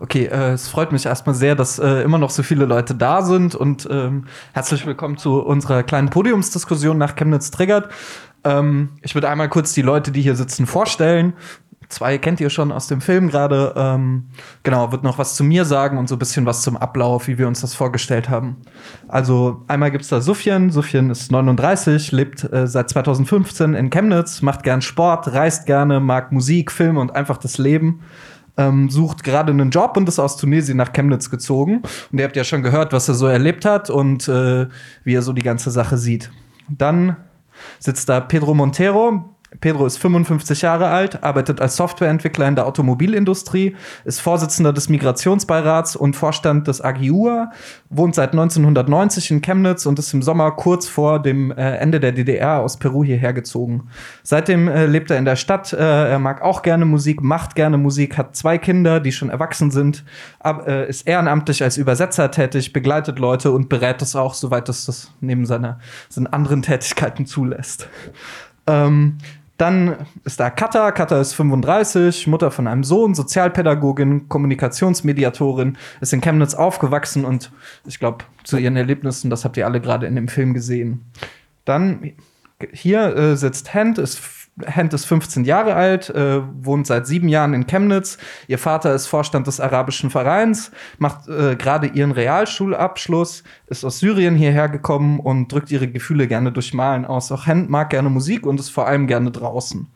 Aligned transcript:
Okay, 0.00 0.26
äh, 0.26 0.52
es 0.52 0.68
freut 0.68 0.92
mich 0.92 1.06
erstmal 1.06 1.34
sehr, 1.34 1.56
dass 1.56 1.80
äh, 1.80 2.02
immer 2.02 2.18
noch 2.18 2.30
so 2.30 2.44
viele 2.44 2.66
Leute 2.66 2.94
da 2.94 3.22
sind 3.22 3.56
und 3.56 3.88
ähm, 3.90 4.26
herzlich 4.52 4.86
willkommen 4.86 5.16
zu 5.16 5.40
unserer 5.42 5.82
kleinen 5.82 6.08
Podiumsdiskussion 6.08 6.96
nach 6.96 7.16
Chemnitz 7.16 7.50
Triggert. 7.50 7.88
Ähm, 8.44 8.90
ich 9.02 9.14
würde 9.14 9.28
einmal 9.28 9.48
kurz 9.48 9.72
die 9.72 9.82
Leute, 9.82 10.12
die 10.12 10.22
hier 10.22 10.36
sitzen, 10.36 10.66
vorstellen. 10.66 11.32
Zwei 11.88 12.18
kennt 12.18 12.38
ihr 12.38 12.50
schon 12.50 12.70
aus 12.70 12.86
dem 12.86 13.00
Film 13.00 13.28
gerade. 13.28 13.72
Ähm, 13.76 14.28
genau, 14.62 14.92
wird 14.92 15.02
noch 15.02 15.18
was 15.18 15.34
zu 15.34 15.42
mir 15.42 15.64
sagen 15.64 15.98
und 15.98 16.08
so 16.08 16.14
ein 16.14 16.20
bisschen 16.20 16.46
was 16.46 16.62
zum 16.62 16.76
Ablauf, 16.76 17.26
wie 17.26 17.38
wir 17.38 17.48
uns 17.48 17.62
das 17.62 17.74
vorgestellt 17.74 18.28
haben. 18.28 18.58
Also 19.08 19.64
einmal 19.66 19.90
gibt's 19.90 20.08
da 20.08 20.20
Sufjan. 20.20 20.70
Sufjan 20.70 21.10
ist 21.10 21.32
39, 21.32 22.12
lebt 22.12 22.44
äh, 22.52 22.68
seit 22.68 22.90
2015 22.90 23.74
in 23.74 23.90
Chemnitz, 23.90 24.42
macht 24.42 24.62
gern 24.62 24.80
Sport, 24.80 25.32
reist 25.32 25.66
gerne, 25.66 25.98
mag 25.98 26.30
Musik, 26.30 26.70
Film 26.70 26.98
und 26.98 27.16
einfach 27.16 27.38
das 27.38 27.58
Leben 27.58 28.00
ähm, 28.58 28.90
sucht 28.90 29.24
gerade 29.24 29.52
einen 29.52 29.70
Job 29.70 29.96
und 29.96 30.08
ist 30.08 30.18
aus 30.18 30.36
Tunesien 30.36 30.76
nach 30.76 30.92
Chemnitz 30.92 31.30
gezogen. 31.30 31.82
Und 32.12 32.18
ihr 32.18 32.24
habt 32.24 32.36
ja 32.36 32.44
schon 32.44 32.62
gehört, 32.62 32.92
was 32.92 33.08
er 33.08 33.14
so 33.14 33.26
erlebt 33.26 33.64
hat 33.64 33.88
und 33.88 34.28
äh, 34.28 34.66
wie 35.04 35.14
er 35.14 35.22
so 35.22 35.32
die 35.32 35.42
ganze 35.42 35.70
Sache 35.70 35.96
sieht. 35.96 36.30
Dann 36.68 37.16
sitzt 37.78 38.08
da 38.08 38.20
Pedro 38.20 38.54
Montero, 38.54 39.36
Pedro 39.60 39.86
ist 39.86 39.98
55 39.98 40.62
Jahre 40.62 40.88
alt, 40.88 41.22
arbeitet 41.24 41.60
als 41.60 41.76
Softwareentwickler 41.76 42.46
in 42.46 42.54
der 42.54 42.66
Automobilindustrie, 42.66 43.74
ist 44.04 44.20
Vorsitzender 44.20 44.72
des 44.72 44.88
Migrationsbeirats 44.88 45.96
und 45.96 46.14
Vorstand 46.14 46.68
des 46.68 46.80
AGIUA, 46.80 47.50
wohnt 47.90 48.14
seit 48.14 48.30
1990 48.30 49.30
in 49.32 49.40
Chemnitz 49.40 49.86
und 49.86 49.98
ist 49.98 50.12
im 50.14 50.22
Sommer 50.22 50.52
kurz 50.52 50.86
vor 50.86 51.20
dem 51.20 51.50
äh, 51.50 51.76
Ende 51.76 51.98
der 51.98 52.12
DDR 52.12 52.60
aus 52.60 52.76
Peru 52.76 53.02
hierher 53.02 53.32
gezogen. 53.32 53.88
Seitdem 54.22 54.68
äh, 54.68 54.86
lebt 54.86 55.10
er 55.10 55.18
in 55.18 55.24
der 55.24 55.36
Stadt, 55.36 55.72
äh, 55.72 56.10
er 56.10 56.18
mag 56.18 56.42
auch 56.42 56.62
gerne 56.62 56.84
Musik, 56.84 57.20
macht 57.20 57.54
gerne 57.54 57.78
Musik, 57.78 58.16
hat 58.16 58.36
zwei 58.36 58.58
Kinder, 58.58 59.00
die 59.00 59.12
schon 59.12 59.30
erwachsen 59.30 59.70
sind, 59.70 60.04
ist 60.88 61.06
ehrenamtlich 61.06 61.62
als 61.62 61.76
Übersetzer 61.76 62.30
tätig, 62.30 62.72
begleitet 62.72 63.18
Leute 63.18 63.50
und 63.50 63.68
berät 63.68 64.02
es 64.02 64.14
auch, 64.16 64.34
soweit 64.34 64.68
es 64.68 64.86
das 64.86 65.12
neben 65.20 65.46
seiner, 65.46 65.78
seinen 66.08 66.26
anderen 66.28 66.62
Tätigkeiten 66.62 67.26
zulässt. 67.26 67.88
Ähm, 68.68 69.18
dann 69.58 70.06
ist 70.24 70.38
da 70.38 70.50
Katha. 70.50 70.92
Katha 70.92 71.20
ist 71.20 71.34
35, 71.34 72.28
Mutter 72.28 72.50
von 72.50 72.66
einem 72.66 72.84
Sohn, 72.84 73.14
Sozialpädagogin, 73.14 74.28
Kommunikationsmediatorin, 74.28 75.76
ist 76.00 76.12
in 76.12 76.20
Chemnitz 76.20 76.54
aufgewachsen 76.54 77.24
und 77.24 77.52
ich 77.84 77.98
glaube, 77.98 78.24
zu 78.44 78.56
ihren 78.56 78.76
Erlebnissen, 78.76 79.30
das 79.30 79.44
habt 79.44 79.56
ihr 79.56 79.66
alle 79.66 79.80
gerade 79.80 80.06
in 80.06 80.14
dem 80.14 80.28
Film 80.28 80.54
gesehen. 80.54 81.04
Dann 81.64 82.12
hier 82.72 83.16
äh, 83.16 83.36
sitzt 83.36 83.74
Hand, 83.74 83.98
ist 83.98 84.18
Hand 84.66 84.94
ist 84.94 85.04
15 85.04 85.44
Jahre 85.44 85.74
alt, 85.74 86.10
äh, 86.10 86.40
wohnt 86.62 86.86
seit 86.86 87.06
sieben 87.06 87.28
Jahren 87.28 87.54
in 87.54 87.66
Chemnitz. 87.66 88.18
Ihr 88.46 88.58
Vater 88.58 88.94
ist 88.94 89.06
Vorstand 89.06 89.46
des 89.46 89.60
arabischen 89.60 90.10
Vereins, 90.10 90.70
macht 90.98 91.28
äh, 91.28 91.56
gerade 91.56 91.88
ihren 91.88 92.12
Realschulabschluss, 92.12 93.44
ist 93.66 93.84
aus 93.84 93.98
Syrien 93.98 94.36
hierher 94.36 94.68
gekommen 94.68 95.20
und 95.20 95.52
drückt 95.52 95.70
ihre 95.70 95.88
Gefühle 95.88 96.28
gerne 96.28 96.52
durch 96.52 96.74
Malen 96.74 97.04
aus. 97.04 97.32
Auch 97.32 97.46
Hand 97.46 97.70
mag 97.70 97.90
gerne 97.90 98.10
Musik 98.10 98.46
und 98.46 98.60
ist 98.60 98.70
vor 98.70 98.86
allem 98.86 99.06
gerne 99.06 99.30
draußen. 99.30 99.88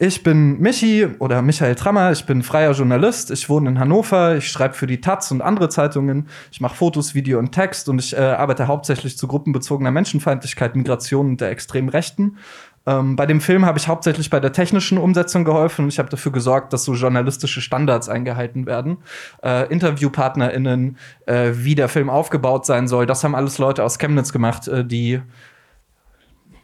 Ich 0.00 0.24
bin 0.24 0.58
Michi 0.58 1.06
oder 1.20 1.40
Michael 1.40 1.76
Trammer, 1.76 2.10
ich 2.10 2.26
bin 2.26 2.42
freier 2.42 2.72
Journalist, 2.72 3.30
ich 3.30 3.48
wohne 3.48 3.70
in 3.70 3.78
Hannover, 3.78 4.36
ich 4.36 4.48
schreibe 4.48 4.74
für 4.74 4.88
die 4.88 5.00
Taz 5.00 5.30
und 5.30 5.40
andere 5.40 5.68
Zeitungen, 5.68 6.26
ich 6.50 6.60
mache 6.60 6.74
Fotos, 6.74 7.14
Video 7.14 7.38
und 7.38 7.52
Text 7.52 7.88
und 7.88 8.00
ich 8.00 8.12
äh, 8.12 8.20
arbeite 8.20 8.66
hauptsächlich 8.66 9.16
zu 9.16 9.28
gruppenbezogener 9.28 9.92
Menschenfeindlichkeit, 9.92 10.74
Migration 10.74 11.28
und 11.30 11.40
der 11.40 11.50
extremen 11.50 11.88
Rechten. 11.88 12.38
Ähm, 12.86 13.16
bei 13.16 13.26
dem 13.26 13.40
Film 13.40 13.64
habe 13.64 13.78
ich 13.78 13.88
hauptsächlich 13.88 14.30
bei 14.30 14.40
der 14.40 14.52
technischen 14.52 14.98
Umsetzung 14.98 15.44
geholfen 15.44 15.84
und 15.84 15.88
ich 15.88 15.98
habe 15.98 16.08
dafür 16.08 16.32
gesorgt, 16.32 16.72
dass 16.72 16.84
so 16.84 16.94
journalistische 16.94 17.60
Standards 17.60 18.08
eingehalten 18.08 18.66
werden. 18.66 18.98
Äh, 19.42 19.72
InterviewpartnerInnen, 19.72 20.98
äh, 21.26 21.52
wie 21.54 21.74
der 21.74 21.88
Film 21.88 22.10
aufgebaut 22.10 22.66
sein 22.66 22.88
soll, 22.88 23.06
das 23.06 23.24
haben 23.24 23.34
alles 23.34 23.58
Leute 23.58 23.82
aus 23.84 23.98
Chemnitz 23.98 24.32
gemacht, 24.32 24.68
äh, 24.68 24.84
die 24.84 25.22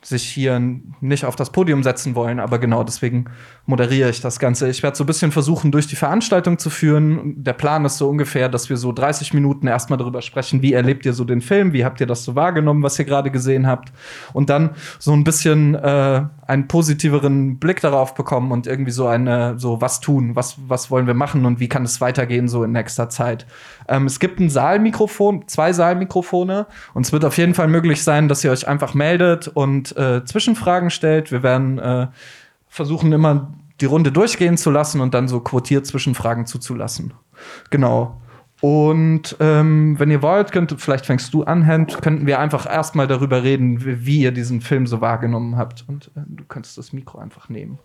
sich 0.02 0.24
hier 0.24 0.60
nicht 1.00 1.24
auf 1.24 1.36
das 1.36 1.50
Podium 1.50 1.82
setzen 1.82 2.14
wollen, 2.14 2.40
aber 2.40 2.58
genau 2.58 2.84
deswegen 2.84 3.26
moderiere 3.66 4.08
ich 4.10 4.20
das 4.20 4.38
Ganze. 4.38 4.68
Ich 4.68 4.82
werde 4.82 4.96
so 4.96 5.04
ein 5.04 5.06
bisschen 5.06 5.30
versuchen, 5.30 5.70
durch 5.70 5.86
die 5.86 5.96
Veranstaltung 5.96 6.58
zu 6.58 6.70
führen. 6.70 7.42
Der 7.42 7.52
Plan 7.52 7.84
ist 7.84 7.98
so 7.98 8.08
ungefähr, 8.08 8.48
dass 8.48 8.70
wir 8.70 8.76
so 8.76 8.92
30 8.92 9.34
Minuten 9.34 9.66
erstmal 9.66 9.98
darüber 9.98 10.22
sprechen, 10.22 10.62
wie 10.62 10.72
erlebt 10.72 11.04
ihr 11.04 11.12
so 11.12 11.24
den 11.24 11.40
Film, 11.40 11.72
wie 11.72 11.84
habt 11.84 12.00
ihr 12.00 12.06
das 12.06 12.24
so 12.24 12.34
wahrgenommen, 12.34 12.82
was 12.82 12.98
ihr 12.98 13.04
gerade 13.04 13.30
gesehen 13.30 13.66
habt. 13.66 13.92
Und 14.32 14.50
dann 14.50 14.70
so 14.98 15.12
ein 15.12 15.24
bisschen 15.24 15.74
äh, 15.74 16.22
einen 16.46 16.66
positiveren 16.66 17.58
Blick 17.58 17.80
darauf 17.80 18.14
bekommen 18.14 18.52
und 18.52 18.66
irgendwie 18.66 18.90
so 18.90 19.06
eine, 19.06 19.58
so 19.58 19.80
was 19.80 20.00
tun, 20.00 20.34
was, 20.34 20.56
was 20.66 20.90
wollen 20.90 21.06
wir 21.06 21.14
machen 21.14 21.44
und 21.44 21.60
wie 21.60 21.68
kann 21.68 21.84
es 21.84 22.00
weitergehen 22.00 22.48
so 22.48 22.64
in 22.64 22.72
nächster 22.72 23.08
Zeit. 23.08 23.46
Ähm, 23.90 24.06
es 24.06 24.20
gibt 24.20 24.40
ein 24.40 24.48
Saalmikrofon, 24.48 25.48
zwei 25.48 25.72
Saalmikrofone 25.72 26.66
und 26.94 27.04
es 27.04 27.12
wird 27.12 27.24
auf 27.24 27.36
jeden 27.36 27.54
Fall 27.54 27.68
möglich 27.68 28.02
sein, 28.02 28.28
dass 28.28 28.44
ihr 28.44 28.52
euch 28.52 28.66
einfach 28.66 28.94
meldet 28.94 29.48
und 29.48 29.96
äh, 29.96 30.24
Zwischenfragen 30.24 30.90
stellt. 30.90 31.32
Wir 31.32 31.42
werden 31.42 31.78
äh, 31.78 32.06
versuchen 32.68 33.12
immer 33.12 33.52
die 33.80 33.86
Runde 33.86 34.12
durchgehen 34.12 34.56
zu 34.56 34.70
lassen 34.70 35.00
und 35.00 35.12
dann 35.12 35.26
so 35.26 35.40
quotiert 35.40 35.86
Zwischenfragen 35.86 36.46
zuzulassen. 36.46 37.14
Genau. 37.70 38.20
Und 38.60 39.36
ähm, 39.40 39.98
wenn 39.98 40.10
ihr 40.10 40.22
wollt, 40.22 40.52
könnt, 40.52 40.78
vielleicht 40.78 41.06
fängst 41.06 41.32
du 41.32 41.44
an, 41.44 41.66
Hand, 41.66 42.02
könnten 42.02 42.26
wir 42.26 42.38
einfach 42.38 42.66
erstmal 42.66 43.06
darüber 43.06 43.42
reden, 43.42 43.84
wie, 43.84 44.06
wie, 44.06 44.20
ihr 44.20 44.32
diesen 44.32 44.60
Film 44.60 44.86
so 44.86 45.00
wahrgenommen 45.00 45.56
habt. 45.56 45.84
Und 45.88 46.10
äh, 46.14 46.20
du 46.26 46.44
könntest 46.44 46.76
das 46.76 46.92
Mikro 46.92 47.18
einfach 47.18 47.48
nehmen. 47.48 47.78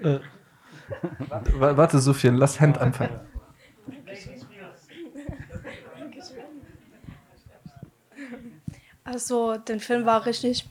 Äh, 0.00 0.18
warte, 1.58 1.98
Sophie, 1.98 2.28
lass 2.28 2.60
Hand 2.60 2.78
anfangen. 2.78 3.20
Also, 9.04 9.56
den 9.56 9.80
Film 9.80 10.06
war 10.06 10.24
richtig, 10.26 10.66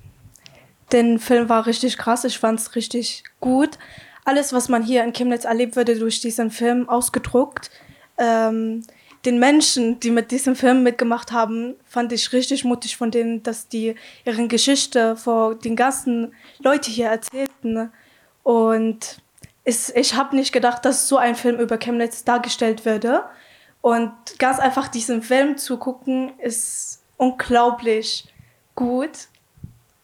den 0.92 1.20
Film 1.20 1.50
war 1.50 1.66
richtig 1.68 1.98
krass. 1.98 2.24
Ich 2.24 2.40
fand 2.40 2.60
es 2.60 2.76
richtig 2.76 3.24
gut. 3.40 3.78
Alles, 4.26 4.54
was 4.54 4.70
man 4.70 4.84
hier 4.84 5.04
in 5.04 5.14
Chemnitz 5.14 5.46
erlebt, 5.46 5.76
wurde 5.76 5.98
durch 5.98 6.22
diesen 6.22 6.52
Film 6.52 6.88
ausgedruckt. 6.90 7.70
Ähm, 8.18 8.84
den 9.26 9.40
Menschen, 9.40 10.00
die 10.00 10.10
mit 10.10 10.32
diesem 10.32 10.56
Film 10.56 10.82
mitgemacht 10.84 11.32
haben, 11.32 11.76
fand 11.86 12.12
ich 12.12 12.34
richtig 12.34 12.64
mutig 12.64 12.98
von 12.98 13.12
denen, 13.12 13.44
dass 13.44 13.68
die 13.68 13.96
ihre 14.26 14.48
Geschichte 14.48 15.16
vor 15.16 15.56
den 15.56 15.76
ganzen 15.76 16.34
Leuten 16.60 16.90
hier 16.90 17.08
erzählten. 17.08 17.92
Und 18.44 19.22
ich, 19.64 19.96
ich 19.96 20.16
habe 20.16 20.36
nicht 20.36 20.52
gedacht, 20.52 20.86
dass 20.86 21.08
so 21.08 21.18
ein 21.18 21.36
Film 21.36 21.60
über 21.60 21.78
Chemnitz 21.78 22.24
dargestellt 22.24 22.86
würde. 22.86 23.24
Und 23.82 24.12
ganz 24.38 24.60
einfach 24.60 24.88
diesen 24.88 25.22
Film 25.22 25.58
zu 25.58 25.78
gucken, 25.78 26.38
ist 26.40 27.02
unglaublich 27.18 28.32
gut. 28.76 29.28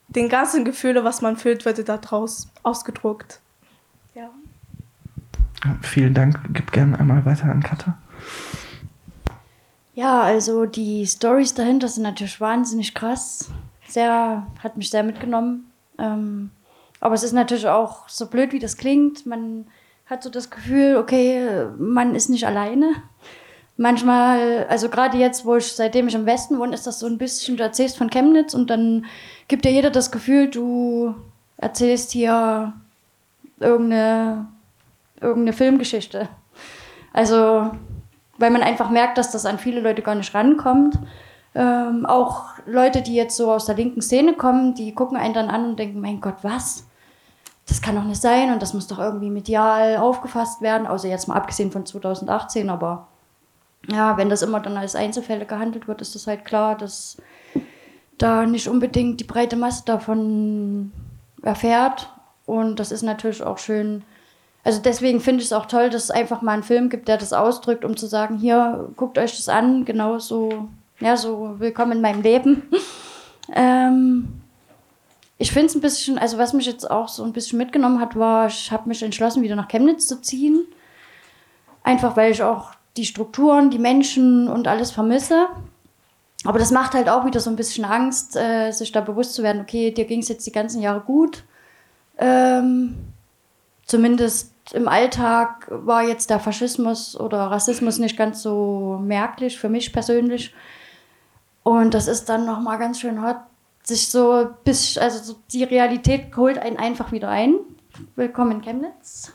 Den 0.07 0.29
ganzen 0.29 0.65
Gefühle, 0.65 1.03
was 1.03 1.21
man 1.21 1.37
fühlt, 1.37 1.65
wird 1.65 1.87
da 1.87 1.97
draus 1.97 2.49
ausgedruckt. 2.63 3.39
Ja. 4.15 4.29
Vielen 5.81 6.13
Dank. 6.13 6.39
Gib 6.53 6.71
gerne 6.71 6.99
einmal 6.99 7.25
weiter 7.25 7.45
an 7.45 7.61
Katha. 7.61 7.97
Ja, 9.93 10.21
also 10.21 10.65
die 10.65 11.05
Stories 11.07 11.55
dahinter 11.55 11.87
sind 11.87 12.03
natürlich 12.03 12.39
wahnsinnig 12.39 12.93
krass. 12.93 13.49
Sehr, 13.87 14.45
hat 14.61 14.77
mich 14.77 14.91
sehr 14.91 15.03
mitgenommen. 15.03 15.71
Ähm, 15.97 16.51
aber 16.99 17.15
es 17.15 17.23
ist 17.23 17.33
natürlich 17.33 17.67
auch 17.67 18.09
so 18.09 18.27
blöd, 18.27 18.53
wie 18.53 18.59
das 18.59 18.77
klingt. 18.77 19.25
Man 19.25 19.67
hat 20.05 20.23
so 20.23 20.29
das 20.29 20.49
Gefühl, 20.49 20.97
okay, 20.97 21.67
man 21.77 22.15
ist 22.15 22.29
nicht 22.29 22.45
alleine 22.45 22.93
manchmal, 23.77 24.65
also 24.69 24.89
gerade 24.89 25.17
jetzt, 25.17 25.45
wo 25.45 25.55
ich, 25.55 25.71
seitdem 25.71 26.07
ich 26.07 26.15
im 26.15 26.25
Westen 26.25 26.59
wohne, 26.59 26.73
ist 26.73 26.87
das 26.87 26.99
so 26.99 27.05
ein 27.05 27.17
bisschen, 27.17 27.57
du 27.57 27.63
erzählst 27.63 27.97
von 27.97 28.09
Chemnitz 28.09 28.53
und 28.53 28.69
dann 28.69 29.05
gibt 29.47 29.63
dir 29.63 29.71
jeder 29.71 29.91
das 29.91 30.11
Gefühl, 30.11 30.49
du 30.49 31.15
erzählst 31.57 32.11
hier 32.11 32.73
irgendeine, 33.59 34.47
irgendeine 35.21 35.53
Filmgeschichte. 35.53 36.27
Also, 37.13 37.71
weil 38.37 38.51
man 38.51 38.61
einfach 38.61 38.89
merkt, 38.89 39.17
dass 39.17 39.31
das 39.31 39.45
an 39.45 39.59
viele 39.59 39.79
Leute 39.79 40.01
gar 40.01 40.15
nicht 40.15 40.33
rankommt. 40.33 40.99
Ähm, 41.57 42.05
auch 42.05 42.43
Leute, 42.67 43.01
die 43.01 43.15
jetzt 43.15 43.35
so 43.35 43.51
aus 43.51 43.65
der 43.65 43.73
linken 43.73 44.03
Szene 44.03 44.33
kommen, 44.33 44.75
die 44.75 44.93
gucken 44.93 45.17
einen 45.17 45.33
dann 45.33 45.49
an 45.49 45.65
und 45.65 45.79
denken, 45.79 45.99
mein 45.99 46.21
Gott, 46.21 46.35
was? 46.43 46.85
Das 47.65 47.81
kann 47.81 47.95
doch 47.95 48.03
nicht 48.03 48.21
sein 48.21 48.53
und 48.53 48.61
das 48.61 48.75
muss 48.75 48.85
doch 48.85 48.99
irgendwie 48.99 49.31
medial 49.31 49.97
aufgefasst 49.97 50.61
werden, 50.61 50.85
außer 50.85 51.07
jetzt 51.07 51.27
mal 51.27 51.33
abgesehen 51.33 51.71
von 51.71 51.83
2018, 51.83 52.69
aber 52.69 53.07
ja, 53.87 54.17
wenn 54.17 54.29
das 54.29 54.43
immer 54.43 54.59
dann 54.59 54.77
als 54.77 54.95
Einzelfälle 54.95 55.47
gehandelt 55.47 55.87
wird, 55.87 55.99
ist 56.01 56.13
das 56.13 56.27
halt 56.27 56.45
klar, 56.45 56.77
dass 56.77 57.17
da 58.19 58.45
nicht 58.45 58.67
unbedingt 58.67 59.19
die 59.19 59.23
breite 59.25 59.55
Masse 59.55 59.81
davon 59.83 60.91
erfährt. 61.41 62.11
Und 62.45 62.79
das 62.79 62.91
ist 62.91 63.01
natürlich 63.01 63.41
auch 63.41 63.57
schön. 63.57 64.03
Also 64.63 64.79
deswegen 64.79 65.21
finde 65.21 65.41
ich 65.41 65.47
es 65.47 65.53
auch 65.53 65.65
toll, 65.65 65.89
dass 65.89 66.03
es 66.05 66.11
einfach 66.11 66.43
mal 66.43 66.53
einen 66.53 66.63
Film 66.63 66.89
gibt, 66.89 67.07
der 67.07 67.17
das 67.17 67.33
ausdrückt, 67.33 67.83
um 67.83 67.97
zu 67.97 68.05
sagen, 68.05 68.37
hier, 68.37 68.89
guckt 68.95 69.17
euch 69.17 69.35
das 69.35 69.49
an, 69.49 69.85
genau 69.85 70.19
so, 70.19 70.67
ja, 70.99 71.15
so 71.15 71.55
willkommen 71.59 71.93
in 71.93 72.01
meinem 72.01 72.21
Leben. 72.21 72.63
ähm, 73.53 74.41
ich 75.37 75.51
finde 75.51 75.67
es 75.67 75.75
ein 75.75 75.81
bisschen, 75.81 76.17
also 76.17 76.37
was 76.37 76.53
mich 76.53 76.65
jetzt 76.65 76.89
auch 76.89 77.07
so 77.07 77.23
ein 77.23 77.33
bisschen 77.33 77.59
mitgenommen 77.59 77.99
hat, 77.99 78.15
war, 78.15 78.47
ich 78.47 78.71
habe 78.71 78.87
mich 78.89 79.03
entschlossen, 79.03 79.43
wieder 79.43 79.55
nach 79.55 79.67
Chemnitz 79.67 80.07
zu 80.07 80.21
ziehen. 80.21 80.65
Einfach 81.83 82.17
weil 82.17 82.31
ich 82.31 82.41
auch 82.41 82.71
die 82.97 83.05
Strukturen, 83.05 83.69
die 83.69 83.77
Menschen 83.77 84.47
und 84.47 84.67
alles 84.67 84.91
vermisse. 84.91 85.47
Aber 86.43 86.59
das 86.59 86.71
macht 86.71 86.93
halt 86.93 87.09
auch 87.09 87.25
wieder 87.25 87.39
so 87.39 87.49
ein 87.49 87.55
bisschen 87.55 87.85
Angst, 87.85 88.35
äh, 88.35 88.71
sich 88.71 88.91
da 88.91 89.01
bewusst 89.01 89.33
zu 89.33 89.43
werden, 89.43 89.61
okay, 89.61 89.91
dir 89.91 90.05
ging 90.05 90.21
es 90.21 90.27
jetzt 90.27 90.47
die 90.47 90.51
ganzen 90.51 90.81
Jahre 90.81 91.01
gut. 91.01 91.43
Ähm, 92.17 92.95
zumindest 93.85 94.53
im 94.73 94.87
Alltag 94.87 95.67
war 95.69 96.03
jetzt 96.03 96.29
der 96.29 96.39
Faschismus 96.39 97.17
oder 97.19 97.37
Rassismus 97.51 97.99
nicht 97.99 98.17
ganz 98.17 98.41
so 98.41 98.99
merklich 99.03 99.59
für 99.59 99.69
mich 99.69 99.93
persönlich. 99.93 100.53
Und 101.67 101.93
das 101.93 102.07
ist 102.07 102.29
dann 102.29 102.45
nochmal 102.45 102.77
ganz 102.77 102.97
schön 102.97 103.21
hart, 103.21 103.41
sich 103.83 104.07
so 104.07 104.47
bis, 104.63 104.97
also 104.97 105.21
so 105.21 105.39
die 105.51 105.65
Realität 105.65 106.33
holt 106.37 106.57
einen 106.57 106.77
einfach 106.77 107.11
wieder 107.11 107.27
ein. 107.27 107.55
Willkommen 108.15 108.51
in 108.51 108.61
Chemnitz. 108.61 109.33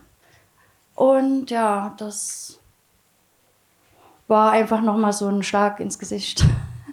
Und 0.94 1.50
ja, 1.50 1.92
das 1.98 2.58
war 4.28 4.52
einfach 4.52 4.80
nochmal 4.80 5.12
so 5.12 5.28
ein 5.28 5.42
Schlag 5.42 5.78
ins 5.78 5.98
Gesicht. 5.98 6.46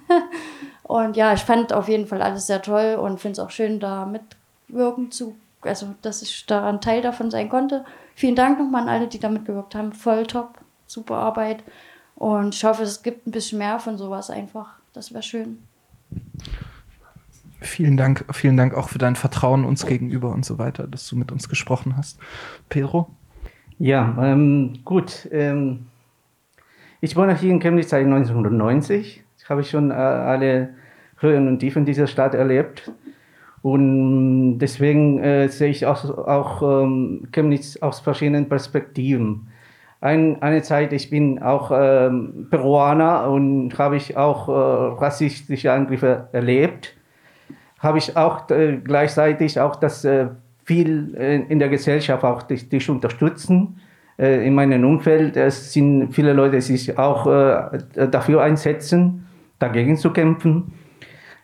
und 0.84 1.16
ja, 1.16 1.32
ich 1.32 1.46
fand 1.46 1.72
auf 1.72 1.88
jeden 1.88 2.08
Fall 2.08 2.22
alles 2.22 2.48
sehr 2.48 2.62
toll 2.62 3.00
und 3.02 3.22
finde 3.22 3.40
es 3.40 3.40
auch 3.40 3.52
schön, 3.52 3.80
da 3.80 4.06
mitwirken 4.06 5.10
zu, 5.10 5.38
also 5.62 5.96
dass 6.02 6.22
ich 6.22 6.48
da 6.48 6.68
ein 6.68 6.82
Teil 6.82 7.02
davon 7.02 7.32
sein 7.32 7.48
konnte. 7.48 7.86
Vielen 8.14 8.36
Dank 8.36 8.60
nochmal 8.60 8.82
an 8.82 8.90
alle, 8.90 9.08
die 9.08 9.20
da 9.20 9.30
mitgewirkt 9.30 9.74
haben. 9.74 9.94
Voll 9.94 10.28
top, 10.28 10.58
super 10.86 11.16
Arbeit. 11.16 11.64
Und 12.16 12.56
ich 12.56 12.66
hoffe, 12.66 12.84
es 12.84 13.04
gibt 13.04 13.26
ein 13.26 13.32
bisschen 13.32 13.60
mehr 13.60 13.80
von 13.80 13.98
sowas 13.98 14.30
einfach. 14.30 14.79
Das 14.94 15.14
wäre 15.14 15.24
schön. 15.24 15.60
Vielen 17.62 17.98
Dank, 17.98 18.26
vielen 18.32 18.56
Dank 18.56 18.74
auch 18.74 18.90
für 18.90 19.00
dein 19.00 19.16
Vertrauen 19.16 19.66
uns 19.66 19.86
gegenüber 19.86 20.32
und 20.32 20.46
so 20.46 20.58
weiter, 20.58 20.88
dass 20.88 21.08
du 21.08 21.18
mit 21.18 21.32
uns 21.32 21.50
gesprochen 21.50 21.98
hast. 21.98 22.18
Pedro? 22.70 23.10
Ja, 23.80 24.18
ähm, 24.22 24.80
gut. 24.86 25.28
Ähm, 25.32 25.88
ich 27.02 27.16
wohne 27.16 27.38
hier 27.38 27.52
in 27.52 27.60
Chemnitz 27.60 27.90
seit 27.90 28.06
1990. 28.06 29.24
Ich 29.38 29.50
habe 29.50 29.64
schon 29.64 29.92
äh, 29.92 29.94
alle 29.94 30.70
Höhen 31.18 31.48
und 31.48 31.60
Tiefen 31.60 31.86
dieser 31.86 32.08
Stadt 32.08 32.34
erlebt. 32.34 32.92
Und 33.62 34.60
deswegen 34.60 35.20
äh, 35.20 35.50
sehe 35.50 35.70
ich 35.70 35.86
auch, 35.86 36.06
auch 36.06 36.84
ähm, 36.84 37.28
Chemnitz 37.32 37.78
aus 37.78 38.00
verschiedenen 38.00 38.48
Perspektiven. 38.48 39.49
Ein, 40.02 40.42
eine 40.42 40.62
Zeit, 40.62 40.94
ich 40.94 41.10
bin 41.10 41.42
auch 41.42 41.72
ähm, 41.74 42.48
Peruaner 42.50 43.30
und 43.30 43.78
habe 43.78 43.98
ich 43.98 44.16
auch 44.16 44.48
äh, 44.48 44.52
rassistische 45.02 45.74
Angriffe 45.74 46.30
erlebt 46.32 46.96
habe 47.80 47.98
ich 47.98 48.16
auch 48.16 48.50
äh, 48.50 48.78
gleichzeitig 48.84 49.60
auch 49.60 49.76
das 49.76 50.06
äh, 50.06 50.28
viel 50.66 51.16
äh, 51.18 51.38
in 51.38 51.60
der 51.60 51.70
Gesellschaft 51.70 52.24
auch 52.24 52.44
dich, 52.44 52.70
dich 52.70 52.90
unterstützen. 52.90 53.80
Äh, 54.18 54.46
in 54.46 54.54
meinem 54.54 54.86
Umfeld 54.86 55.38
es 55.38 55.74
sind 55.74 56.14
viele 56.14 56.34
Leute, 56.34 56.58
die 56.58 56.62
sich 56.62 56.98
auch 56.98 57.26
äh, 57.26 58.08
dafür 58.12 58.44
einsetzen, 58.44 59.26
dagegen 59.60 59.96
zu 59.98 60.12
kämpfen. 60.12 60.74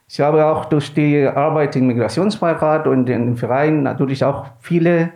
Ich 0.07 0.19
habe 0.19 0.46
auch 0.46 0.66
durch 0.66 0.94
die 0.94 1.25
Arbeit 1.25 1.75
im 1.75 1.88
Migrationsbeirat 1.88 2.86
und 2.86 3.10
im 3.10 3.38
Verein 3.38 3.81
natürlich 3.81 4.24
auch 4.24 4.46
viele 4.60 5.12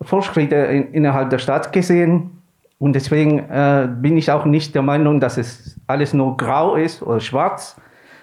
Fortschritte 0.00 0.56
in, 0.56 0.92
innerhalb 0.94 1.28
der 1.28 1.38
Stadt 1.38 1.72
gesehen. 1.72 2.41
Und 2.82 2.94
deswegen 2.94 3.38
äh, 3.38 3.88
bin 3.88 4.16
ich 4.16 4.32
auch 4.32 4.44
nicht 4.44 4.74
der 4.74 4.82
Meinung, 4.82 5.20
dass 5.20 5.38
es 5.38 5.78
alles 5.86 6.12
nur 6.14 6.36
grau 6.36 6.74
ist 6.74 7.00
oder 7.00 7.20
schwarz, 7.20 7.76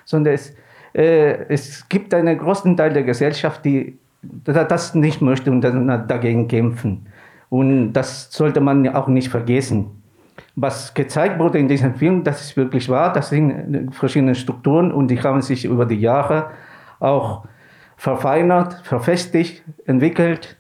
sondern 0.04 0.34
es 0.34 0.54
äh, 0.94 1.46
es 1.48 1.88
gibt 1.88 2.14
einen 2.14 2.38
großen 2.38 2.76
Teil 2.76 2.92
der 2.92 3.04
Gesellschaft, 3.04 3.64
die 3.64 3.98
das 4.44 4.96
nicht 4.96 5.22
möchte 5.22 5.50
und 5.50 5.62
dagegen 5.62 6.50
kämpfen. 6.50 7.08
Und 7.50 7.94
das 7.94 8.34
sollte 8.34 8.60
man 8.60 8.86
auch 8.90 9.08
nicht 9.08 9.30
vergessen. 9.30 9.92
Was 10.58 10.94
gezeigt 10.94 11.40
wurde 11.40 11.58
in 11.58 11.70
diesem 11.70 11.96
Film, 11.96 12.26
das 12.26 12.42
ist 12.42 12.58
wirklich 12.58 12.90
wahr, 12.90 13.14
das 13.14 13.30
sind 13.30 13.96
verschiedene 13.96 14.36
Strukturen 14.36 14.92
und 14.92 15.08
die 15.08 15.22
haben 15.22 15.42
sich 15.42 15.64
über 15.64 15.86
die 15.86 16.02
Jahre 16.02 16.52
auch 17.00 17.46
verfeinert, 17.96 18.82
verfestigt, 18.84 19.64
entwickelt. 19.86 20.58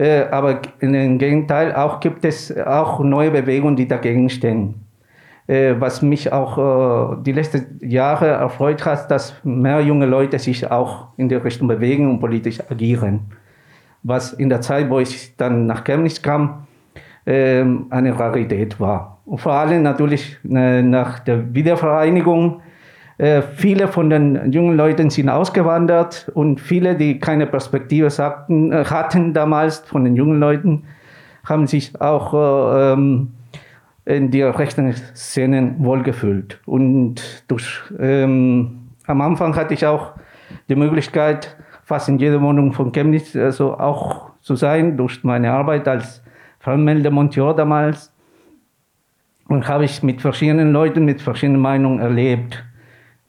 Äh, 0.00 0.28
aber 0.30 0.62
im 0.78 1.18
Gegenteil 1.18 1.74
auch 1.74 2.00
gibt 2.00 2.24
es 2.24 2.56
auch 2.56 3.00
neue 3.00 3.30
Bewegungen, 3.30 3.76
die 3.76 3.86
dagegen 3.86 4.30
stehen. 4.30 4.76
Äh, 5.46 5.74
was 5.78 6.00
mich 6.00 6.32
auch 6.32 6.56
äh, 6.56 7.22
die 7.22 7.32
letzten 7.32 7.78
Jahre 7.86 8.28
erfreut 8.28 8.86
hat, 8.86 9.10
dass 9.10 9.34
mehr 9.44 9.82
junge 9.82 10.06
Leute 10.06 10.38
sich 10.38 10.70
auch 10.70 11.08
in 11.18 11.28
die 11.28 11.34
Richtung 11.34 11.68
bewegen 11.68 12.08
und 12.08 12.18
politisch 12.18 12.60
agieren. 12.70 13.32
Was 14.02 14.32
in 14.32 14.48
der 14.48 14.62
Zeit, 14.62 14.88
wo 14.88 15.00
ich 15.00 15.36
dann 15.36 15.66
nach 15.66 15.84
Chemnitz 15.84 16.22
kam, 16.22 16.66
ähm, 17.26 17.84
eine 17.90 18.18
Rarität 18.18 18.80
war. 18.80 19.18
Und 19.26 19.42
vor 19.42 19.52
allem 19.52 19.82
natürlich 19.82 20.38
nach 20.42 21.18
der 21.18 21.54
Wiedervereinigung. 21.54 22.62
Viele 23.54 23.88
von 23.88 24.08
den 24.08 24.50
jungen 24.50 24.78
Leuten 24.78 25.10
sind 25.10 25.28
ausgewandert 25.28 26.30
und 26.32 26.58
viele, 26.58 26.96
die 26.96 27.18
keine 27.18 27.46
Perspektive 27.46 28.08
sagten, 28.08 28.72
hatten 28.72 29.34
damals 29.34 29.80
von 29.80 30.04
den 30.04 30.16
jungen 30.16 30.40
Leuten, 30.40 30.84
haben 31.44 31.66
sich 31.66 32.00
auch 32.00 32.94
ähm, 32.94 33.32
in 34.06 34.30
die 34.30 34.42
rechten 34.42 34.94
Szenen 35.14 35.76
wohlgefühlt. 35.84 36.60
Und 36.66 37.44
durch, 37.48 37.82
ähm, 37.98 38.90
am 39.06 39.20
Anfang 39.20 39.54
hatte 39.54 39.74
ich 39.74 39.84
auch 39.84 40.12
die 40.68 40.76
Möglichkeit, 40.76 41.56
fast 41.84 42.08
in 42.08 42.18
jeder 42.18 42.40
Wohnung 42.40 42.72
von 42.72 42.92
Chemnitz 42.92 43.36
also 43.36 43.78
auch 43.78 44.30
zu 44.40 44.56
sein, 44.56 44.96
durch 44.96 45.22
meine 45.24 45.52
Arbeit 45.52 45.86
als 45.88 46.22
Fernmeldemonteur 46.60 47.54
damals. 47.54 48.12
Und 49.48 49.66
habe 49.66 49.84
ich 49.84 50.02
mit 50.02 50.20
verschiedenen 50.20 50.72
Leuten, 50.72 51.04
mit 51.04 51.20
verschiedenen 51.20 51.60
Meinungen 51.60 51.98
erlebt. 51.98 52.64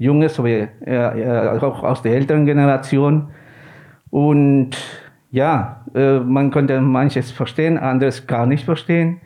Junge 0.01 0.29
sowie 0.29 0.67
äh, 0.83 1.59
auch 1.61 1.83
aus 1.83 2.01
der 2.01 2.15
älteren 2.15 2.47
Generation. 2.47 3.27
Und 4.09 4.71
ja, 5.29 5.85
äh, 5.93 6.17
man 6.19 6.49
konnte 6.49 6.81
manches 6.81 7.29
verstehen, 7.29 7.77
anderes 7.77 8.25
gar 8.25 8.47
nicht 8.47 8.65
verstehen. 8.65 9.21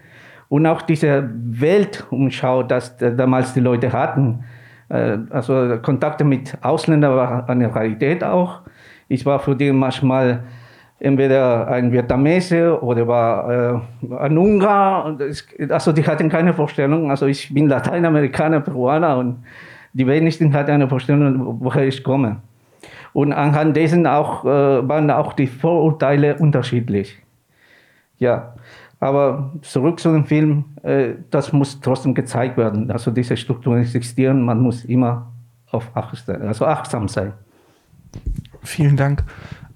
Und 0.50 0.66
auch 0.68 0.82
diese 0.82 1.30
Weltumschau, 1.34 2.64
das 2.64 2.98
damals 2.98 3.54
die 3.54 3.62
Leute 3.62 3.94
hatten. 3.94 4.44
Äh, 4.90 5.20
also 5.30 5.78
Kontakte 5.82 6.26
mit 6.26 6.58
Ausländern 6.62 7.16
war 7.16 7.50
eine 7.50 7.74
Realität 7.74 8.22
auch. 8.22 8.60
Ich 9.08 9.26
war 9.26 9.40
für 9.40 9.56
die 9.56 9.72
manchmal 9.72 10.44
entweder 11.00 11.70
ein 11.70 11.94
Vietnamese 11.94 12.84
oder 12.84 13.08
war 13.08 13.50
äh, 13.50 14.16
ein 14.20 14.38
Ungar. 14.38 15.18
Also 15.70 15.94
die 15.94 16.06
hatten 16.06 16.28
keine 16.28 16.54
Vorstellung. 16.54 17.12
Also 17.12 17.28
ich 17.28 17.54
bin 17.54 17.70
Lateinamerikaner, 17.70 18.60
Peruaner 18.60 19.18
und 19.18 19.38
die 19.96 20.06
wenigsten 20.06 20.54
hatten 20.54 20.72
eine 20.72 20.90
Vorstellung, 20.90 21.62
woher 21.62 21.88
ich 21.88 22.04
komme. 22.04 22.42
Und 23.14 23.32
anhand 23.32 23.78
dessen 23.78 24.06
auch, 24.06 24.44
äh, 24.44 24.48
waren 24.88 25.10
auch 25.10 25.32
die 25.32 25.48
Vorurteile 25.48 26.36
unterschiedlich. 26.36 27.18
Ja, 28.18 28.56
aber 29.00 29.54
zurück 29.62 30.02
zu 30.02 30.12
dem 30.12 30.26
Film, 30.26 30.66
äh, 30.84 31.14
das 31.32 31.54
muss 31.54 31.80
trotzdem 31.80 32.14
gezeigt 32.14 32.58
werden. 32.58 32.92
Also 32.92 33.10
diese 33.10 33.38
Strukturen 33.38 33.80
existieren, 33.82 34.42
man 34.42 34.60
muss 34.60 34.84
immer 34.84 35.32
auf 35.72 35.90
also 35.96 36.66
achtsam 36.66 37.08
sein. 37.08 37.34
Vielen 38.64 38.98
Dank. 38.98 39.24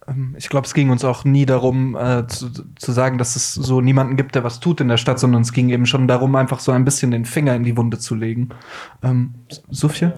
Ähm, 0.10 0.36
ich 0.38 0.50
glaube, 0.50 0.66
es 0.66 0.74
ging 0.74 0.89
uns 0.89 1.06
auch 1.06 1.25
nie 1.25 1.46
darum, 1.46 1.96
äh, 1.96 2.25
zu, 2.28 2.50
zu, 2.75 2.92
sagen, 2.92 3.18
dass 3.18 3.36
es 3.36 3.54
so 3.54 3.82
niemanden 3.82 4.16
gibt, 4.18 4.36
der 4.36 4.44
was 4.44 4.60
tut 4.60 4.82
in 4.82 4.88
der 4.88 4.98
Stadt, 4.98 5.20
sondern 5.20 5.42
es 5.42 5.54
ging 5.54 5.70
eben 5.70 5.86
schon 5.86 6.08
darum, 6.08 6.36
einfach 6.36 6.60
so 6.60 6.72
ein 6.72 6.86
bisschen 6.86 7.12
den 7.12 7.25
Finger 7.25 7.56
in 7.56 7.63
die 7.63 7.78
Wunde 7.78 8.00
zu 8.00 8.16
legen. 8.16 8.50
Ähm, 9.04 9.34
Sophia? 9.70 10.13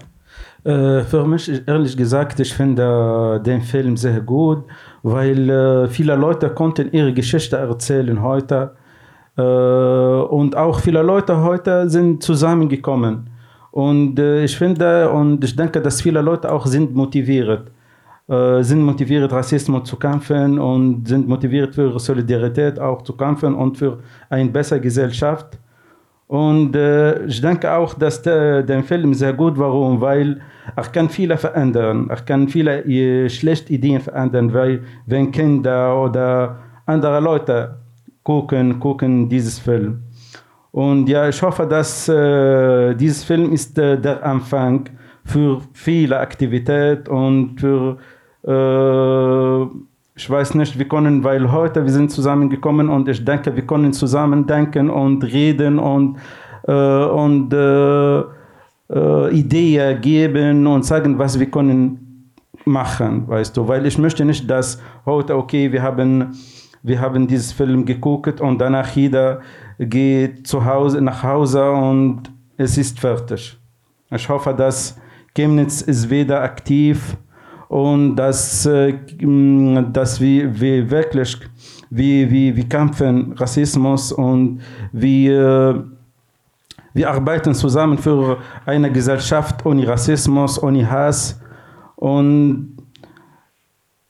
Äh, 0.64 1.02
für 1.02 1.26
mich, 1.26 1.50
ehrlich 1.66 1.96
gesagt, 1.96 2.38
ich 2.38 2.54
finde 2.54 3.38
äh, 3.40 3.42
den 3.42 3.62
Film 3.62 3.96
sehr 3.96 4.20
gut, 4.20 4.64
weil 5.02 5.50
äh, 5.50 5.88
viele 5.88 6.14
Leute 6.14 6.50
konnten 6.50 6.92
ihre 6.92 7.12
Geschichte 7.12 7.56
erzählen 7.56 8.22
heute 8.22 8.76
äh, 9.36 9.42
und 9.42 10.56
auch 10.56 10.78
viele 10.78 11.02
Leute 11.02 11.42
heute 11.42 11.90
sind 11.90 12.22
zusammengekommen. 12.22 13.28
Und 13.72 14.18
ich 14.18 14.54
finde 14.58 15.10
und 15.10 15.42
ich 15.42 15.56
denke, 15.56 15.80
dass 15.80 16.02
viele 16.02 16.20
Leute 16.20 16.52
auch 16.52 16.66
sind 16.66 16.94
motiviert. 16.94 17.70
Äh, 18.32 18.64
sind 18.64 18.82
motiviert, 18.82 19.30
Rassismus 19.30 19.86
zu 19.86 19.96
kämpfen 19.96 20.58
und 20.58 21.06
sind 21.06 21.28
motiviert 21.28 21.74
für 21.74 21.98
Solidarität 21.98 22.78
auch 22.78 23.02
zu 23.02 23.12
kämpfen 23.14 23.54
und 23.54 23.76
für 23.76 23.98
eine 24.30 24.48
bessere 24.48 24.80
Gesellschaft. 24.80 25.58
Und 26.28 26.74
äh, 26.74 27.26
ich 27.26 27.42
denke 27.42 27.70
auch, 27.70 27.92
dass 27.92 28.22
der, 28.22 28.62
der 28.62 28.82
Film 28.84 29.12
sehr 29.12 29.34
gut 29.34 29.58
warum, 29.58 30.00
weil 30.00 30.40
er 30.74 30.84
kann 30.84 31.10
viele 31.10 31.36
verändern. 31.36 32.08
Er 32.08 32.22
kann 32.22 32.48
viele 32.48 32.82
äh, 32.86 33.28
schlechte 33.28 33.70
Ideen 33.70 34.00
verändern, 34.00 34.54
weil 34.54 34.82
wenn 35.04 35.30
Kinder 35.30 36.02
oder 36.02 36.56
andere 36.86 37.20
Leute 37.20 37.74
gucken, 38.22 38.80
gucken 38.80 39.28
dieses 39.28 39.58
Film. 39.58 40.04
Und 40.70 41.06
ja, 41.06 41.28
ich 41.28 41.42
hoffe, 41.42 41.66
dass 41.66 42.08
äh, 42.08 42.94
dieses 42.94 43.24
Film 43.24 43.52
ist 43.52 43.76
äh, 43.78 44.00
der 44.00 44.24
Anfang 44.24 44.88
für 45.22 45.60
viele 45.74 46.18
Aktivität 46.18 47.10
und 47.10 47.60
für 47.60 47.98
äh, 48.46 49.62
ich 50.14 50.28
weiß 50.28 50.54
nicht, 50.54 50.78
wir 50.78 50.86
können, 50.88 51.24
weil 51.24 51.50
heute 51.50 51.84
wir 51.84 51.92
sind 51.92 52.10
zusammengekommen 52.10 52.88
und 52.88 53.08
ich 53.08 53.24
denke, 53.24 53.54
wir 53.54 53.66
können 53.66 53.92
zusammen 53.92 54.46
denken 54.46 54.90
und 54.90 55.24
reden 55.24 55.78
und, 55.78 56.18
äh, 56.66 56.72
und 56.72 57.52
äh, 57.52 58.20
äh, 58.90 59.34
Ideen 59.34 60.00
geben 60.00 60.66
und 60.66 60.84
sagen, 60.84 61.18
was 61.18 61.38
wir 61.38 61.50
können 61.50 62.30
machen, 62.64 63.26
weißt 63.26 63.56
du, 63.56 63.66
weil 63.66 63.86
ich 63.86 63.98
möchte 63.98 64.24
nicht, 64.24 64.48
dass 64.48 64.80
heute, 65.06 65.36
okay, 65.36 65.72
wir 65.72 65.82
haben, 65.82 66.36
wir 66.82 67.00
haben 67.00 67.26
dieses 67.26 67.52
Film 67.52 67.84
geguckt 67.84 68.40
und 68.40 68.60
danach 68.60 68.94
jeder 68.94 69.40
geht 69.78 70.46
zu 70.46 70.64
Hause, 70.64 71.00
nach 71.00 71.22
Hause 71.22 71.70
und 71.70 72.30
es 72.56 72.76
ist 72.76 73.00
fertig. 73.00 73.58
Ich 74.10 74.28
hoffe, 74.28 74.52
dass 74.52 74.98
Chemnitz 75.34 75.80
ist 75.80 76.10
wieder 76.10 76.42
aktiv 76.42 77.16
und 77.72 78.16
dass, 78.16 78.66
äh, 78.66 78.92
dass 79.92 80.20
wir, 80.20 80.60
wir 80.60 80.90
wirklich 80.90 81.38
wir, 81.88 82.30
wir, 82.30 82.54
wir 82.54 82.68
kämpfen 82.68 83.32
Rassismus 83.32 84.12
und 84.12 84.60
wir, 84.92 85.82
wir 86.92 87.10
arbeiten 87.10 87.54
zusammen 87.54 87.96
für 87.96 88.36
eine 88.66 88.92
Gesellschaft 88.92 89.64
ohne 89.64 89.88
Rassismus, 89.88 90.62
ohne 90.62 90.90
Hass. 90.90 91.40
Und 91.96 92.76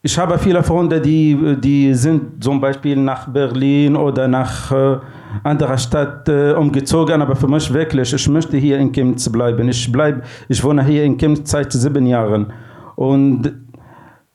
ich 0.03 0.19
habe 0.19 0.37
viele 0.39 0.65
Freunde, 0.65 1.01
die, 1.01 1.57
die 1.61 1.95
sind 1.95 2.43
zum 2.43 2.61
Beispiel 2.61 2.97
nach 2.97 3.29
Berlin 3.29 3.95
oder 3.95 4.27
nach 4.27 4.73
äh, 4.73 4.99
anderer 5.45 5.79
Stadt 5.79 6.29
äh, 6.29 6.53
umgezogen, 6.55 7.23
aber 7.23 7.37
für 7.37 7.47
mich 7.47 7.73
wirklich, 7.73 8.13
ich 8.13 8.29
möchte 8.29 8.57
hier 8.57 8.79
in 8.79 8.91
Chemnitz 8.91 9.29
bleiben. 9.31 9.69
Ich 9.69 9.93
bleib, 9.93 10.25
ich 10.49 10.65
wohne 10.65 10.85
hier 10.85 11.05
in 11.05 11.17
Chemnitz 11.17 11.53
seit 11.53 11.73
sieben 11.73 12.07
Jahren 12.07 12.53
und 12.97 13.53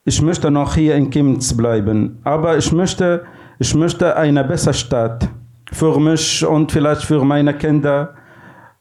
ich 0.06 0.22
möchte 0.22 0.50
noch 0.52 0.76
hier 0.76 0.96
in 0.96 1.10
Chemnitz 1.10 1.56
bleiben. 1.56 2.20
Aber 2.24 2.58
ich 2.58 2.72
möchte, 2.72 3.24
ich 3.60 3.76
möchte 3.76 4.16
eine 4.16 4.44
bessere 4.44 4.74
Stadt 4.74 5.28
für 5.72 6.00
mich 6.00 6.46
und 6.46 6.72
vielleicht 6.72 7.04
für 7.04 7.24
meine 7.24 7.54
Kinder. 7.54 8.14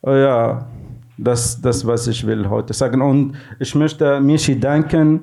Äh, 0.05 0.23
ja, 0.23 0.67
das, 1.19 1.61
das 1.61 1.87
was 1.87 2.07
ich 2.07 2.27
will 2.27 2.49
heute 2.49 2.73
sagen. 2.73 3.03
Und 3.03 3.37
ich 3.59 3.75
möchte 3.75 4.21
Michi 4.21 4.59
danken 4.61 5.23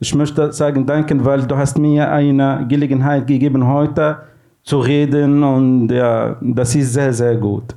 ich 0.00 0.14
möchte 0.14 0.52
sagen, 0.52 0.84
danke, 0.84 1.24
weil 1.24 1.46
du 1.46 1.56
hast 1.56 1.78
mir 1.78 2.10
eine 2.10 2.66
Gelegenheit 2.68 3.26
gegeben, 3.26 3.66
heute 3.66 4.18
zu 4.62 4.78
reden 4.80 5.42
und 5.42 5.88
ja, 5.88 6.36
das 6.42 6.74
ist 6.74 6.92
sehr, 6.92 7.12
sehr 7.12 7.36
gut. 7.36 7.74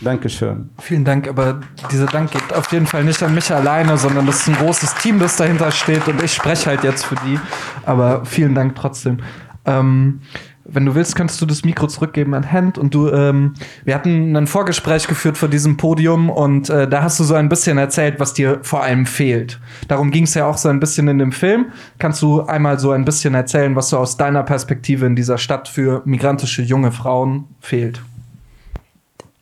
Dankeschön. 0.00 0.70
Vielen 0.78 1.04
Dank, 1.04 1.28
aber 1.28 1.60
dieser 1.90 2.06
Dank 2.06 2.30
geht 2.30 2.52
auf 2.52 2.70
jeden 2.70 2.86
Fall 2.86 3.04
nicht 3.04 3.22
an 3.22 3.34
mich 3.34 3.50
alleine, 3.50 3.96
sondern 3.96 4.26
das 4.26 4.40
ist 4.40 4.48
ein 4.48 4.56
großes 4.56 4.94
Team, 4.96 5.18
das 5.18 5.36
dahinter 5.36 5.70
steht 5.70 6.06
und 6.06 6.22
ich 6.22 6.34
spreche 6.34 6.70
halt 6.70 6.84
jetzt 6.84 7.04
für 7.04 7.16
die. 7.16 7.38
Aber 7.84 8.24
vielen 8.24 8.54
Dank 8.54 8.74
trotzdem. 8.74 9.18
Ähm, 9.64 10.20
wenn 10.68 10.84
du 10.84 10.94
willst, 10.94 11.14
könntest 11.14 11.40
du 11.40 11.46
das 11.46 11.64
Mikro 11.64 11.86
zurückgeben 11.86 12.34
an 12.34 12.50
Hand 12.50 12.76
und 12.76 12.92
du, 12.92 13.08
ähm, 13.08 13.54
wir 13.84 13.94
hatten 13.94 14.36
ein 14.36 14.46
Vorgespräch 14.46 15.06
geführt 15.06 15.38
vor 15.38 15.48
diesem 15.48 15.76
Podium 15.76 16.28
und 16.28 16.68
äh, 16.70 16.88
da 16.88 17.02
hast 17.02 17.20
du 17.20 17.24
so 17.24 17.34
ein 17.34 17.48
bisschen 17.48 17.78
erzählt, 17.78 18.18
was 18.18 18.34
dir 18.34 18.58
vor 18.62 18.82
allem 18.82 19.06
fehlt. 19.06 19.60
Darum 19.88 20.10
ging 20.10 20.24
es 20.24 20.34
ja 20.34 20.46
auch 20.46 20.58
so 20.58 20.68
ein 20.68 20.80
bisschen 20.80 21.08
in 21.08 21.18
dem 21.18 21.32
Film. 21.32 21.66
Kannst 21.98 22.20
du 22.20 22.42
einmal 22.42 22.78
so 22.78 22.90
ein 22.90 23.04
bisschen 23.04 23.34
erzählen, 23.34 23.76
was 23.76 23.90
so 23.90 23.98
aus 23.98 24.16
deiner 24.16 24.42
Perspektive 24.42 25.06
in 25.06 25.14
dieser 25.14 25.38
Stadt 25.38 25.68
für 25.68 26.02
migrantische 26.04 26.62
junge 26.62 26.90
Frauen 26.90 27.44
fehlt? 27.60 28.02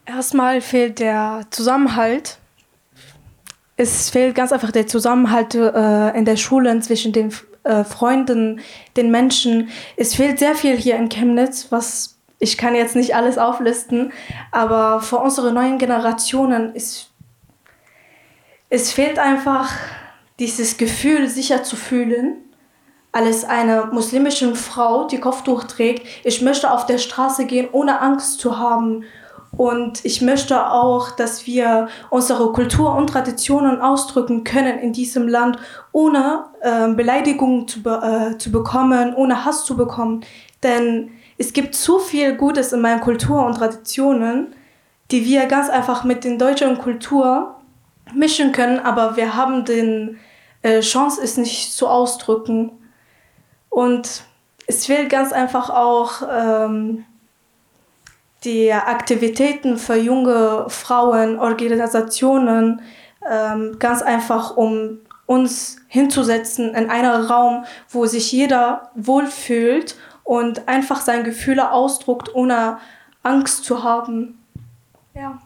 Erstmal 0.06 0.61
fehlt 0.61 0.99
der 0.99 1.46
Zusammenhalt. 1.50 2.38
Es 3.76 4.11
fehlt 4.11 4.34
ganz 4.34 4.52
einfach 4.52 4.70
der 4.70 4.87
Zusammenhalt 4.87 5.54
äh, 5.54 6.16
in 6.16 6.25
der 6.25 6.37
Schule 6.37 6.78
zwischen 6.80 7.12
den 7.12 7.32
äh, 7.64 7.84
Freunden, 7.84 8.61
den 8.96 9.11
Menschen. 9.11 9.70
Es 9.96 10.14
fehlt 10.14 10.38
sehr 10.38 10.54
viel 10.54 10.76
hier 10.76 10.96
in 10.96 11.08
Chemnitz, 11.08 11.68
was 11.70 12.18
ich 12.38 12.58
kann 12.58 12.75
jetzt 12.75 12.94
nicht 12.94 13.14
alles 13.16 13.38
auflisten, 13.38 14.12
aber 14.50 15.00
für 15.00 15.16
unsere 15.16 15.52
neuen 15.52 15.78
Generationen 15.78 16.75
ist 16.75 17.11
es 18.68 18.92
fehlt 18.92 19.20
einfach 19.20 19.70
dieses 20.40 20.78
Gefühl, 20.78 21.28
sicher 21.28 21.62
zu 21.62 21.76
fühlen, 21.76 22.38
als 23.12 23.44
eine 23.44 23.88
muslimische 23.92 24.54
Frau, 24.56 25.06
die 25.06 25.20
Kopftuch 25.20 25.62
trägt. 25.64 26.04
Ich 26.25 26.42
möchte 26.42 26.73
auf 26.73 26.84
der 26.84 26.99
Straße 26.99 27.46
gehen, 27.46 27.68
ohne 27.70 28.00
Angst 28.00 28.40
zu 28.40 28.58
haben 28.58 29.04
und 29.56 30.04
ich 30.04 30.20
möchte 30.20 30.70
auch, 30.70 31.11
dass 31.12 31.46
wir 31.46 31.88
unsere 32.11 32.52
Kultur 32.52 32.94
und 32.94 33.08
Traditionen 33.08 33.80
ausdrücken 33.80 34.44
können 34.44 34.78
in 34.78 34.92
diesem 34.92 35.28
Land, 35.28 35.58
ohne 35.92 36.46
äh, 36.61 36.88
Beleidigungen 36.88 37.68
zu, 37.68 37.82
be 37.82 38.32
äh, 38.34 38.38
zu 38.38 38.50
bekommen, 38.50 39.14
ohne 39.14 39.44
Hass 39.44 39.64
zu 39.64 39.76
bekommen. 39.76 40.25
Denn 40.62 41.11
es 41.38 41.52
gibt 41.52 41.75
zu 41.75 41.99
viel 41.99 42.37
Gutes 42.37 42.73
in 42.73 42.80
meinen 42.80 43.00
Kultur 43.00 43.44
und 43.44 43.54
Traditionen, 43.54 44.54
die 45.11 45.25
wir 45.25 45.46
ganz 45.46 45.68
einfach 45.68 46.04
mit 46.04 46.25
den 46.25 46.38
deutschen 46.38 46.78
Kultur 46.78 47.56
mischen 48.14 48.52
können, 48.52 48.80
aber 48.80 49.16
wir 49.16 49.37
haben 49.37 49.64
den 49.64 50.18
äh, 50.62 50.80
Chance, 50.80 51.20
es 51.23 51.37
nicht 51.37 51.73
zu 51.73 51.88
ausdrücken. 51.88 52.73
Und 53.68 54.23
es 54.66 54.87
fehlt 54.87 55.11
ganz 55.11 55.32
einfach 55.32 55.68
auch 55.70 56.23
ähm, 56.30 57.04
die 58.44 58.72
Aktivitäten 58.72 59.78
für 59.78 59.96
junge 59.96 60.66
Frauen, 60.68 61.38
Organisationen, 61.38 62.82
ähm, 63.30 63.76
ganz 63.78 64.02
einfach, 64.02 64.56
um 64.56 64.98
uns 65.26 65.78
hinzusetzen 65.88 66.74
in 66.74 66.90
einen 66.90 67.24
Raum, 67.24 67.64
wo 67.88 68.06
sich 68.06 68.30
jeder 68.32 68.90
wohlfühlt 68.94 69.96
und 70.22 70.68
einfach 70.68 71.00
seine 71.00 71.22
Gefühle 71.22 71.72
ausdruckt, 71.72 72.34
ohne 72.34 72.78
Angst 73.22 73.64
zu 73.64 73.82
haben. 73.82 74.38
Ja. 75.14 75.40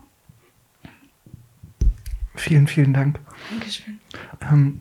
Vielen, 2.34 2.66
vielen 2.66 2.92
Dank. 2.92 3.20
Dankeschön. 3.50 4.00
Ähm, 4.50 4.80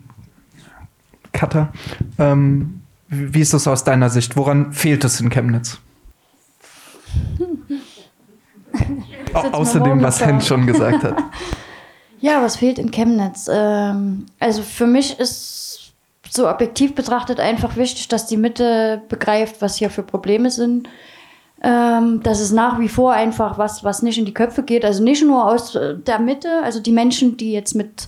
Katha, 1.32 1.72
ähm, 2.18 2.82
wie 3.10 3.42
ist 3.42 3.54
das 3.54 3.68
aus 3.68 3.84
deiner 3.84 4.10
Sicht? 4.10 4.36
Woran 4.36 4.74
fehlt 4.74 5.04
es 5.04 5.20
in 5.22 5.30
Chemnitz? 5.30 5.80
Außerdem, 9.46 10.02
was 10.02 10.26
Hen 10.26 10.42
schon 10.42 10.66
gesagt 10.66 11.04
hat. 11.04 11.18
ja, 12.20 12.42
was 12.42 12.58
fehlt 12.58 12.80
in 12.80 12.92
Chemnitz? 12.92 13.50
Ähm, 13.52 14.26
also 14.40 14.62
für 14.62 14.88
mich 14.88 15.20
ist 15.20 15.94
so 16.30 16.50
objektiv 16.50 16.96
betrachtet 16.96 17.40
einfach 17.40 17.78
wichtig, 17.78 18.08
dass 18.08 18.28
die 18.28 18.38
Mitte 18.38 19.02
begreift, 19.10 19.62
was 19.62 19.78
hier 19.78 19.90
für 19.90 20.04
Probleme 20.04 20.52
sind. 20.52 20.90
Ähm, 21.64 22.22
dass 22.22 22.40
es 22.40 22.52
nach 22.52 22.80
wie 22.80 22.88
vor 22.88 23.14
einfach 23.14 23.58
was, 23.58 23.84
was 23.84 24.04
nicht 24.04 24.20
in 24.20 24.26
die 24.26 24.34
Köpfe 24.34 24.62
geht. 24.62 24.86
Also 24.86 25.04
nicht 25.04 25.24
nur 25.24 25.46
aus 25.46 25.72
der 25.74 26.20
Mitte, 26.20 26.62
also 26.64 26.80
die 26.80 26.92
Menschen, 26.92 27.36
die 27.36 27.52
jetzt 27.52 27.74
mit 27.74 28.08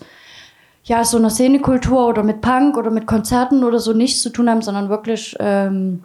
ja, 0.83 1.03
so 1.03 1.17
einer 1.17 1.31
Szenekultur 1.31 2.07
oder 2.07 2.24
mit 2.24 2.41
Punk 2.41 2.77
oder 2.77 2.91
mit 2.91 3.07
Konzerten 3.07 3.63
oder 3.63 3.79
so 3.79 3.93
nichts 3.93 4.21
zu 4.21 4.29
tun 4.29 4.50
haben, 4.50 4.62
sondern 4.62 4.89
wirklich 4.89 5.36
ähm, 5.39 6.03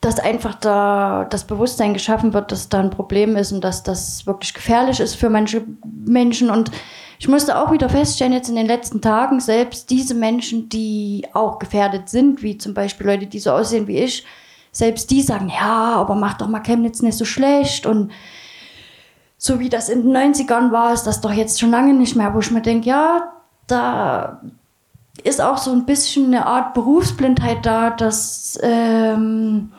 dass 0.00 0.20
einfach 0.20 0.54
da 0.54 1.26
das 1.28 1.44
Bewusstsein 1.44 1.92
geschaffen 1.92 2.32
wird, 2.32 2.52
dass 2.52 2.68
da 2.68 2.78
ein 2.78 2.90
Problem 2.90 3.36
ist 3.36 3.50
und 3.52 3.64
dass 3.64 3.82
das 3.82 4.26
wirklich 4.26 4.54
gefährlich 4.54 5.00
ist 5.00 5.16
für 5.16 5.28
manche 5.28 5.64
Menschen. 5.84 6.50
Und 6.50 6.70
ich 7.18 7.26
musste 7.26 7.58
auch 7.58 7.72
wieder 7.72 7.88
feststellen, 7.88 8.32
jetzt 8.32 8.48
in 8.48 8.54
den 8.54 8.66
letzten 8.66 9.00
Tagen, 9.00 9.40
selbst 9.40 9.90
diese 9.90 10.14
Menschen, 10.14 10.68
die 10.68 11.26
auch 11.32 11.58
gefährdet 11.58 12.08
sind, 12.08 12.42
wie 12.42 12.58
zum 12.58 12.74
Beispiel 12.74 13.06
Leute, 13.08 13.26
die 13.26 13.40
so 13.40 13.50
aussehen 13.50 13.88
wie 13.88 13.98
ich, 13.98 14.24
selbst 14.70 15.10
die 15.10 15.22
sagen, 15.22 15.48
ja, 15.48 15.94
aber 15.96 16.14
mach 16.14 16.34
doch 16.34 16.46
mal 16.46 16.62
Chemnitz 16.62 17.02
nicht 17.02 17.18
so 17.18 17.24
schlecht 17.24 17.84
und 17.84 18.12
so 19.36 19.58
wie 19.58 19.68
das 19.68 19.88
in 19.88 20.02
den 20.02 20.16
90ern 20.34 20.70
war, 20.70 20.92
ist 20.92 21.04
das 21.04 21.20
doch 21.20 21.32
jetzt 21.32 21.58
schon 21.58 21.70
lange 21.70 21.94
nicht 21.94 22.14
mehr, 22.14 22.34
wo 22.34 22.40
ich 22.40 22.50
mir 22.50 22.62
denke, 22.62 22.88
ja, 22.88 23.32
da 23.66 24.42
ist 25.24 25.40
auch 25.40 25.58
so 25.58 25.72
ein 25.72 25.86
bisschen 25.86 26.26
eine 26.26 26.46
Art 26.46 26.74
Berufsblindheit 26.74 27.66
da, 27.66 27.90
dass 27.90 28.58
ähm, 28.62 29.72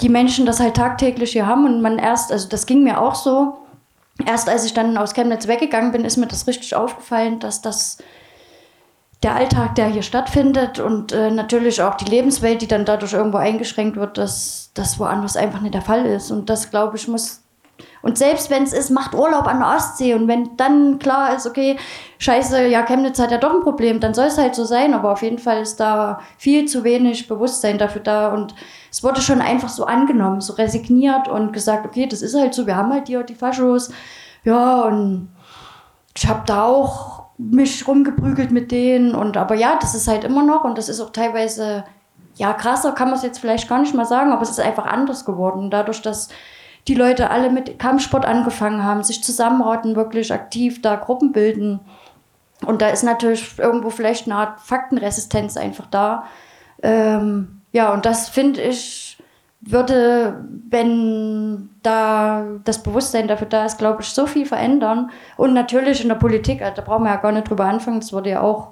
die 0.00 0.08
Menschen 0.08 0.46
das 0.46 0.60
halt 0.60 0.76
tagtäglich 0.76 1.32
hier 1.32 1.46
haben 1.46 1.64
und 1.64 1.82
man 1.82 1.98
erst, 1.98 2.30
also 2.30 2.48
das 2.48 2.66
ging 2.66 2.84
mir 2.84 3.00
auch 3.00 3.14
so, 3.14 3.58
erst 4.24 4.48
als 4.48 4.64
ich 4.64 4.74
dann 4.74 4.96
aus 4.96 5.14
Chemnitz 5.14 5.48
weggegangen 5.48 5.92
bin, 5.92 6.04
ist 6.04 6.16
mir 6.16 6.26
das 6.26 6.46
richtig 6.46 6.74
aufgefallen, 6.74 7.40
dass 7.40 7.62
das 7.62 7.98
der 9.22 9.34
Alltag, 9.34 9.74
der 9.74 9.86
hier 9.86 10.02
stattfindet 10.02 10.78
und 10.78 11.10
äh, 11.10 11.30
natürlich 11.30 11.82
auch 11.82 11.96
die 11.96 12.04
Lebenswelt, 12.04 12.62
die 12.62 12.68
dann 12.68 12.84
dadurch 12.84 13.14
irgendwo 13.14 13.38
eingeschränkt 13.38 13.96
wird, 13.96 14.16
dass 14.16 14.70
das 14.74 15.00
woanders 15.00 15.36
einfach 15.36 15.60
nicht 15.60 15.74
der 15.74 15.82
Fall 15.82 16.06
ist. 16.06 16.30
Und 16.30 16.48
das, 16.48 16.70
glaube 16.70 16.96
ich, 16.96 17.08
muss 17.08 17.42
und 18.02 18.18
selbst 18.18 18.50
wenn 18.50 18.62
es 18.62 18.72
ist, 18.72 18.90
macht 18.90 19.14
Urlaub 19.14 19.46
an 19.46 19.60
der 19.60 19.76
Ostsee. 19.76 20.14
Und 20.14 20.28
wenn 20.28 20.56
dann 20.56 20.98
klar 20.98 21.34
ist, 21.36 21.46
okay, 21.46 21.76
scheiße, 22.18 22.66
ja, 22.66 22.82
Chemnitz 22.82 23.18
hat 23.18 23.30
ja 23.30 23.38
doch 23.38 23.54
ein 23.54 23.62
Problem, 23.62 24.00
dann 24.00 24.14
soll 24.14 24.26
es 24.26 24.38
halt 24.38 24.54
so 24.54 24.64
sein, 24.64 24.94
aber 24.94 25.12
auf 25.12 25.22
jeden 25.22 25.38
Fall 25.38 25.60
ist 25.60 25.78
da 25.78 26.20
viel 26.36 26.66
zu 26.66 26.84
wenig 26.84 27.28
Bewusstsein 27.28 27.78
dafür 27.78 28.02
da. 28.02 28.28
Und 28.28 28.54
es 28.90 29.02
wurde 29.02 29.20
schon 29.20 29.40
einfach 29.40 29.68
so 29.68 29.84
angenommen, 29.84 30.40
so 30.40 30.54
resigniert 30.54 31.28
und 31.28 31.52
gesagt, 31.52 31.86
okay, 31.86 32.06
das 32.06 32.22
ist 32.22 32.36
halt 32.36 32.54
so, 32.54 32.66
wir 32.66 32.76
haben 32.76 32.92
halt 32.92 33.08
hier 33.08 33.22
die 33.22 33.34
Faschos, 33.34 33.90
ja, 34.44 34.82
und 34.82 35.28
ich 36.16 36.28
habe 36.28 36.42
da 36.46 36.64
auch 36.64 37.24
mich 37.36 37.86
rumgeprügelt 37.86 38.50
mit 38.50 38.72
denen. 38.72 39.14
Und 39.14 39.36
aber 39.36 39.54
ja, 39.54 39.78
das 39.80 39.94
ist 39.94 40.08
halt 40.08 40.24
immer 40.24 40.42
noch. 40.42 40.64
Und 40.64 40.78
das 40.78 40.88
ist 40.88 41.00
auch 41.00 41.10
teilweise 41.10 41.84
ja, 42.38 42.52
krasser 42.52 42.92
kann 42.92 43.08
man 43.08 43.18
es 43.18 43.24
jetzt 43.24 43.40
vielleicht 43.40 43.68
gar 43.68 43.80
nicht 43.80 43.94
mal 43.94 44.04
sagen, 44.04 44.32
aber 44.32 44.42
es 44.42 44.50
ist 44.50 44.60
einfach 44.60 44.86
anders 44.86 45.24
geworden. 45.24 45.70
Dadurch, 45.70 46.02
dass 46.02 46.28
die 46.86 46.94
Leute 46.94 47.30
alle 47.30 47.50
mit 47.50 47.78
Kampfsport 47.78 48.24
angefangen 48.24 48.84
haben, 48.84 49.02
sich 49.02 49.22
zusammenraten, 49.22 49.96
wirklich 49.96 50.32
aktiv 50.32 50.80
da 50.80 50.96
Gruppen 50.96 51.32
bilden. 51.32 51.80
Und 52.64 52.82
da 52.82 52.88
ist 52.88 53.02
natürlich 53.02 53.58
irgendwo 53.58 53.90
vielleicht 53.90 54.26
eine 54.26 54.36
Art 54.36 54.60
Faktenresistenz 54.60 55.56
einfach 55.56 55.86
da. 55.86 56.24
Ähm, 56.82 57.62
ja, 57.72 57.92
und 57.92 58.06
das 58.06 58.28
finde 58.28 58.62
ich, 58.62 59.18
würde, 59.60 60.44
wenn 60.70 61.70
da 61.82 62.44
das 62.64 62.82
Bewusstsein 62.82 63.28
dafür 63.28 63.48
da 63.48 63.64
ist, 63.64 63.78
glaube 63.78 64.02
ich, 64.02 64.08
so 64.08 64.26
viel 64.26 64.46
verändern. 64.46 65.10
Und 65.36 65.52
natürlich 65.52 66.00
in 66.02 66.08
der 66.08 66.14
Politik, 66.14 66.60
da 66.60 66.82
brauchen 66.82 67.04
wir 67.04 67.10
ja 67.10 67.16
gar 67.16 67.32
nicht 67.32 67.48
drüber 67.48 67.64
anfangen, 67.64 68.00
das 68.00 68.12
wurde 68.12 68.30
ja 68.30 68.40
auch 68.40 68.70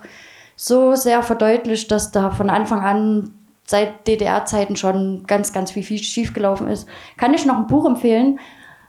so 0.54 0.94
sehr 0.94 1.22
verdeutlicht, 1.22 1.90
dass 1.90 2.12
da 2.12 2.30
von 2.30 2.50
Anfang 2.50 2.80
an 2.80 3.34
seit 3.66 4.06
DDR-Zeiten 4.06 4.76
schon 4.76 5.24
ganz, 5.26 5.52
ganz 5.52 5.72
viel, 5.72 5.82
viel 5.82 5.98
schiefgelaufen 5.98 6.68
ist. 6.68 6.88
Kann 7.16 7.34
ich 7.34 7.44
noch 7.44 7.56
ein 7.56 7.66
Buch 7.66 7.84
empfehlen? 7.84 8.38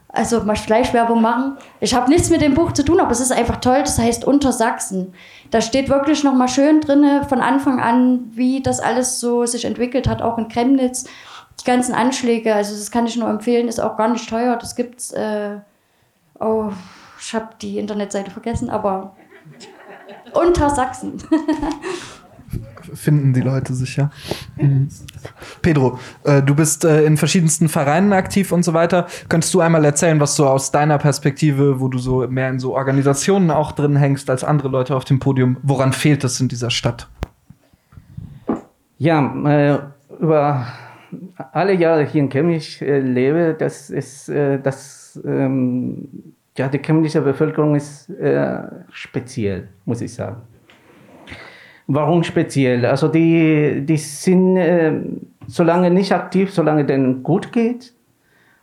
Also 0.09 0.41
mal 0.41 0.55
Fleischwerbung 0.55 1.21
machen. 1.21 1.57
Ich 1.79 1.93
habe 1.93 2.09
nichts 2.09 2.29
mit 2.29 2.41
dem 2.41 2.53
Buch 2.53 2.71
zu 2.71 2.85
tun, 2.85 2.99
aber 2.99 3.11
es 3.11 3.19
ist 3.19 3.31
einfach 3.31 3.57
toll. 3.57 3.79
Das 3.79 3.99
heißt 3.99 4.23
Unter 4.23 4.51
Sachsen. 4.51 5.13
Da 5.51 5.61
steht 5.61 5.89
wirklich 5.89 6.23
noch 6.23 6.33
mal 6.33 6.47
schön 6.47 6.79
drin 6.79 7.23
von 7.27 7.41
Anfang 7.41 7.79
an, 7.79 8.31
wie 8.33 8.61
das 8.61 8.79
alles 8.79 9.19
so 9.19 9.45
sich 9.45 9.65
entwickelt 9.65 10.07
hat, 10.07 10.21
auch 10.21 10.37
in 10.37 10.47
Chemnitz. 10.47 11.05
Die 11.59 11.65
ganzen 11.65 11.93
Anschläge, 11.93 12.53
also 12.53 12.75
das 12.75 12.91
kann 12.91 13.07
ich 13.07 13.17
nur 13.17 13.29
empfehlen, 13.29 13.67
ist 13.67 13.79
auch 13.79 13.97
gar 13.97 14.07
nicht 14.07 14.29
teuer. 14.29 14.55
Das 14.57 14.75
gibt's. 14.75 15.11
Äh, 15.11 15.57
oh, 16.39 16.69
ich 17.19 17.33
habe 17.33 17.49
die 17.61 17.79
Internetseite 17.79 18.31
vergessen, 18.31 18.69
aber 18.69 19.15
unter 20.33 20.69
Sachsen. 20.69 21.21
Finden 22.93 23.33
die 23.33 23.41
Leute 23.41 23.73
sicher. 23.73 24.11
Mhm. 24.55 24.89
Pedro, 25.61 25.99
äh, 26.23 26.41
du 26.41 26.55
bist 26.55 26.85
äh, 26.85 27.03
in 27.03 27.17
verschiedensten 27.17 27.69
Vereinen 27.69 28.13
aktiv 28.13 28.51
und 28.51 28.63
so 28.63 28.73
weiter. 28.73 29.07
Könntest 29.29 29.53
du 29.53 29.61
einmal 29.61 29.83
erzählen, 29.85 30.19
was 30.19 30.35
so 30.35 30.47
aus 30.47 30.71
deiner 30.71 30.97
Perspektive, 30.97 31.79
wo 31.79 31.87
du 31.87 31.97
so 31.97 32.27
mehr 32.27 32.49
in 32.49 32.59
so 32.59 32.75
Organisationen 32.75 33.51
auch 33.51 33.71
drin 33.71 33.95
hängst 33.95 34.29
als 34.29 34.43
andere 34.43 34.69
Leute 34.69 34.95
auf 34.95 35.05
dem 35.05 35.19
Podium, 35.19 35.57
woran 35.63 35.93
fehlt 35.93 36.23
es 36.23 36.39
in 36.39 36.47
dieser 36.47 36.69
Stadt? 36.69 37.07
Ja, 38.97 39.33
äh, 39.45 39.79
über 40.19 40.67
alle 41.51 41.73
Jahre 41.73 42.05
hier 42.05 42.21
in 42.21 42.29
Chemnitz 42.29 42.81
äh, 42.81 42.99
lebe, 42.99 43.55
das 43.57 43.89
ist, 43.89 44.29
äh, 44.29 44.59
das, 44.59 45.19
ähm, 45.25 46.33
ja, 46.57 46.67
die 46.67 46.79
chemnische 46.79 47.21
Bevölkerung 47.21 47.75
ist 47.75 48.09
äh, 48.09 48.59
speziell, 48.91 49.69
muss 49.85 50.01
ich 50.01 50.13
sagen. 50.13 50.41
Warum 51.87 52.23
speziell? 52.23 52.85
Also 52.85 53.07
die, 53.07 53.85
die 53.85 53.97
sind 53.97 54.57
äh, 54.57 54.91
solange 55.47 55.89
nicht 55.89 56.11
aktiv, 56.11 56.53
solange 56.53 56.83
denen 56.85 57.23
gut 57.23 57.53
geht 57.53 57.93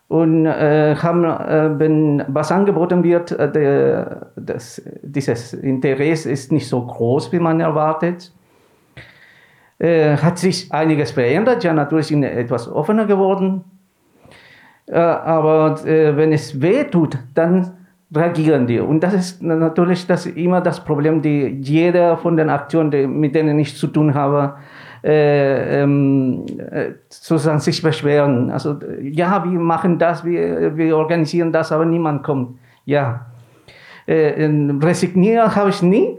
und 0.09 0.45
äh, 0.45 0.95
haben, 0.97 1.25
äh, 1.25 1.79
wenn 1.79 2.23
was 2.29 2.53
angeboten 2.53 3.03
wird, 3.03 3.33
äh, 3.33 3.51
der, 3.51 4.27
das, 4.37 4.83
dieses 5.03 5.55
Interesse 5.55 6.31
ist 6.31 6.53
nicht 6.53 6.69
so 6.69 6.85
groß, 6.85 7.33
wie 7.33 7.39
man 7.39 7.61
erwartet. 7.61 8.31
Äh, 9.79 10.19
hat 10.19 10.39
sich 10.39 10.71
einiges 10.71 11.11
verändert, 11.13 11.65
ja 11.65 11.73
natürlich 11.73 12.09
sind 12.09 12.23
etwas 12.23 12.71
offener 12.71 13.07
geworden, 13.07 13.65
äh, 14.87 14.99
aber 14.99 15.83
wenn 15.85 16.33
es 16.33 16.61
weh 16.61 16.85
tut, 16.85 17.19
dann 17.35 17.84
reagieren 18.15 18.67
die. 18.67 18.81
Und 18.81 19.01
das 19.01 19.15
ist 19.15 19.43
natürlich 19.43 20.07
das 20.07 20.27
immer 20.27 20.61
das 20.61 20.85
Problem, 20.85 21.23
die 21.23 21.59
jeder 21.61 22.17
von 22.17 22.37
den 22.37 22.51
Aktionen, 22.51 22.91
die, 22.91 23.07
mit 23.07 23.35
denen 23.35 23.59
ich 23.59 23.77
zu 23.77 23.87
tun 23.89 24.15
habe, 24.15 24.55
äh, 25.03 25.83
ähm, 25.83 26.47
äh, 26.71 26.93
sozusagen 27.09 27.61
sich 27.61 27.83
beschweren. 27.83 28.51
Also 28.51 28.79
ja, 29.03 29.45
wir 29.45 29.59
machen 29.59 29.99
das, 29.99 30.25
wir, 30.25 30.77
wir 30.77 30.97
organisieren 30.97 31.53
das, 31.53 31.73
aber 31.73 31.85
niemand 31.85 32.23
kommt. 32.23 32.59
Ja, 32.85 33.27
äh, 34.07 34.49
resignieren 34.83 35.55
habe 35.55 35.71
ich 35.71 35.83
nie. 35.83 36.17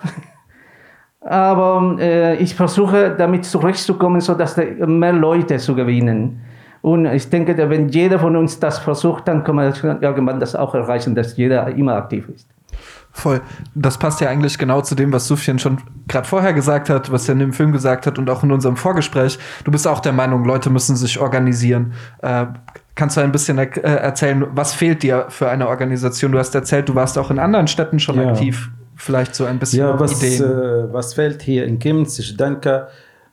aber 1.20 1.96
äh, 1.98 2.36
ich 2.36 2.54
versuche 2.54 3.14
damit 3.16 3.44
zurechtzukommen, 3.44 4.20
sodass 4.20 4.56
mehr 4.56 5.12
Leute 5.12 5.58
zu 5.58 5.74
gewinnen. 5.74 6.40
Und 6.86 7.04
ich 7.06 7.28
denke, 7.30 7.56
wenn 7.68 7.88
jeder 7.88 8.20
von 8.20 8.36
uns 8.36 8.60
das 8.60 8.78
versucht, 8.78 9.26
dann 9.26 9.42
kann 9.42 9.56
man 9.56 9.74
irgendwann 10.00 10.38
das 10.38 10.54
auch 10.54 10.72
erreichen, 10.72 11.16
dass 11.16 11.36
jeder 11.36 11.66
immer 11.74 11.94
aktiv 11.96 12.28
ist. 12.32 12.48
Voll. 13.10 13.40
Das 13.74 13.98
passt 13.98 14.20
ja 14.20 14.28
eigentlich 14.28 14.56
genau 14.56 14.82
zu 14.82 14.94
dem, 14.94 15.12
was 15.12 15.26
Sufjan 15.26 15.58
schon 15.58 15.78
gerade 16.06 16.28
vorher 16.28 16.52
gesagt 16.52 16.88
hat, 16.88 17.10
was 17.10 17.28
er 17.28 17.32
in 17.32 17.40
dem 17.40 17.52
Film 17.52 17.72
gesagt 17.72 18.06
hat 18.06 18.20
und 18.20 18.30
auch 18.30 18.44
in 18.44 18.52
unserem 18.52 18.76
Vorgespräch. 18.76 19.36
Du 19.64 19.72
bist 19.72 19.88
auch 19.88 19.98
der 19.98 20.12
Meinung, 20.12 20.44
Leute 20.44 20.70
müssen 20.70 20.94
sich 20.94 21.18
organisieren. 21.18 21.92
Äh, 22.22 22.46
kannst 22.94 23.16
du 23.16 23.20
ein 23.20 23.32
bisschen 23.32 23.58
er 23.58 23.76
äh, 23.78 23.80
erzählen, 23.80 24.46
was 24.52 24.72
fehlt 24.72 25.02
dir 25.02 25.26
für 25.28 25.48
eine 25.48 25.66
Organisation? 25.66 26.30
Du 26.30 26.38
hast 26.38 26.54
erzählt, 26.54 26.88
du 26.88 26.94
warst 26.94 27.18
auch 27.18 27.32
in 27.32 27.40
anderen 27.40 27.66
Städten 27.66 27.98
schon 27.98 28.20
ja. 28.20 28.28
aktiv. 28.28 28.70
Vielleicht 28.94 29.34
so 29.34 29.44
ein 29.44 29.58
bisschen 29.58 29.80
ja, 29.80 29.98
was, 29.98 30.22
Ideen. 30.22 30.44
Äh, 30.44 30.92
was 30.92 31.14
fehlt 31.14 31.42
hier 31.42 31.64
in 31.64 31.80
Chemnitz? 31.80 32.16
Ich 32.20 32.36
denke, 32.36 32.70
äh, 32.70 32.84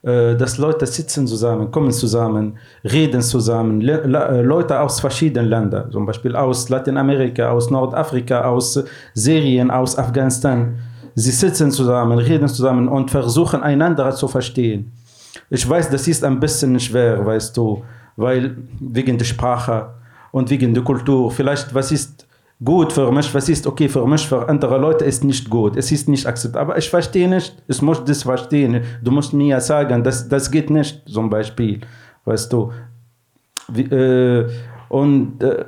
dass 0.04 0.58
Leute 0.58 0.86
sitzen 0.86 1.26
zusammen, 1.28 1.72
kommen 1.72 1.92
zusammen, 1.92 2.58
reden 2.84 3.22
zusammen, 3.22 3.80
Le 3.80 4.02
äh, 4.02 4.42
Leute 4.42 4.80
aus 4.82 5.00
verschiedenen 5.00 5.50
Ländern, 5.50 5.90
zum 5.92 6.06
Beispiel 6.06 6.36
aus 6.36 6.68
Lateinamerika, 6.68 7.50
aus 7.50 7.70
Nordafrika, 7.70 8.44
aus 8.44 8.84
Syrien, 9.14 9.72
aus 9.72 9.98
Afghanistan. 9.98 10.78
Sie 11.16 11.32
sitzen 11.32 11.72
zusammen, 11.72 12.20
reden 12.20 12.50
zusammen 12.50 12.90
und 12.90 13.12
versuchen 13.12 13.64
einander 13.64 14.12
zu 14.12 14.28
verstehen. 14.28 14.92
Ich 15.50 15.68
weiß, 15.68 15.90
das 15.90 16.08
ist 16.08 16.24
ein 16.24 16.40
bisschen 16.40 16.78
schwer, 16.80 17.26
weißt 17.26 17.56
du, 17.56 17.84
weil 18.18 18.58
wegen 18.82 19.18
der 19.18 19.26
Sprache 19.26 19.94
und 20.32 20.50
wegen 20.50 20.74
der 20.74 20.84
Kultur. 20.84 21.32
Vielleicht, 21.32 21.74
was 21.74 21.92
ist 21.94 22.28
gut 22.64 22.94
für 22.94 23.12
mich, 23.12 23.34
was 23.34 23.50
ist 23.50 23.68
okay 23.68 23.90
für 23.90 24.06
mich, 24.08 24.28
für 24.28 24.48
andere 24.48 24.78
Leute 24.78 25.06
ist 25.06 25.24
nicht 25.24 25.50
gut, 25.50 25.76
es 25.76 25.92
ist 25.92 26.08
nicht 26.08 26.26
akzeptiert. 26.26 26.62
Aber 26.62 26.78
ich 26.78 26.90
verstehe 26.90 27.28
nicht, 27.28 27.56
ich 27.68 27.82
muss 27.82 28.04
das 28.04 28.24
verstehen. 28.24 28.82
Du 29.02 29.12
musst 29.12 29.34
mir 29.34 29.60
sagen, 29.60 30.04
das, 30.04 30.28
das 30.28 30.50
geht 30.50 30.70
nicht, 30.70 31.04
zum 31.08 31.30
Beispiel, 31.30 31.82
weißt 32.26 32.52
du. 32.54 32.72
Wie, 33.70 33.84
äh, 33.84 34.50
und 34.90 35.42
äh, 35.44 35.66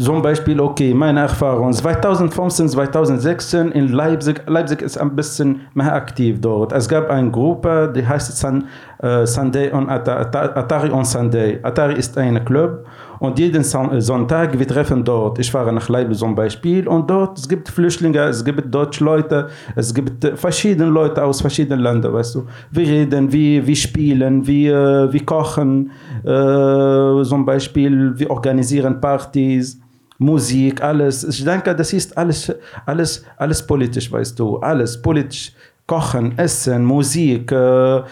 zum 0.00 0.22
Beispiel, 0.22 0.58
okay, 0.60 0.94
meine 0.94 1.20
Erfahrung 1.20 1.74
2015, 1.74 2.70
2016 2.70 3.72
in 3.72 3.88
Leipzig. 3.88 4.42
Leipzig 4.46 4.80
ist 4.80 4.96
ein 4.96 5.14
bisschen 5.14 5.60
mehr 5.74 5.94
aktiv 5.94 6.40
dort. 6.40 6.72
Es 6.72 6.88
gab 6.88 7.10
eine 7.10 7.30
Gruppe, 7.30 7.92
die 7.94 8.06
heißt 8.06 8.38
Sun, 8.38 8.64
äh, 9.02 9.26
Sunday 9.26 9.70
on 9.70 9.90
Atari 9.90 10.90
on 10.90 11.04
Sunday. 11.04 11.60
Atari 11.62 11.98
ist 11.98 12.16
ein 12.16 12.42
Club 12.46 12.86
und 13.20 13.38
jeden 13.38 13.62
Sonntag, 13.62 14.58
wir 14.58 14.66
treffen 14.66 15.04
dort. 15.04 15.38
Ich 15.38 15.50
fahre 15.50 15.72
nach 15.72 15.88
Leipzig 15.88 16.18
zum 16.18 16.34
Beispiel 16.34 16.88
und 16.88 17.08
dort, 17.08 17.38
es 17.38 17.48
gibt 17.48 17.68
Flüchtlinge, 17.68 18.18
es 18.24 18.42
gibt 18.44 18.74
deutsche 18.74 19.04
Leute, 19.04 19.48
es 19.76 19.94
gibt 19.94 20.24
verschiedene 20.36 20.90
Leute 20.90 21.22
aus 21.22 21.40
verschiedenen 21.40 21.80
Ländern, 21.80 22.14
weißt 22.14 22.34
du. 22.34 22.46
Wir 22.70 22.86
reden, 22.86 23.30
wir, 23.30 23.66
wir 23.66 23.76
spielen, 23.76 24.46
wir, 24.46 25.12
wir 25.12 25.24
kochen, 25.26 25.90
äh, 26.24 27.22
zum 27.24 27.44
Beispiel, 27.44 28.18
wir 28.18 28.30
organisieren 28.30 29.00
Partys. 29.00 29.78
Musik, 30.22 30.82
alles. 30.82 31.24
Ich 31.24 31.42
denke, 31.42 31.74
das 31.74 31.94
ist 31.94 32.16
alles, 32.16 32.52
alles, 32.84 33.24
alles 33.38 33.66
politisch, 33.66 34.12
weißt 34.12 34.38
du, 34.38 34.58
alles 34.58 35.00
politisch. 35.00 35.54
Kochen, 35.90 36.38
Essen, 36.38 36.84
Musik, 36.84 37.50
äh, 37.50 38.02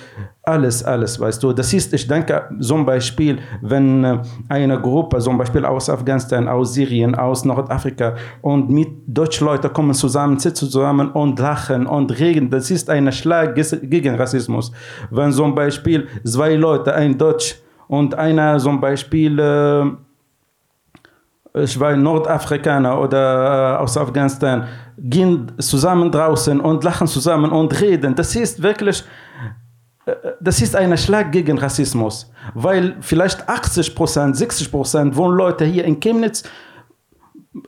alles, 0.42 0.82
alles, 0.82 1.20
weißt 1.20 1.40
du. 1.40 1.52
Das 1.52 1.72
ist, 1.72 1.94
ich 1.94 2.08
denke, 2.08 2.42
zum 2.58 2.84
Beispiel, 2.84 3.38
wenn 3.62 4.02
äh, 4.02 4.18
eine 4.48 4.80
Gruppe, 4.80 5.20
zum 5.20 5.38
Beispiel 5.38 5.64
aus 5.64 5.88
Afghanistan, 5.88 6.48
aus 6.48 6.74
Syrien, 6.74 7.14
aus 7.14 7.44
Nordafrika 7.44 8.16
und 8.42 8.68
mit 8.68 8.88
deutschen 9.06 9.46
Leuten 9.46 9.72
kommen 9.72 9.94
zusammen, 9.94 10.40
sitzen 10.40 10.68
zusammen 10.68 11.12
und 11.12 11.38
lachen 11.38 11.86
und 11.86 12.18
reden, 12.18 12.50
das 12.50 12.68
ist 12.72 12.90
ein 12.90 13.12
Schlag 13.12 13.54
gegen 13.54 14.16
Rassismus. 14.16 14.72
Wenn 15.12 15.30
zum 15.30 15.54
Beispiel 15.54 16.08
zwei 16.24 16.54
Leute, 16.54 16.92
ein 16.96 17.16
Deutsch 17.16 17.60
und 17.86 18.12
einer 18.16 18.58
zum 18.58 18.80
Beispiel 18.80 19.38
war 21.78 21.96
Nordafrikaner 21.96 23.00
oder 23.00 23.76
äh, 23.76 23.82
aus 23.82 23.96
Afghanistan, 23.96 24.66
gehen 24.96 25.52
zusammen 25.58 26.10
draußen 26.10 26.60
und 26.60 26.84
lachen 26.84 27.06
zusammen 27.06 27.50
und 27.50 27.80
reden. 27.80 28.14
Das 28.14 28.34
ist 28.36 28.62
wirklich, 28.62 29.04
äh, 30.06 30.12
das 30.40 30.60
ist 30.60 30.74
ein 30.76 30.96
Schlag 30.96 31.32
gegen 31.32 31.58
Rassismus, 31.58 32.30
weil 32.54 32.96
vielleicht 33.00 33.48
80 33.48 33.94
Prozent, 33.94 34.36
60 34.36 34.70
Prozent 34.70 35.14
von 35.14 35.32
Leuten 35.32 35.68
hier 35.68 35.84
in 35.84 36.00
Chemnitz 36.00 36.44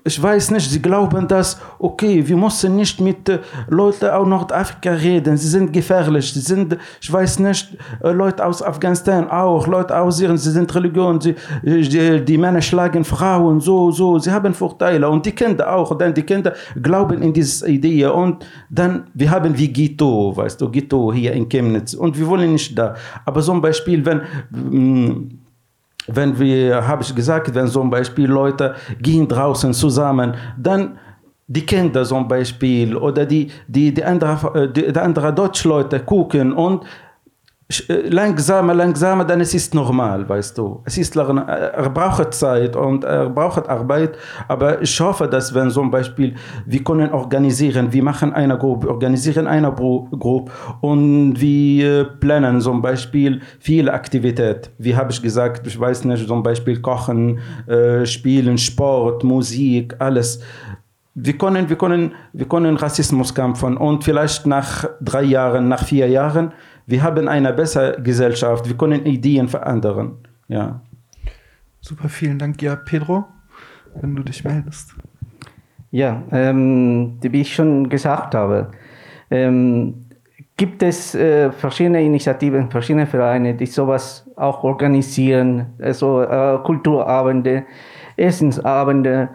ich 0.04 0.22
weiß 0.22 0.50
nicht, 0.52 0.70
sie 0.70 0.80
glauben, 0.80 1.26
dass, 1.28 1.60
okay, 1.78 2.26
wir 2.26 2.36
müssen 2.36 2.76
nicht 2.76 3.00
mit 3.00 3.28
äh, 3.28 3.38
Leuten 3.68 4.06
aus 4.06 4.26
Nordafrika 4.26 4.92
reden, 4.92 5.36
sie 5.36 5.48
sind 5.48 5.72
gefährlich, 5.72 6.32
sie 6.32 6.40
sind, 6.40 6.76
ich 7.00 7.12
weiß 7.12 7.38
nicht, 7.40 7.76
äh, 8.02 8.10
Leute 8.10 8.44
aus 8.44 8.62
Afghanistan 8.62 9.28
auch, 9.30 9.66
Leute 9.66 9.98
aus 9.98 10.18
Syrien, 10.18 10.38
sie 10.38 10.50
sind 10.50 10.74
Religion, 10.74 11.20
sie, 11.20 11.34
äh, 11.62 11.80
die, 11.82 12.24
die 12.24 12.38
Männer 12.38 12.62
schlagen 12.62 13.04
Frauen, 13.04 13.60
so, 13.60 13.90
so, 13.90 14.18
sie 14.18 14.30
haben 14.30 14.54
Vorteile. 14.54 15.08
Und 15.08 15.26
die 15.26 15.32
Kinder 15.32 15.72
auch, 15.72 15.96
denn 15.96 16.14
die 16.14 16.22
Kinder 16.22 16.54
glauben 16.82 17.22
in 17.22 17.32
diese 17.32 17.68
Idee. 17.68 18.06
Und 18.06 18.44
dann, 18.68 19.04
wir 19.14 19.30
haben 19.30 19.56
wie 19.56 19.68
Ghetto, 19.68 20.36
weißt 20.36 20.60
du, 20.60 20.70
Ghetto 20.70 21.12
hier 21.12 21.32
in 21.32 21.48
Chemnitz. 21.48 21.94
Und 21.94 22.18
wir 22.18 22.26
wollen 22.26 22.52
nicht 22.52 22.78
da, 22.78 22.94
aber 23.24 23.40
zum 23.40 23.60
Beispiel, 23.60 24.04
wenn, 24.04 24.22
mm, 24.50 25.40
wenn 26.06 26.38
wir, 26.38 26.86
habe 26.86 27.02
ich 27.02 27.14
gesagt, 27.14 27.54
wenn 27.54 27.68
zum 27.68 27.90
Beispiel 27.90 28.28
Leute 28.28 28.74
gehen 29.00 29.28
draußen 29.28 29.72
zusammen, 29.72 30.34
dann 30.58 30.98
die 31.46 31.66
Kinder 31.66 32.04
zum 32.04 32.28
Beispiel 32.28 32.96
oder 32.96 33.26
die, 33.26 33.50
die, 33.66 33.92
die, 33.92 34.04
andere, 34.04 34.68
die, 34.68 34.92
die 34.92 34.98
andere 34.98 35.34
Deutschleute 35.34 36.00
gucken 36.00 36.52
und 36.52 36.84
äh, 36.84 36.86
langsamer, 37.88 38.74
langsamer, 38.74 39.24
dann 39.24 39.40
es 39.40 39.54
ist 39.54 39.74
normal, 39.74 40.28
weißt 40.28 40.58
du. 40.58 40.80
Es 40.84 40.98
ist, 40.98 41.16
er 41.16 41.90
braucht 41.90 42.34
Zeit 42.34 42.74
und 42.74 43.04
er 43.04 43.28
braucht 43.28 43.68
Arbeit, 43.68 44.16
aber 44.48 44.82
ich 44.82 45.00
hoffe, 45.00 45.28
dass 45.28 45.54
wenn 45.54 45.70
zum 45.70 45.90
Beispiel 45.90 46.34
wir 46.66 46.82
können 46.82 47.10
organisieren, 47.12 47.92
wir 47.92 48.02
machen 48.02 48.32
eine 48.32 48.58
Gruppe, 48.58 48.88
organisieren 48.88 49.46
eine 49.46 49.70
Gruppe 49.72 50.50
und 50.80 51.40
wir 51.40 52.04
planen 52.04 52.60
zum 52.60 52.82
Beispiel 52.82 53.40
viele 53.60 53.92
Aktivitäten. 53.92 54.70
Wie 54.78 54.96
habe 54.96 55.12
ich 55.12 55.22
gesagt, 55.22 55.66
ich 55.66 55.78
weiß 55.78 56.04
nicht, 56.04 56.26
zum 56.26 56.42
Beispiel 56.42 56.80
Kochen, 56.80 57.38
äh, 57.66 58.04
Spielen, 58.04 58.58
Sport, 58.58 59.22
Musik, 59.22 59.94
alles 59.98 60.40
wir 61.14 61.36
können, 61.36 61.68
wir 61.68 61.76
können, 61.76 62.14
wir 62.32 62.46
können 62.46 62.76
Rassismus 62.76 63.34
kämpfen 63.34 63.76
und 63.76 64.04
vielleicht 64.04 64.46
nach 64.46 64.88
drei 65.00 65.24
Jahren, 65.24 65.68
nach 65.68 65.84
vier 65.84 66.08
Jahren, 66.08 66.52
wir 66.90 67.02
haben 67.02 67.28
eine 67.28 67.52
bessere 67.52 68.00
Gesellschaft, 68.02 68.68
wir 68.68 68.76
können 68.76 69.06
Ideen 69.06 69.48
verändern. 69.48 70.18
Ja. 70.48 70.80
Super, 71.80 72.08
vielen 72.08 72.38
Dank, 72.38 72.60
ja, 72.60 72.76
Pedro, 72.76 73.24
wenn 74.00 74.16
du 74.16 74.22
dich 74.22 74.44
meldest. 74.44 74.94
Ja, 75.92 76.22
ähm, 76.30 77.18
wie 77.20 77.40
ich 77.40 77.54
schon 77.54 77.88
gesagt 77.88 78.34
habe, 78.34 78.70
ähm, 79.30 80.06
gibt 80.56 80.82
es 80.82 81.14
äh, 81.14 81.50
verschiedene 81.52 82.02
Initiativen, 82.02 82.70
verschiedene 82.70 83.06
Vereine, 83.06 83.54
die 83.54 83.66
sowas 83.66 84.28
auch 84.36 84.62
organisieren, 84.62 85.66
also 85.80 86.22
äh, 86.22 86.58
Kulturabende, 86.62 87.64
Essensabende. 88.16 89.30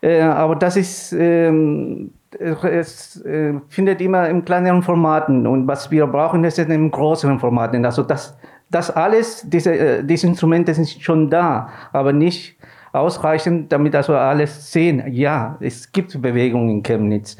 Äh, 0.00 0.22
aber 0.22 0.56
das 0.56 0.76
ist, 0.76 1.12
ähm, 1.12 2.12
es 2.38 3.20
äh, 3.24 3.54
findet 3.68 4.00
immer 4.00 4.28
in 4.28 4.44
kleineren 4.44 4.82
Formaten 4.82 5.46
und 5.46 5.66
was 5.66 5.90
wir 5.90 6.06
brauchen, 6.06 6.44
ist 6.44 6.58
in 6.58 6.90
größeren 6.90 7.38
Formaten. 7.40 7.84
Also 7.84 8.02
das, 8.02 8.36
das 8.70 8.90
alles, 8.90 9.44
diese, 9.48 9.74
äh, 9.76 10.04
diese 10.04 10.28
Instrumente 10.28 10.72
sind 10.74 10.88
schon 10.88 11.28
da, 11.28 11.70
aber 11.92 12.12
nicht 12.12 12.56
ausreichend, 12.92 13.72
damit 13.72 13.94
also 13.94 14.14
alles 14.14 14.72
sehen. 14.72 15.02
Ja, 15.12 15.56
es 15.60 15.90
gibt 15.90 16.20
Bewegungen 16.20 16.70
in 16.70 16.82
Chemnitz. 16.82 17.36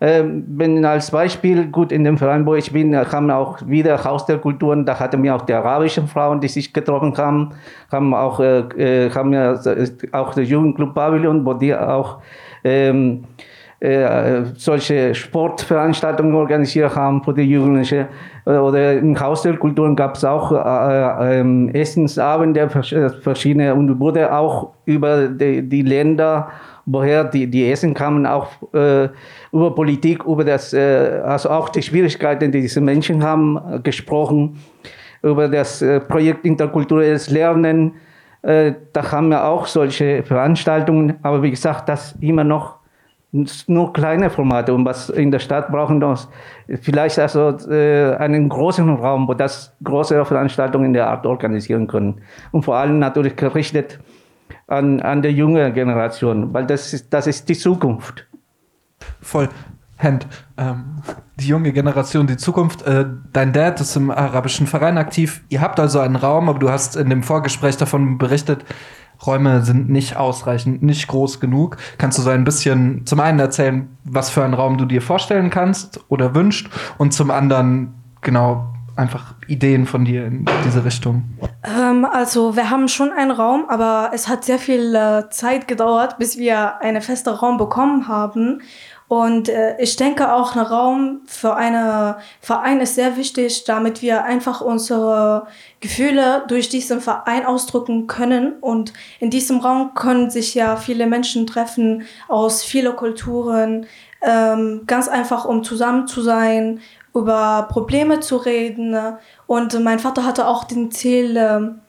Ähm, 0.00 0.44
wenn 0.48 0.84
als 0.84 1.12
Beispiel, 1.12 1.68
gut, 1.68 1.92
in 1.92 2.02
dem 2.02 2.18
Verein, 2.18 2.44
wo 2.44 2.56
ich 2.56 2.72
bin, 2.72 2.96
haben 2.96 3.30
auch 3.30 3.58
wieder 3.64 4.02
Haus 4.02 4.26
der 4.26 4.38
Kulturen, 4.38 4.84
da 4.84 4.98
hatten 4.98 5.22
wir 5.22 5.36
auch 5.36 5.42
die 5.42 5.52
arabischen 5.52 6.08
Frauen, 6.08 6.40
die 6.40 6.48
sich 6.48 6.72
getroffen 6.72 7.16
haben, 7.16 7.50
haben 7.92 8.12
auch, 8.12 8.40
äh, 8.40 9.10
haben 9.10 9.32
ja 9.32 9.54
auch 10.10 10.34
der 10.34 10.42
Jugendclub 10.42 10.92
Pavillon, 10.92 11.46
wo 11.46 11.54
die 11.54 11.72
auch 11.72 12.18
ähm, 12.64 13.24
äh, 13.82 14.44
solche 14.54 15.14
Sportveranstaltungen 15.14 16.34
organisiert 16.34 16.94
haben 16.94 17.22
für 17.24 17.34
die 17.34 17.42
Jugendlichen. 17.42 18.06
Oder 18.44 18.94
im 18.94 19.18
Haus 19.18 19.42
der 19.42 19.56
Kulturen 19.56 19.96
gab 19.96 20.16
es 20.16 20.24
auch 20.24 20.52
äh, 20.52 21.40
äh, 21.40 21.80
Essensabende, 21.80 22.68
verschiedene, 22.68 23.74
und 23.74 23.98
wurde 23.98 24.32
auch 24.32 24.70
über 24.84 25.28
die, 25.28 25.68
die 25.68 25.82
Länder 25.82 26.48
woher 26.86 27.24
die, 27.24 27.46
die 27.46 27.70
Essen 27.70 27.94
kamen, 27.94 28.26
auch 28.26 28.48
äh, 28.72 29.08
über 29.52 29.74
Politik, 29.74 30.24
über 30.24 30.44
das, 30.44 30.72
äh, 30.72 31.20
also 31.24 31.50
auch 31.50 31.68
die 31.68 31.82
Schwierigkeiten, 31.82 32.50
die 32.50 32.60
diese 32.60 32.80
Menschen 32.80 33.22
haben, 33.22 33.56
äh, 33.56 33.78
gesprochen, 33.80 34.58
über 35.22 35.48
das 35.48 35.82
äh, 35.82 36.00
Projekt 36.00 36.44
interkulturelles 36.44 37.30
Lernen. 37.30 37.92
Äh, 38.42 38.72
da 38.92 39.12
haben 39.12 39.28
wir 39.28 39.44
auch 39.44 39.66
solche 39.66 40.22
Veranstaltungen, 40.24 41.14
aber 41.22 41.42
wie 41.42 41.50
gesagt, 41.50 41.88
das 41.88 42.16
immer 42.20 42.44
noch 42.44 42.81
nur 43.32 43.92
kleine 43.94 44.28
Formate 44.28 44.74
und 44.74 44.84
was 44.84 45.08
in 45.08 45.30
der 45.30 45.38
Stadt 45.38 45.72
brauchen 45.72 46.00
wir 46.00 46.18
vielleicht 46.82 47.18
also 47.18 47.56
äh, 47.70 48.14
einen 48.16 48.48
großen 48.48 48.88
Raum, 48.90 49.26
wo 49.26 49.34
das 49.34 49.74
große 49.82 50.22
Veranstaltungen 50.24 50.86
in 50.86 50.92
der 50.92 51.08
Art 51.08 51.24
organisieren 51.24 51.86
können 51.86 52.20
und 52.50 52.64
vor 52.64 52.76
allem 52.76 52.98
natürlich 52.98 53.34
gerichtet 53.36 54.00
an, 54.66 55.00
an 55.00 55.22
der 55.22 55.32
jungen 55.32 55.72
Generation, 55.72 56.52
weil 56.52 56.66
das 56.66 56.92
ist, 56.92 57.12
das 57.12 57.26
ist 57.26 57.48
die 57.48 57.56
Zukunft. 57.56 58.26
Voll. 59.20 59.48
Hand, 59.98 60.26
ähm, 60.58 60.96
die 61.36 61.46
junge 61.46 61.72
Generation, 61.72 62.26
die 62.26 62.36
Zukunft. 62.36 62.82
Äh, 62.82 63.06
dein 63.32 63.52
Dad 63.52 63.80
ist 63.80 63.94
im 63.96 64.10
arabischen 64.10 64.66
Verein 64.66 64.98
aktiv. 64.98 65.44
Ihr 65.48 65.60
habt 65.60 65.78
also 65.78 66.00
einen 66.00 66.16
Raum, 66.16 66.48
aber 66.48 66.58
du 66.58 66.70
hast 66.70 66.96
in 66.96 67.08
dem 67.08 67.22
Vorgespräch 67.22 67.76
davon 67.76 68.18
berichtet, 68.18 68.64
Räume 69.26 69.62
sind 69.62 69.88
nicht 69.88 70.16
ausreichend, 70.16 70.82
nicht 70.82 71.08
groß 71.08 71.40
genug. 71.40 71.76
Kannst 71.98 72.18
du 72.18 72.22
so 72.22 72.30
ein 72.30 72.44
bisschen 72.44 73.06
zum 73.06 73.20
einen 73.20 73.38
erzählen, 73.38 73.88
was 74.04 74.30
für 74.30 74.44
einen 74.44 74.54
Raum 74.54 74.78
du 74.78 74.84
dir 74.84 75.02
vorstellen 75.02 75.50
kannst 75.50 76.00
oder 76.08 76.34
wünscht 76.34 76.70
und 76.98 77.12
zum 77.12 77.30
anderen 77.30 77.94
genau 78.20 78.72
einfach 78.96 79.34
Ideen 79.46 79.86
von 79.86 80.04
dir 80.04 80.26
in 80.26 80.44
diese 80.64 80.84
Richtung? 80.84 81.24
Ähm, 81.62 82.04
also 82.04 82.56
wir 82.56 82.70
haben 82.70 82.88
schon 82.88 83.10
einen 83.10 83.30
Raum, 83.30 83.64
aber 83.68 84.10
es 84.12 84.28
hat 84.28 84.44
sehr 84.44 84.58
viel 84.58 84.94
äh, 84.94 85.30
Zeit 85.30 85.68
gedauert, 85.68 86.18
bis 86.18 86.38
wir 86.38 86.80
einen 86.80 87.00
festen 87.00 87.30
Raum 87.30 87.56
bekommen 87.56 88.08
haben. 88.08 88.60
Und 89.12 89.50
äh, 89.50 89.76
ich 89.78 89.96
denke 89.96 90.32
auch, 90.32 90.56
ein 90.56 90.62
Raum 90.62 91.20
für 91.26 91.54
einen 91.54 92.14
Verein 92.40 92.80
ist 92.80 92.94
sehr 92.94 93.18
wichtig, 93.18 93.64
damit 93.64 94.00
wir 94.00 94.24
einfach 94.24 94.62
unsere 94.62 95.48
Gefühle 95.80 96.44
durch 96.48 96.70
diesen 96.70 97.02
Verein 97.02 97.44
ausdrücken 97.44 98.06
können. 98.06 98.54
Und 98.62 98.94
in 99.20 99.28
diesem 99.28 99.58
Raum 99.58 99.92
können 99.92 100.30
sich 100.30 100.54
ja 100.54 100.76
viele 100.76 101.06
Menschen 101.06 101.46
treffen 101.46 102.04
aus 102.26 102.62
vielen 102.62 102.96
Kulturen, 102.96 103.84
ähm, 104.22 104.84
ganz 104.86 105.08
einfach, 105.08 105.44
um 105.44 105.62
zusammen 105.62 106.06
zu 106.06 106.22
sein, 106.22 106.80
über 107.14 107.68
Probleme 107.70 108.20
zu 108.20 108.38
reden. 108.38 108.96
Und 109.46 109.78
mein 109.84 109.98
Vater 109.98 110.24
hatte 110.24 110.46
auch 110.46 110.64
den 110.64 110.90
Ziel, 110.90 111.36
ähm, 111.36 111.81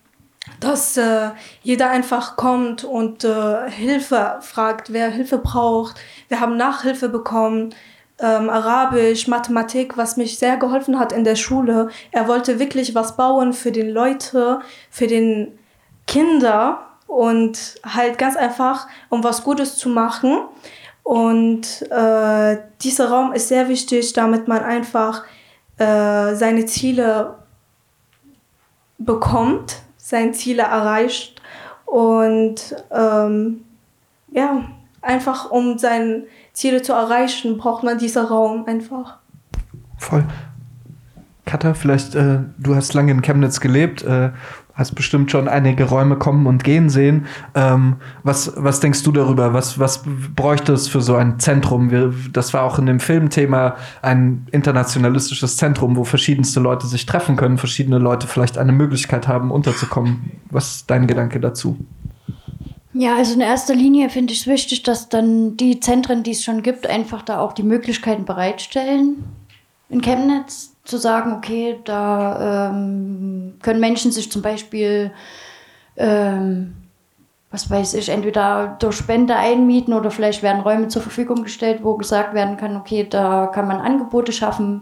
dass 0.60 0.98
äh, 0.98 1.30
jeder 1.62 1.90
einfach 1.90 2.36
kommt 2.36 2.84
und 2.84 3.24
äh, 3.24 3.70
Hilfe 3.70 4.40
fragt, 4.42 4.92
wer 4.92 5.10
Hilfe 5.10 5.38
braucht. 5.38 5.96
Wir 6.28 6.40
haben 6.40 6.58
Nachhilfe 6.58 7.10
bekommen, 7.10 7.74
ähm, 8.20 8.50
Arabisch, 8.50 9.28
Mathematik, 9.28 9.98
was 9.98 10.18
mich 10.18 10.38
sehr 10.38 10.58
geholfen 10.58 11.00
hat 11.00 11.12
in 11.12 11.24
der 11.24 11.36
Schule. 11.36 11.90
Er 12.12 12.28
wollte 12.28 12.60
wirklich 12.60 12.94
was 12.94 13.16
bauen 13.16 13.54
für 13.54 13.72
den 13.72 13.90
Leute, 13.90 14.60
für 14.90 15.08
den 15.08 15.58
Kinder 16.08 16.80
und 17.08 17.76
halt 17.86 18.18
ganz 18.18 18.36
einfach, 18.36 18.88
um 19.10 19.24
was 19.24 19.44
Gutes 19.44 19.78
zu 19.78 19.90
machen. 19.90 20.40
Und 21.04 21.82
äh, 21.92 22.58
dieser 22.82 23.10
Raum 23.10 23.34
ist 23.34 23.50
sehr 23.50 23.68
wichtig, 23.68 24.14
damit 24.14 24.48
man 24.48 24.64
einfach 24.64 25.24
äh, 25.78 26.36
seine 26.36 26.66
Ziele 26.66 27.36
bekommt, 28.98 29.78
seine 30.04 30.34
Ziele 30.34 30.64
erreicht 30.64 31.42
und 31.86 32.76
ähm, 32.92 33.62
ja, 34.32 34.64
einfach 35.02 35.50
um 35.50 35.78
seine 35.78 36.24
Ziele 36.52 36.82
zu 36.82 36.92
erreichen, 36.92 37.58
braucht 37.58 37.84
man 37.84 37.98
diesen 37.98 38.26
Raum 38.26 38.66
einfach. 38.66 39.20
Voll. 39.98 40.26
Katha, 41.46 41.74
vielleicht, 41.74 42.16
äh, 42.16 42.40
du 42.58 42.76
hast 42.76 42.94
lange 42.94 43.12
in 43.12 43.22
Chemnitz 43.22 43.62
gelebt. 43.62 44.04
Äh, 44.04 44.32
hast 44.76 44.96
bestimmt 44.96 45.30
schon 45.30 45.48
einige 45.48 45.86
Räume 45.86 46.18
kommen 46.18 46.48
und 46.48 46.64
gehen 46.64 46.90
sehen. 46.90 47.28
Ähm, 47.54 47.98
was, 48.24 48.54
was 48.56 48.80
denkst 48.80 49.04
du 49.04 49.12
darüber? 49.12 49.54
Was, 49.54 49.78
was 49.78 50.04
bräuchte 50.36 50.74
es 50.74 50.88
für 50.88 51.02
so 51.02 51.16
ein 51.16 51.40
Zentrum? 51.40 51.92
Wir, 51.92 52.14
das 52.32 52.54
war 52.54 52.64
auch 52.64 52.80
in 52.80 52.88
dem 52.88 53.00
Filmthema 53.00 53.76
ein 54.02 54.48
internationalistisches 54.52 55.58
Zentrum, 55.58 55.96
wo 55.96 56.04
verschiedenste 56.04 56.60
Leute 56.60 56.88
sich 56.88 57.06
treffen 57.06 57.36
können, 57.36 57.58
verschiedene 57.58 58.00
Leute 58.00 58.26
vielleicht 58.26 58.58
eine 58.58 58.72
Möglichkeit 58.72 59.28
haben, 59.28 59.52
unterzukommen. 59.52 60.32
Was 60.50 60.76
ist 60.76 60.90
dein 60.90 61.06
Gedanke 61.06 61.40
dazu? 61.40 61.78
Ja, 62.94 63.16
also 63.16 63.34
in 63.34 63.42
erster 63.42 63.76
Linie 63.76 64.10
finde 64.10 64.34
ich 64.34 64.42
es 64.42 64.48
wichtig, 64.48 64.84
dass 64.84 65.10
dann 65.10 65.58
die 65.58 65.80
Zentren, 65.80 66.24
die 66.24 66.32
es 66.32 66.44
schon 66.44 66.62
gibt, 66.62 66.88
einfach 66.88 67.24
da 67.24 67.40
auch 67.40 67.54
die 67.54 67.64
Möglichkeiten 67.64 68.26
bereitstellen 68.26 69.24
in 69.90 70.02
Chemnitz 70.02 70.73
zu 70.84 70.98
sagen, 70.98 71.34
okay, 71.34 71.80
da 71.86 72.70
ähm, 72.70 73.56
können 73.62 73.80
Menschen 73.80 74.12
sich 74.12 74.32
zum 74.32 74.42
Beispiel 74.42 75.12
ähm, 75.96 76.76
was 77.54 77.70
weiß 77.70 77.94
ich, 77.94 78.10
entweder 78.10 78.78
durch 78.80 78.96
Spende 78.96 79.36
einmieten 79.36 79.94
oder 79.94 80.10
vielleicht 80.10 80.42
werden 80.42 80.64
Räume 80.64 80.88
zur 80.88 81.04
Verfügung 81.04 81.44
gestellt, 81.44 81.82
wo 81.84 81.96
gesagt 81.96 82.34
werden 82.34 82.58
kann, 82.58 82.76
okay, 82.76 83.08
da 83.08 83.46
kann 83.46 83.68
man 83.68 83.80
Angebote 83.80 84.32
schaffen 84.32 84.82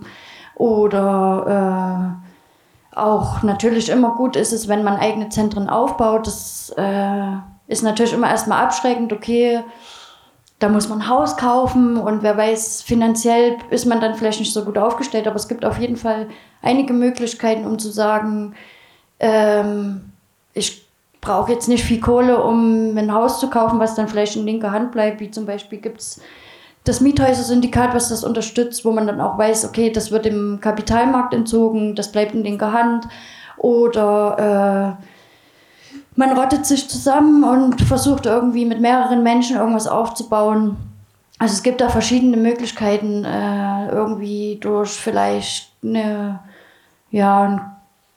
oder 0.56 2.24
äh, 2.96 2.98
auch 2.98 3.44
natürlich 3.44 3.90
immer 3.90 4.16
gut 4.16 4.38
ist 4.38 4.54
es, 4.54 4.70
wenn 4.70 4.84
man 4.84 4.96
eigene 4.96 5.28
Zentren 5.28 5.70
aufbaut. 5.70 6.28
Das 6.28 6.74
äh, 6.78 7.34
ist 7.68 7.84
natürlich 7.84 8.14
immer 8.14 8.30
erstmal 8.30 8.64
abschreckend, 8.64 9.12
okay, 9.12 9.66
da 10.62 10.70
muss 10.70 10.88
man 10.88 11.00
ein 11.00 11.10
Haus 11.10 11.38
kaufen 11.38 11.98
und 11.98 12.22
wer 12.22 12.38
weiß, 12.38 12.84
finanziell 12.84 13.58
ist 13.72 13.88
man 13.88 14.00
dann 14.00 14.14
vielleicht 14.14 14.40
nicht 14.40 14.54
so 14.54 14.64
gut 14.64 14.78
aufgestellt, 14.78 15.26
aber 15.26 15.36
es 15.36 15.48
gibt 15.48 15.66
auf 15.66 15.80
jeden 15.80 15.98
Fall 15.98 16.28
einige 16.62 16.94
Möglichkeiten, 16.94 17.66
um 17.66 17.80
zu 17.80 17.90
sagen, 17.90 18.54
ähm, 19.20 20.12
ich 20.54 20.86
brauche 21.20 21.52
jetzt 21.52 21.68
nicht 21.68 21.84
viel 21.84 22.00
Kohle, 22.00 22.44
um 22.44 22.96
ein 22.96 23.12
Haus 23.12 23.40
zu 23.40 23.50
kaufen, 23.50 23.80
was 23.80 23.96
dann 23.96 24.08
vielleicht 24.08 24.36
in 24.36 24.46
linker 24.46 24.72
Hand 24.72 24.92
bleibt, 24.92 25.20
wie 25.20 25.32
zum 25.32 25.48
Beispiel 25.48 25.80
gibt 25.80 26.00
es 26.00 26.22
das 26.84 27.02
Miethäuser-Syndikat, 27.02 27.96
was 27.96 28.10
das 28.10 28.24
unterstützt, 28.24 28.86
wo 28.86 28.92
man 28.92 29.08
dann 29.08 29.20
auch 29.20 29.40
weiß, 29.40 29.66
okay, 29.66 29.92
das 29.92 30.12
wird 30.12 30.28
im 30.28 30.60
Kapitalmarkt 30.62 31.34
entzogen, 31.34 31.96
das 31.96 32.12
bleibt 32.12 32.36
in 32.36 32.44
linker 32.44 32.72
Hand 32.72 33.08
oder 33.58 34.98
äh, 35.00 35.04
man 36.16 36.38
rottet 36.38 36.66
sich 36.66 36.90
zusammen 36.90 37.44
und 37.44 37.82
versucht 37.82 38.26
irgendwie 38.26 38.66
mit 38.66 38.82
mehreren 38.82 39.24
Menschen 39.24 39.58
irgendwas 39.58 39.88
aufzubauen. 39.88 40.78
Also 41.40 41.54
es 41.54 41.64
gibt 41.64 41.82
da 41.82 41.90
verschiedene 41.90 42.38
Möglichkeiten, 42.38 43.26
äh, 43.26 43.88
irgendwie 43.90 44.58
durch 44.62 44.92
vielleicht 44.92 45.72
eine, 45.84 46.40
ja, 47.10 47.72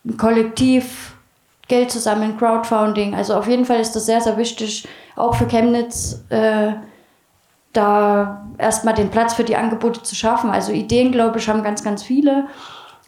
ein 0.04 0.16
Kollektiv 0.16 1.16
Geld 1.68 1.90
zu 1.90 1.98
sammeln, 1.98 2.37
Crowdfunding. 2.37 3.14
Also 3.14 3.35
auf 3.35 3.48
jeden 3.48 3.64
Fall 3.64 3.80
ist 3.80 3.96
das 3.96 4.07
sehr, 4.07 4.20
sehr 4.20 4.37
wichtig, 4.37 4.87
auch 5.16 5.35
für 5.35 5.46
Chemnitz, 5.46 6.22
äh, 6.28 6.72
da 7.72 8.46
erstmal 8.59 8.94
den 8.94 9.11
Platz 9.11 9.35
für 9.35 9.44
die 9.44 9.57
Angebote 9.57 10.02
zu 10.02 10.14
schaffen. 10.14 10.50
Also 10.50 10.72
Ideen, 10.72 11.11
glaube 11.11 11.38
ich, 11.38 11.48
haben 11.48 11.62
ganz, 11.62 11.83
ganz 11.83 12.02
viele. 12.02 12.46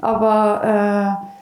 Aber 0.01 1.19
äh, 1.23 1.36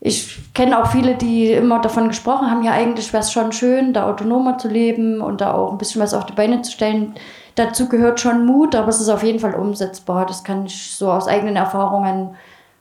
ich 0.00 0.52
kenne 0.54 0.82
auch 0.82 0.90
viele, 0.90 1.14
die 1.14 1.52
immer 1.52 1.80
davon 1.80 2.08
gesprochen 2.08 2.50
haben, 2.50 2.62
ja 2.62 2.72
eigentlich 2.72 3.12
wäre 3.12 3.22
es 3.22 3.32
schon 3.32 3.52
schön, 3.52 3.92
da 3.92 4.08
autonomer 4.08 4.56
zu 4.56 4.68
leben 4.68 5.20
und 5.20 5.42
da 5.42 5.52
auch 5.52 5.72
ein 5.72 5.78
bisschen 5.78 6.00
was 6.00 6.14
auf 6.14 6.24
die 6.24 6.32
Beine 6.32 6.62
zu 6.62 6.72
stellen. 6.72 7.14
Dazu 7.54 7.88
gehört 7.88 8.18
schon 8.18 8.46
Mut, 8.46 8.74
aber 8.74 8.88
es 8.88 9.00
ist 9.00 9.10
auf 9.10 9.22
jeden 9.22 9.40
Fall 9.40 9.54
umsetzbar. 9.54 10.24
Das 10.24 10.42
kann 10.42 10.64
ich 10.64 10.92
so 10.92 11.10
aus 11.10 11.28
eigenen 11.28 11.56
Erfahrungen 11.56 12.34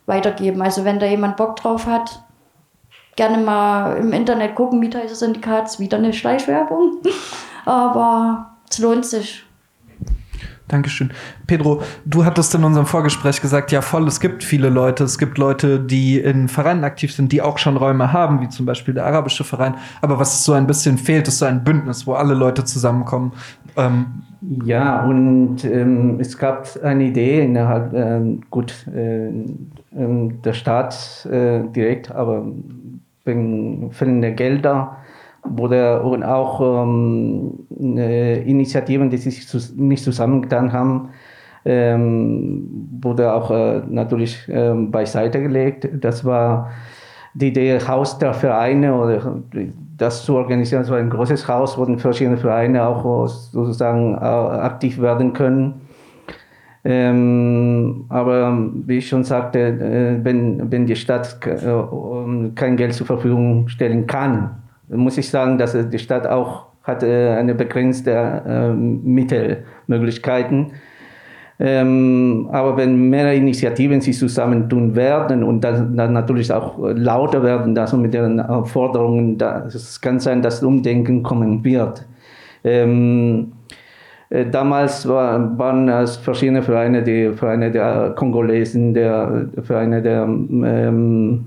weitergeben. 0.06 0.62
Also 0.62 0.86
wenn 0.86 1.00
da 1.00 1.06
jemand 1.08 1.36
Bock 1.36 1.58
drauf 1.58 1.86
hat, 1.86 2.22
gerne 3.18 3.40
mal 3.40 3.98
im 3.98 4.14
Internet 4.14 4.56
gucken, 4.56 4.80
Miethäuser-Syndikat, 4.80 5.80
wieder 5.80 5.98
eine 5.98 6.14
Schleichwerbung. 6.14 7.00
aber 7.66 8.56
es 8.70 8.80
lohnt 8.80 9.06
sich. 9.06 9.44
Dankeschön. 10.70 11.10
Pedro, 11.48 11.82
du 12.06 12.24
hattest 12.24 12.54
in 12.56 12.64
unserem 12.64 12.86
Vorgespräch 12.86 13.42
gesagt, 13.42 13.72
ja 13.72 13.82
voll, 13.82 14.08
es 14.08 14.20
gibt 14.20 14.44
viele 14.44 14.70
Leute, 14.70 15.04
es 15.04 15.18
gibt 15.18 15.38
Leute, 15.38 15.80
die 15.80 16.20
in 16.20 16.48
Vereinen 16.48 16.84
aktiv 16.84 17.12
sind, 17.12 17.32
die 17.32 17.42
auch 17.42 17.58
schon 17.58 17.76
Räume 17.76 18.14
haben, 18.14 18.40
wie 18.40 18.50
zum 18.50 18.66
Beispiel 18.66 18.94
der 18.94 19.06
arabische 19.06 19.44
Verein. 19.44 19.76
Aber 20.02 20.20
was 20.20 20.46
so 20.46 20.54
ein 20.54 20.68
bisschen 20.68 20.98
fehlt, 20.98 21.28
ist 21.28 21.40
so 21.40 21.46
ein 21.46 21.64
Bündnis, 21.64 22.06
wo 22.06 22.14
alle 22.14 22.36
Leute 22.36 22.64
zusammenkommen. 22.64 23.34
Ähm 23.76 24.06
ja, 24.64 25.04
und 25.04 25.66
ähm, 25.66 26.20
es 26.20 26.38
gab 26.38 26.68
eine 26.84 27.06
Idee 27.06 27.44
innerhalb, 27.44 27.94
ähm, 27.94 28.42
gut, 28.50 28.88
äh, 28.88 29.28
ähm, 29.28 30.42
der 30.44 30.54
Staat 30.54 31.26
äh, 31.26 31.64
direkt, 31.76 32.12
aber 32.12 32.46
wegen 33.26 33.92
fehlender 33.92 34.32
Gelder 34.32 34.98
und 35.58 36.24
auch 36.24 36.62
ähm, 36.62 37.60
Initiativen, 37.78 39.10
die 39.10 39.18
sich 39.18 39.48
nicht 39.76 40.04
zusammengetan 40.04 40.72
haben, 40.72 41.10
ähm, 41.66 42.90
wurde 43.02 43.34
auch 43.34 43.52
äh, 43.52 43.82
natürlich 43.90 44.48
ähm, 44.50 44.92
beiseite 44.92 45.42
gelegt. 45.42 45.90
Das 46.00 46.24
war 46.24 46.72
die 47.34 47.50
Idee, 47.50 47.80
Haus 47.88 48.18
der 48.18 48.34
Vereine 48.34 48.96
oder 48.96 49.42
das 49.98 50.24
zu 50.24 50.36
organisieren, 50.36 50.84
so 50.84 50.94
ein 50.94 51.10
großes 51.10 51.48
Haus, 51.48 51.78
wo 51.78 51.86
verschiedene 51.98 52.38
Vereine 52.38 52.88
auch 52.88 53.28
sozusagen 53.28 54.16
äh, 54.16 54.18
aktiv 54.18 55.00
werden 55.00 55.34
können. 55.34 55.82
Ähm, 56.86 58.06
aber 58.08 58.58
wie 58.86 59.00
ich 59.00 59.10
schon 59.10 59.26
sagte, 59.26 59.60
äh, 59.60 60.24
wenn, 60.24 60.72
wenn 60.72 60.86
die 60.86 60.96
Stadt 60.96 61.38
äh, 61.46 62.50
kein 62.56 62.78
Geld 62.78 62.94
zur 62.94 63.06
Verfügung 63.06 63.68
stellen 63.68 64.08
kann, 64.08 64.52
muss 64.90 65.18
ich 65.18 65.30
sagen, 65.30 65.58
dass 65.58 65.76
die 65.90 66.00
Stadt 66.00 66.28
auch 66.28 66.70
hat 66.84 67.04
äh, 67.04 67.30
eine 67.30 67.56
begrenzte 67.56 68.12
äh, 68.12 68.70
Mittelmöglichkeiten. 68.74 70.72
Ähm, 71.62 72.48
aber 72.54 72.78
wenn 72.78 73.10
mehrere 73.10 73.36
Initiativen 73.36 74.00
sich 74.00 74.18
zusammentun 74.18 74.96
werden 74.96 75.44
und 75.44 75.62
dann, 75.62 75.94
natürlich 75.94 76.52
auch 76.54 76.78
lauter 76.80 77.44
werden, 77.44 77.78
also 77.78 77.98
mit 77.98 78.14
ihren 78.14 78.66
Forderungen, 78.66 79.38
es 79.68 80.00
kann 80.00 80.22
sein, 80.22 80.42
dass 80.42 80.64
Umdenken 80.64 81.22
kommen 81.22 81.64
wird. 81.66 82.06
Ähm, 82.64 83.52
äh, 84.30 84.46
damals 84.46 85.06
war, 85.08 85.58
waren 85.58 85.90
es 85.90 86.16
verschiedene 86.16 86.62
Vereine, 86.62 87.04
die 87.04 87.34
Vereine 87.34 87.72
der 87.72 88.14
Kongolesen, 88.16 88.94
der 88.94 89.48
Vereine 89.62 90.02
der 90.02 90.24
ähm, 90.24 91.46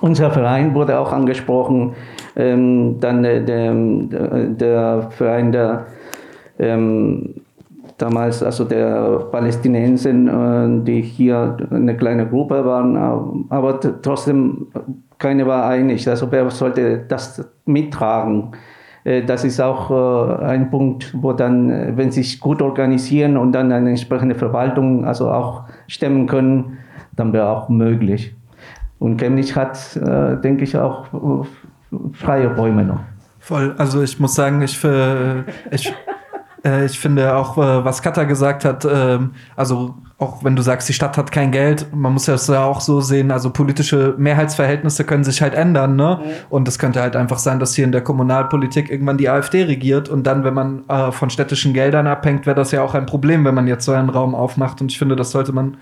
unser 0.00 0.30
Verein 0.30 0.74
wurde 0.74 0.98
auch 0.98 1.12
angesprochen, 1.12 1.94
ähm, 2.36 2.98
dann 3.00 3.22
der, 3.22 3.40
der, 3.40 3.74
der, 4.48 5.08
Verein 5.10 5.52
der 5.52 5.86
ähm, 6.58 7.34
damals, 7.98 8.42
also 8.42 8.64
der 8.64 9.28
Palästinenser, 9.30 10.10
äh, 10.10 10.84
die 10.84 11.02
hier 11.02 11.56
eine 11.70 11.96
kleine 11.96 12.26
Gruppe 12.26 12.64
waren, 12.64 13.46
aber 13.50 13.80
trotzdem 14.02 14.68
keine 15.18 15.46
war 15.46 15.66
einig. 15.68 16.08
Also 16.08 16.30
wer 16.32 16.50
sollte 16.50 16.98
das 17.06 17.44
mittragen? 17.66 18.52
Äh, 19.04 19.22
das 19.22 19.44
ist 19.44 19.60
auch 19.60 19.90
äh, 19.90 20.44
ein 20.44 20.70
Punkt, 20.70 21.14
wo 21.20 21.32
dann, 21.32 21.96
wenn 21.96 22.10
sie 22.10 22.22
sich 22.22 22.40
gut 22.40 22.62
organisieren 22.62 23.36
und 23.36 23.52
dann 23.52 23.70
eine 23.70 23.90
entsprechende 23.90 24.34
Verwaltung 24.34 25.04
also 25.04 25.30
auch 25.30 25.64
stemmen 25.86 26.26
können, 26.26 26.78
dann 27.16 27.32
wäre 27.32 27.48
auch 27.48 27.68
möglich. 27.68 28.34
Und 29.00 29.16
Chemnitz 29.16 29.56
hat, 29.56 29.96
äh, 29.96 30.36
denke 30.36 30.62
ich, 30.62 30.76
auch 30.76 31.06
äh, 31.12 31.96
freie 32.12 32.54
Räume 32.54 32.84
noch. 32.84 33.00
Voll. 33.40 33.74
Also 33.78 34.02
ich 34.02 34.20
muss 34.20 34.34
sagen, 34.34 34.60
ich, 34.60 34.84
äh, 34.84 35.40
ich, 35.72 35.92
äh, 36.64 36.86
ich 36.86 36.98
finde 36.98 37.36
auch, 37.36 37.56
äh, 37.56 37.84
was 37.84 38.02
Katha 38.02 38.24
gesagt 38.24 38.64
hat, 38.64 38.84
äh, 38.84 39.18
also 39.56 39.94
auch 40.18 40.44
wenn 40.44 40.54
du 40.54 40.62
sagst, 40.62 40.88
die 40.88 40.92
Stadt 40.92 41.16
hat 41.16 41.32
kein 41.32 41.50
Geld, 41.50 41.94
man 41.94 42.12
muss 42.12 42.26
das 42.26 42.46
ja 42.46 42.62
auch 42.64 42.80
so 42.80 43.00
sehen, 43.00 43.30
also 43.30 43.50
politische 43.50 44.14
Mehrheitsverhältnisse 44.18 45.04
können 45.04 45.24
sich 45.24 45.40
halt 45.40 45.54
ändern, 45.54 45.96
ne? 45.96 46.20
Mhm. 46.22 46.30
Und 46.50 46.68
es 46.68 46.78
könnte 46.78 47.00
halt 47.00 47.16
einfach 47.16 47.38
sein, 47.38 47.58
dass 47.58 47.74
hier 47.74 47.86
in 47.86 47.92
der 47.92 48.02
Kommunalpolitik 48.02 48.90
irgendwann 48.90 49.16
die 49.16 49.30
AfD 49.30 49.62
regiert 49.62 50.10
und 50.10 50.26
dann, 50.26 50.44
wenn 50.44 50.54
man 50.54 50.84
äh, 50.88 51.10
von 51.10 51.30
städtischen 51.30 51.72
Geldern 51.72 52.06
abhängt, 52.06 52.44
wäre 52.44 52.56
das 52.56 52.70
ja 52.70 52.82
auch 52.82 52.94
ein 52.94 53.06
Problem, 53.06 53.44
wenn 53.46 53.54
man 53.54 53.66
jetzt 53.66 53.86
so 53.86 53.92
einen 53.92 54.10
Raum 54.10 54.34
aufmacht. 54.34 54.80
Und 54.82 54.92
ich 54.92 54.98
finde, 54.98 55.16
das 55.16 55.30
sollte 55.30 55.52
man 55.52 55.78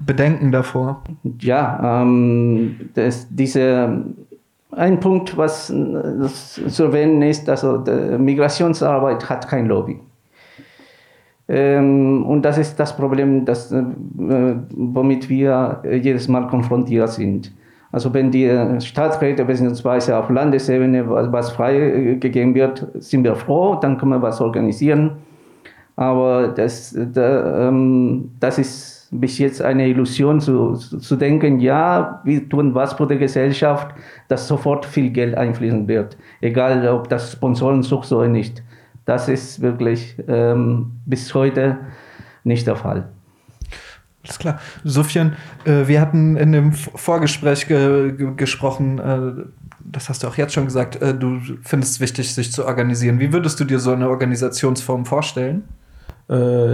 bedenken 0.00 0.52
davor. 0.52 1.02
Ja, 1.40 2.02
ähm, 2.02 2.90
das, 2.94 3.26
diese 3.30 4.04
ein 4.72 5.00
Punkt, 5.00 5.36
was 5.38 5.70
äh, 5.70 6.68
zu 6.68 6.84
erwähnen 6.84 7.22
ist, 7.22 7.48
also 7.48 7.82
Migrationsarbeit 8.18 9.30
hat 9.30 9.48
kein 9.48 9.66
Lobby. 9.66 9.98
Ähm, 11.48 12.26
und 12.26 12.42
das 12.42 12.58
ist 12.58 12.78
das 12.78 12.96
Problem, 12.96 13.44
das, 13.44 13.72
äh, 13.72 13.82
womit 14.70 15.28
wir 15.28 15.82
jedes 15.84 16.28
Mal 16.28 16.46
konfrontiert 16.46 17.08
sind. 17.10 17.52
Also 17.90 18.12
wenn 18.12 18.30
die 18.30 18.50
Staatsräte 18.80 19.46
bzw. 19.46 20.12
auf 20.12 20.28
Landesebene 20.28 21.08
was, 21.08 21.32
was 21.32 21.50
freigegeben 21.50 22.54
wird, 22.54 22.86
sind 22.96 23.24
wir 23.24 23.34
froh, 23.34 23.76
dann 23.76 23.96
können 23.96 24.12
wir 24.12 24.22
was 24.22 24.40
organisieren. 24.42 25.12
Aber 25.96 26.48
das, 26.48 26.96
da, 27.14 27.68
ähm, 27.68 28.30
das 28.38 28.58
ist 28.58 29.08
bis 29.10 29.38
jetzt 29.38 29.62
eine 29.62 29.88
Illusion 29.88 30.38
zu, 30.38 30.74
zu 30.74 31.16
denken, 31.16 31.60
ja, 31.60 32.20
wir 32.24 32.48
tun 32.48 32.74
was 32.74 32.92
für 32.92 33.06
die 33.06 33.18
Gesellschaft, 33.18 33.88
dass 34.28 34.46
sofort 34.46 34.84
viel 34.84 35.10
Geld 35.10 35.34
einfließen 35.36 35.88
wird. 35.88 36.16
Egal, 36.40 36.86
ob 36.88 37.08
das 37.08 37.32
Sponsoren 37.32 37.82
sucht 37.82 38.12
oder 38.12 38.28
nicht. 38.28 38.62
Das 39.08 39.26
ist 39.26 39.62
wirklich 39.62 40.16
ähm, 40.28 41.00
bis 41.06 41.32
heute 41.32 41.78
nicht 42.44 42.66
der 42.66 42.76
Fall. 42.76 43.08
Alles 44.22 44.38
klar. 44.38 44.60
Sofian, 44.84 45.34
äh, 45.64 45.88
wir 45.88 46.02
hatten 46.02 46.36
in 46.36 46.52
dem 46.52 46.72
Vorgespräch 46.72 47.66
ge 47.66 48.12
ge 48.12 48.34
gesprochen, 48.36 48.98
äh, 48.98 49.46
das 49.80 50.10
hast 50.10 50.22
du 50.22 50.26
auch 50.28 50.36
jetzt 50.36 50.52
schon 50.52 50.66
gesagt, 50.66 51.00
äh, 51.00 51.14
du 51.14 51.40
findest 51.62 51.94
es 51.94 52.00
wichtig, 52.00 52.34
sich 52.34 52.52
zu 52.52 52.66
organisieren. 52.66 53.18
Wie 53.18 53.32
würdest 53.32 53.58
du 53.58 53.64
dir 53.64 53.78
so 53.78 53.92
eine 53.92 54.10
Organisationsform 54.10 55.06
vorstellen? 55.06 55.64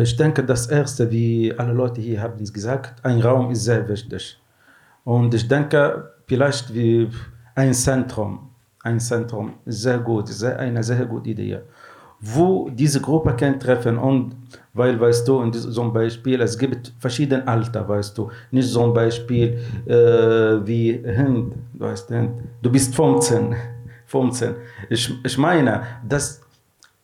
Ich 0.02 0.16
denke, 0.16 0.42
das 0.42 0.66
Erste, 0.66 1.12
wie 1.12 1.54
alle 1.56 1.72
Leute 1.72 2.00
hier 2.00 2.20
haben 2.20 2.42
es 2.42 2.52
gesagt, 2.52 3.04
ein 3.04 3.20
Raum 3.20 3.52
ist 3.52 3.62
sehr 3.62 3.88
wichtig. 3.88 4.36
Und 5.04 5.32
ich 5.32 5.46
denke, 5.46 6.10
vielleicht 6.26 6.74
wie 6.74 7.08
ein 7.54 7.72
Zentrum 7.72 8.50
ein 8.84 9.00
Zentrum. 9.00 9.54
Sehr 9.66 9.98
gut, 9.98 10.28
sehr, 10.28 10.58
eine 10.58 10.82
sehr 10.84 11.06
gute 11.06 11.30
Idee. 11.30 11.60
Wo 12.26 12.70
diese 12.70 13.00
Gruppe 13.00 13.34
kann 13.36 13.60
treffen 13.60 13.98
und 13.98 14.34
weil, 14.72 14.98
weißt 14.98 15.28
du, 15.28 15.38
und 15.38 15.54
zum 15.54 15.92
Beispiel, 15.92 16.40
es 16.40 16.58
gibt 16.58 16.92
verschiedene 16.98 17.46
Alter, 17.46 17.88
weißt 17.88 18.16
du, 18.18 18.30
nicht 18.50 18.68
zum 18.68 18.92
Beispiel 18.92 19.58
äh, 19.86 19.94
wie 20.66 21.00
Hind, 21.04 21.54
weißt 21.74 22.10
du, 22.10 22.30
du 22.60 22.70
bist 22.72 22.94
15, 22.94 23.54
15. 24.06 24.54
Ich, 24.88 25.12
ich 25.22 25.38
meine, 25.38 25.82
dass 26.06 26.43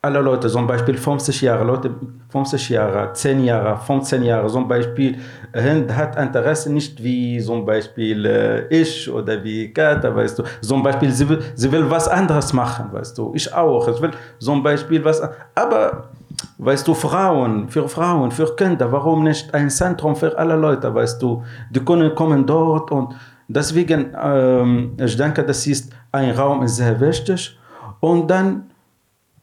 alle 0.03 0.21
Leute, 0.21 0.49
zum 0.49 0.67
Beispiel 0.67 0.97
50 0.97 1.43
Jahre, 1.43 1.63
Leute 1.63 1.91
50 2.31 2.71
Jahre, 2.71 3.13
10 3.13 3.45
Jahre, 3.45 3.77
15 3.77 4.23
Jahre, 4.23 4.49
zum 4.49 4.67
Beispiel, 4.67 5.19
hat 5.55 6.17
Interesse 6.17 6.73
nicht 6.73 7.03
wie 7.03 7.39
zum 7.39 7.67
Beispiel 7.67 8.25
äh, 8.25 8.67
ich 8.69 9.11
oder 9.11 9.45
wie 9.45 9.71
Kata, 9.71 10.15
weißt 10.15 10.39
du. 10.39 10.45
Zum 10.63 10.83
Beispiel, 10.83 11.11
sie 11.11 11.29
will, 11.29 11.43
sie 11.55 11.71
will 11.71 11.91
was 11.91 12.09
anderes 12.09 12.53
machen, 12.55 12.87
weißt 12.91 13.19
du. 13.19 13.33
Ich 13.35 13.53
auch. 13.53 13.87
Ich 13.89 14.01
will 14.01 14.13
zum 14.39 14.63
Beispiel 14.63 15.05
was, 15.05 15.21
aber 15.55 16.09
weißt 16.57 16.89
du, 16.89 16.95
Frauen, 16.95 17.69
für 17.69 17.87
Frauen, 17.87 18.31
für 18.31 18.57
Kinder, 18.57 18.91
warum 18.91 19.25
nicht 19.25 19.53
ein 19.53 19.69
Zentrum 19.69 20.17
für 20.17 20.37
alle 20.39 20.57
Leute, 20.57 20.95
weißt 20.95 21.21
du. 21.21 21.43
Die 21.71 21.81
können 21.81 22.15
kommen 22.15 22.47
dort 22.47 22.91
und 22.91 23.15
deswegen, 23.49 24.15
ähm, 24.19 24.93
ich 24.97 25.15
denke, 25.15 25.45
das 25.45 25.67
ist 25.67 25.93
ein 26.11 26.31
Raum, 26.31 26.63
ist 26.63 26.77
sehr 26.77 26.99
wichtig. 26.99 27.59
Und 28.01 28.31
dann 28.31 28.69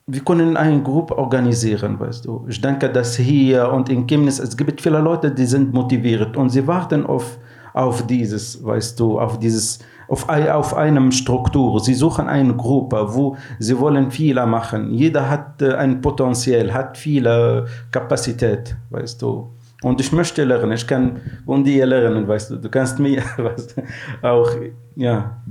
wir 0.10 0.22
können 0.24 0.56
eine 0.56 0.82
Gruppe 0.82 1.17
organisieren, 1.17 2.00
weißt 2.00 2.26
du. 2.26 2.46
Ich 2.48 2.62
denke, 2.62 2.89
dass 2.89 3.17
hier 3.17 3.70
und 3.70 3.89
in 3.89 4.08
Chemnitz, 4.08 4.39
es 4.39 4.56
gibt 4.56 4.80
viele 4.80 5.00
Leute, 5.00 5.30
die 5.30 5.46
sind 5.46 5.74
motiviert 5.74 6.38
und 6.38 6.50
sie 6.50 6.65
warten 6.65 7.06
auf, 7.06 7.38
auf 7.74 8.08
dieses, 8.08 8.63
weißt 8.63 8.98
du, 9.02 9.20
auf 9.20 9.38
dieses, 9.38 9.80
auf, 10.08 10.30
auf 10.30 10.74
einem 10.76 11.12
Struktur. 11.12 11.82
Sie 11.82 11.93
suchen 11.93 12.30
eine 12.30 12.56
Gruppe, 12.56 13.06
wo 13.10 13.36
sie 13.60 13.78
wollen 13.78 14.10
Fehler 14.10 14.46
machen. 14.46 14.93
Jeder 14.93 15.30
hat 15.30 15.62
äh, 15.62 15.74
ein 15.74 16.00
Potenzial, 16.00 16.74
hat 16.74 16.98
viele 16.98 17.65
Kapazität, 17.91 18.78
weißt 18.91 19.22
du. 19.22 19.50
Und 19.84 20.00
ich 20.00 20.13
möchte 20.13 20.46
lernen, 20.46 20.72
ich 20.72 20.88
kann 20.88 21.20
von 21.46 21.65
dir 21.65 21.86
lernen, 21.86 22.26
weißt 22.26 22.52
du. 22.52 22.56
Du 22.56 22.70
kannst 22.70 22.98
mir, 22.98 23.22
weißt 23.38 23.76
du, 23.76 24.26
auch, 24.26 24.52
ja. 24.96 25.41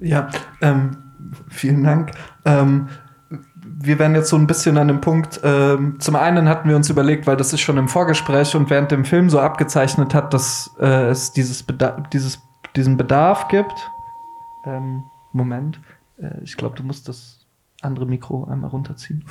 Ja, 0.00 0.28
ähm, 0.60 0.96
vielen 1.48 1.84
Dank. 1.84 2.10
Ähm, 2.44 2.88
wir 3.82 3.98
werden 3.98 4.14
jetzt 4.14 4.28
so 4.28 4.36
ein 4.36 4.46
bisschen 4.46 4.76
an 4.76 4.88
dem 4.88 5.00
Punkt, 5.00 5.40
ähm, 5.42 5.98
zum 6.00 6.16
einen 6.16 6.48
hatten 6.48 6.68
wir 6.68 6.76
uns 6.76 6.90
überlegt, 6.90 7.26
weil 7.26 7.36
das 7.36 7.52
ist 7.52 7.60
schon 7.60 7.78
im 7.78 7.88
Vorgespräch 7.88 8.54
und 8.54 8.68
während 8.68 8.90
dem 8.90 9.04
Film 9.04 9.30
so 9.30 9.40
abgezeichnet 9.40 10.14
hat, 10.14 10.34
dass 10.34 10.74
äh, 10.78 11.08
es 11.08 11.32
dieses, 11.32 11.62
Beda 11.62 12.02
dieses 12.12 12.42
diesen 12.76 12.96
Bedarf 12.96 13.48
gibt. 13.48 13.90
Ähm, 14.64 15.04
Moment, 15.32 15.80
äh, 16.18 16.42
ich 16.42 16.56
glaube, 16.56 16.76
du 16.76 16.82
musst 16.82 17.08
das 17.08 17.46
andere 17.82 18.06
Mikro 18.06 18.44
einmal 18.44 18.70
runterziehen. 18.70 19.24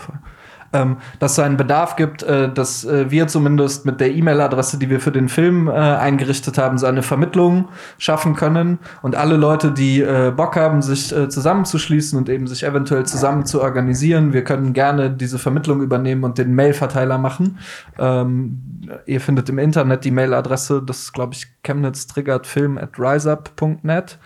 Ähm, 0.72 0.98
dass 1.20 1.34
es 1.34 1.40
einen 1.40 1.58
Bedarf 1.58 1.96
gibt, 1.96 2.24
äh, 2.24 2.52
dass 2.52 2.86
äh, 2.86 3.10
wir 3.10 3.28
zumindest 3.28 3.86
mit 3.86 4.00
der 4.00 4.14
E-Mail-Adresse, 4.14 4.78
die 4.78 4.90
wir 4.90 5.00
für 5.00 5.12
den 5.12 5.28
Film 5.28 5.68
äh, 5.68 5.72
eingerichtet 5.72 6.58
haben, 6.58 6.78
so 6.78 6.86
eine 6.86 7.02
Vermittlung 7.02 7.70
schaffen 7.98 8.36
können. 8.36 8.80
Und 9.02 9.16
alle 9.16 9.36
Leute, 9.36 9.72
die 9.72 10.02
äh, 10.02 10.32
Bock 10.36 10.56
haben, 10.56 10.82
sich 10.82 11.16
äh, 11.16 11.30
zusammenzuschließen 11.30 12.18
und 12.18 12.30
eben 12.30 12.46
sich 12.48 12.64
eventuell 12.64 13.06
zusammen 13.06 13.46
zu 13.46 13.62
organisieren, 13.62 14.34
wir 14.34 14.44
können 14.44 14.74
gerne 14.74 15.10
diese 15.10 15.40
Vermittlung 15.40 15.82
übernehmen 15.82 16.24
und 16.24 16.38
den 16.38 16.54
Mail-Verteiler 16.54 17.18
machen. 17.18 17.58
Ähm, 17.98 18.62
ihr 19.06 19.22
findet 19.22 19.50
im 19.50 19.58
Internet 19.58 20.06
die 20.06 20.12
Mail-Adresse, 20.12 20.84
das 20.86 21.00
ist, 21.00 21.14
glaube 21.14 21.34
ich, 21.34 21.48
Chemnitz 21.64 22.08
triggert 22.08 22.48
film 22.48 22.78
at 22.78 23.00
riseup.net. 23.00 24.20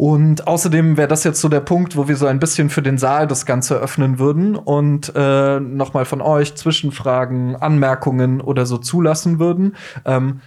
Und 0.00 0.46
außerdem 0.46 0.96
wäre 0.96 1.08
das 1.08 1.24
jetzt 1.24 1.42
so 1.42 1.50
der 1.50 1.60
Punkt, 1.60 1.94
wo 1.94 2.08
wir 2.08 2.16
so 2.16 2.24
ein 2.24 2.38
bisschen 2.38 2.70
für 2.70 2.80
den 2.80 2.96
Saal 2.96 3.26
das 3.26 3.44
Ganze 3.44 3.74
öffnen 3.74 4.18
würden 4.18 4.56
und 4.56 5.12
äh, 5.14 5.60
nochmal 5.60 6.06
von 6.06 6.22
euch 6.22 6.54
Zwischenfragen, 6.54 7.54
Anmerkungen 7.56 8.40
oder 8.40 8.64
so 8.64 8.78
zulassen 8.78 9.38
würden. 9.38 9.76
Ähm, 10.06 10.40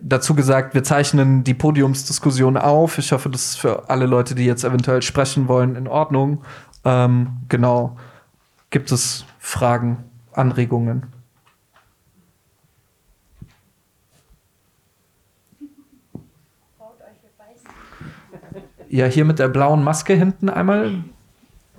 dazu 0.00 0.36
gesagt, 0.36 0.72
wir 0.72 0.84
zeichnen 0.84 1.42
die 1.42 1.52
Podiumsdiskussion 1.52 2.56
auf. 2.56 2.98
Ich 2.98 3.10
hoffe, 3.10 3.28
das 3.28 3.46
ist 3.46 3.56
für 3.56 3.90
alle 3.90 4.06
Leute, 4.06 4.36
die 4.36 4.44
jetzt 4.44 4.62
eventuell 4.62 5.02
sprechen 5.02 5.48
wollen, 5.48 5.74
in 5.74 5.88
Ordnung. 5.88 6.44
Ähm, 6.84 7.38
genau. 7.48 7.96
Gibt 8.70 8.92
es 8.92 9.26
Fragen, 9.40 10.04
Anregungen? 10.32 11.06
Ja, 18.92 19.06
hier 19.06 19.24
mit 19.24 19.38
der 19.38 19.46
blauen 19.46 19.84
Maske 19.84 20.14
hinten 20.14 20.48
einmal. 20.48 21.04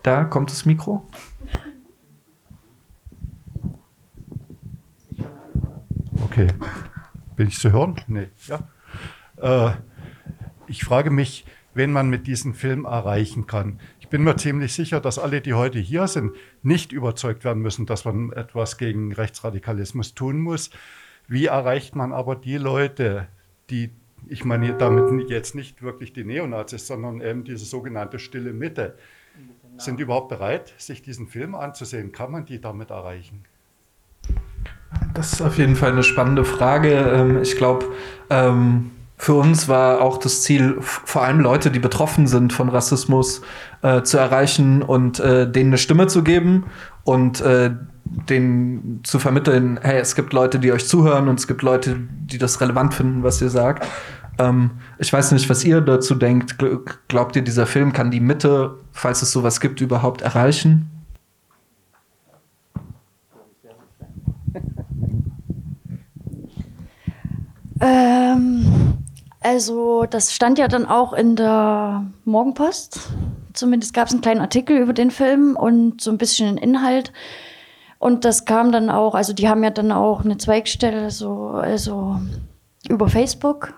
Da 0.02 0.24
kommt 0.24 0.50
das 0.50 0.65
Mikro. 0.65 1.06
Okay. 6.24 6.47
Bin 7.36 7.50
ich 7.50 7.60
zu 7.60 7.74
hören? 7.74 8.00
Nee. 8.08 8.30
Ja. 8.47 8.69
Äh, 9.41 9.74
ich 10.67 10.86
frage 10.86 11.12
mich, 11.12 11.45
wen 11.74 11.91
man 11.91 12.10
mit 12.10 12.28
diesem 12.28 12.54
Film 12.54 12.86
erreichen 12.86 13.45
kann. 13.45 13.82
Ich 14.00 14.08
bin 14.08 14.24
mir 14.24 14.38
ziemlich 14.38 14.71
sicher, 14.71 15.02
dass 15.02 15.19
alle, 15.19 15.41
die 15.41 15.54
heute 15.54 15.80
hier 15.80 16.08
sind, 16.08 16.32
nicht 16.63 16.93
überzeugt 16.93 17.43
werden 17.43 17.62
müssen, 17.62 17.86
dass 17.86 18.06
man 18.06 18.32
etwas 18.32 18.78
gegen 18.78 19.12
Rechtsradikalismus 19.12 20.13
tun 20.13 20.39
muss. 20.39 20.69
Wie 21.28 21.47
erreicht 21.47 21.93
man 21.93 22.13
aber 22.13 22.38
die 22.38 22.58
Leute, 22.58 23.28
die 23.69 23.91
ich 24.27 24.45
meine 24.45 24.73
damit 24.73 25.29
jetzt 25.29 25.55
nicht 25.55 25.81
wirklich 25.81 26.13
die 26.13 26.23
Neonazis, 26.23 26.88
sondern 26.88 27.21
eben 27.21 27.43
diese 27.43 27.65
sogenannte 27.65 28.19
stille 28.19 28.53
Mitte, 28.53 28.97
sind 29.77 29.99
überhaupt 29.99 30.29
bereit, 30.29 30.73
sich 30.77 31.01
diesen 31.01 31.27
Film 31.27 31.55
anzusehen? 31.55 32.12
Kann 32.12 32.31
man 32.31 32.45
die 32.45 32.62
damit 32.62 32.91
erreichen? 32.91 33.45
Das 35.13 35.34
ist 35.34 35.41
auf 35.41 35.57
jeden 35.57 35.75
Fall 35.75 35.91
eine 35.91 36.03
spannende 36.03 36.45
Frage. 36.45 36.93
Ähm, 36.93 37.41
ich 37.41 37.55
glaube, 37.55 37.86
ähm, 38.29 38.91
für 39.21 39.36
uns 39.36 39.67
war 39.67 40.01
auch 40.01 40.17
das 40.17 40.41
Ziel, 40.41 40.77
vor 40.79 41.21
allem 41.21 41.41
Leute, 41.41 41.69
die 41.69 41.77
betroffen 41.77 42.25
sind 42.25 42.53
von 42.53 42.69
Rassismus, 42.69 43.43
äh, 43.84 44.01
zu 44.01 44.17
erreichen 44.17 44.81
und 44.81 45.19
äh, 45.19 45.47
denen 45.47 45.69
eine 45.69 45.77
Stimme 45.77 46.07
zu 46.07 46.23
geben 46.23 46.65
und 47.03 47.39
äh, 47.39 47.69
denen 48.03 49.01
zu 49.03 49.19
vermitteln, 49.19 49.79
hey, 49.79 49.99
es 49.99 50.15
gibt 50.15 50.34
Leute, 50.34 50.57
die 50.57 50.71
euch 50.71 50.88
zuhören 50.88 51.27
und 51.27 51.38
es 51.38 51.45
gibt 51.45 51.62
Leute, 51.62 51.97
die 51.99 52.39
das 52.39 52.62
relevant 52.62 52.95
finden, 52.95 53.21
was 53.21 53.39
ihr 53.43 53.51
sagt. 53.51 53.88
Ähm, 54.39 54.71
ich 54.97 55.13
weiß 55.13 55.34
nicht, 55.34 55.47
was 55.51 55.63
ihr 55.63 55.81
dazu 55.81 56.15
denkt. 56.15 56.55
Glaubt 57.07 57.36
ihr, 57.36 57.43
dieser 57.43 57.67
Film 57.67 57.93
kann 57.93 58.10
die 58.10 58.21
Mitte, 58.21 58.79
falls 58.91 59.21
es 59.21 59.31
sowas 59.31 59.60
gibt, 59.60 59.81
überhaupt 59.81 60.23
erreichen? 60.23 60.89
Ähm, 67.79 68.90
also, 69.41 70.06
das 70.06 70.34
stand 70.34 70.60
ja 70.60 70.67
dann 70.67 70.86
auch 70.86 71.13
in 71.13 71.36
der 71.36 72.06
Morgenpost. 72.25 72.99
Zumindest 73.54 73.93
gab 73.93 74.08
es 74.08 74.13
einen 74.13 74.21
kleinen 74.21 74.39
Artikel 74.39 74.77
über 74.77 74.93
den 74.93 75.12
Film 75.12 75.56
und 75.56 75.99
so 75.99 76.12
ein 76.12 76.19
bisschen 76.19 76.58
Inhalt. 76.58 77.12
Und 77.97 78.23
das 78.23 78.45
kam 78.45 78.71
dann 78.71 78.89
auch, 78.89 79.15
also 79.15 79.34
die 79.34 79.49
haben 79.49 79.63
ja 79.63 79.71
dann 79.71 79.91
auch 79.91 80.23
eine 80.23 80.38
Zweigstelle 80.38 81.12
so, 81.12 81.49
also 81.49 82.19
über 82.88 83.10
Facebook. 83.10 83.73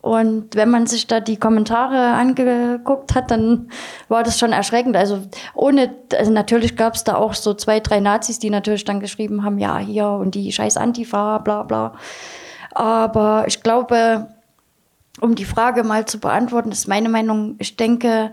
Und 0.00 0.54
wenn 0.54 0.68
man 0.68 0.86
sich 0.86 1.06
da 1.06 1.18
die 1.18 1.38
Kommentare 1.38 2.12
angeguckt 2.12 3.14
hat, 3.14 3.30
dann 3.30 3.70
war 4.08 4.22
das 4.22 4.38
schon 4.38 4.52
erschreckend. 4.52 4.96
Also 4.96 5.22
ohne, 5.54 5.94
also 6.14 6.30
natürlich 6.30 6.76
gab 6.76 6.94
es 6.94 7.04
da 7.04 7.14
auch 7.14 7.34
so 7.34 7.54
zwei, 7.54 7.80
drei 7.80 8.00
Nazis, 8.00 8.38
die 8.38 8.50
natürlich 8.50 8.84
dann 8.84 9.00
geschrieben 9.00 9.44
haben, 9.44 9.58
ja, 9.58 9.78
hier 9.78 10.08
und 10.08 10.34
die 10.34 10.52
scheiß 10.52 10.76
Antifa, 10.76 11.38
bla 11.38 11.62
bla. 11.62 11.94
Aber 12.72 13.44
ich 13.46 13.62
glaube, 13.62 14.28
um 15.24 15.34
die 15.34 15.46
Frage 15.46 15.82
mal 15.82 16.04
zu 16.06 16.20
beantworten, 16.20 16.70
ist 16.70 16.86
meine 16.86 17.08
Meinung, 17.08 17.56
ich 17.58 17.76
denke, 17.76 18.30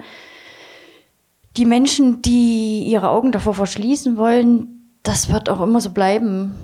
die 1.57 1.65
Menschen, 1.65 2.21
die 2.21 2.83
ihre 2.83 3.09
Augen 3.09 3.31
davor 3.31 3.53
verschließen 3.53 4.17
wollen, 4.17 4.99
das 5.01 5.31
wird 5.31 5.49
auch 5.49 5.61
immer 5.61 5.81
so 5.81 5.91
bleiben. 5.91 6.55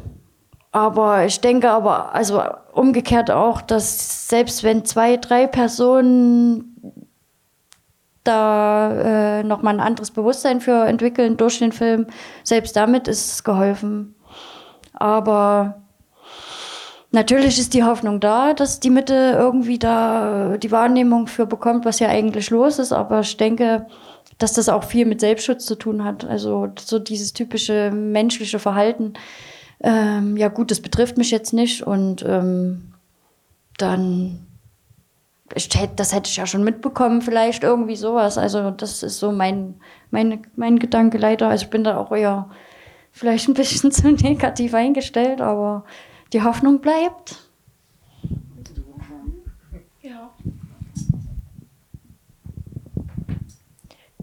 Aber 0.72 1.26
ich 1.26 1.40
denke 1.40 1.72
aber, 1.72 2.14
also 2.14 2.44
umgekehrt 2.74 3.32
auch, 3.32 3.62
dass 3.62 4.28
selbst 4.28 4.64
wenn 4.64 4.86
zwei, 4.86 5.18
drei 5.18 5.48
Personen 5.48 6.76
da 8.24 9.40
äh, 9.40 9.44
nochmal 9.44 9.76
ein 9.76 9.80
anderes 9.80 10.12
Bewusstsein 10.12 10.60
für 10.60 10.86
entwickeln 10.86 11.38
durch 11.38 11.60
den 11.60 11.72
Film, 11.72 12.08
selbst 12.44 12.76
damit 12.76 13.08
ist 13.08 13.32
es 13.32 13.44
geholfen. 13.44 14.16
Aber 14.94 15.87
natürlich 17.12 17.60
ist 17.60 17.74
die 17.74 17.84
Hoffnung 17.84 18.20
da, 18.20 18.54
dass 18.54 18.80
die 18.80 18.90
Mitte 18.90 19.36
irgendwie 19.38 19.80
da 19.80 20.58
die 20.58 20.72
Wahrnehmung 20.72 21.28
für 21.28 21.46
bekommt, 21.46 21.86
was 21.86 22.00
ja 22.00 22.10
eigentlich 22.10 22.50
los 22.50 22.80
ist. 22.80 22.92
Aber 22.92 23.22
ich 23.22 23.38
denke, 23.38 23.88
dass 24.38 24.54
das 24.54 24.70
auch 24.70 24.84
viel 24.84 25.06
mit 25.06 25.20
Selbstschutz 25.20 25.66
zu 25.66 25.76
tun 25.76 26.04
hat. 26.04 26.26
Also 26.26 26.70
so 26.80 27.00
dieses 27.00 27.34
typische 27.34 27.92
menschliche 27.92 28.60
Verhalten. 28.60 29.14
Ähm, 29.82 30.38
ja 30.38 30.48
gut, 30.48 30.72
das 30.72 30.82
betrifft 30.82 31.18
mich 31.18 31.32
jetzt 31.32 31.54
nicht 31.54 31.84
und 31.84 32.24
ähm, 32.28 32.94
dann 33.78 34.48
ich 35.56 35.70
hätte, 35.76 35.96
das 35.96 36.14
hätte 36.14 36.30
ich 36.30 36.38
ja 36.38 36.46
schon 36.46 36.64
mitbekommen, 36.64 37.22
vielleicht 37.22 37.64
irgendwie 37.64 37.96
sowas. 37.96 38.38
Also 38.38 38.72
das 38.72 39.04
ist 39.04 39.20
so 39.20 39.32
mein, 39.32 39.76
mein, 40.12 40.46
mein 40.56 40.78
Gedanke 40.80 41.18
leider. 41.18 41.48
Also 41.48 41.66
ich 41.66 41.70
bin 41.70 41.84
da 41.84 41.98
auch 41.98 42.12
eher 42.12 42.50
vielleicht 43.12 43.48
ein 43.48 43.54
bisschen 43.54 43.92
zu 43.94 44.12
negativ 44.12 44.74
eingestellt, 44.74 45.42
aber 45.42 45.86
die 46.34 46.44
Hoffnung 46.44 46.80
bleibt. 46.80 47.44
Ja. 50.02 50.32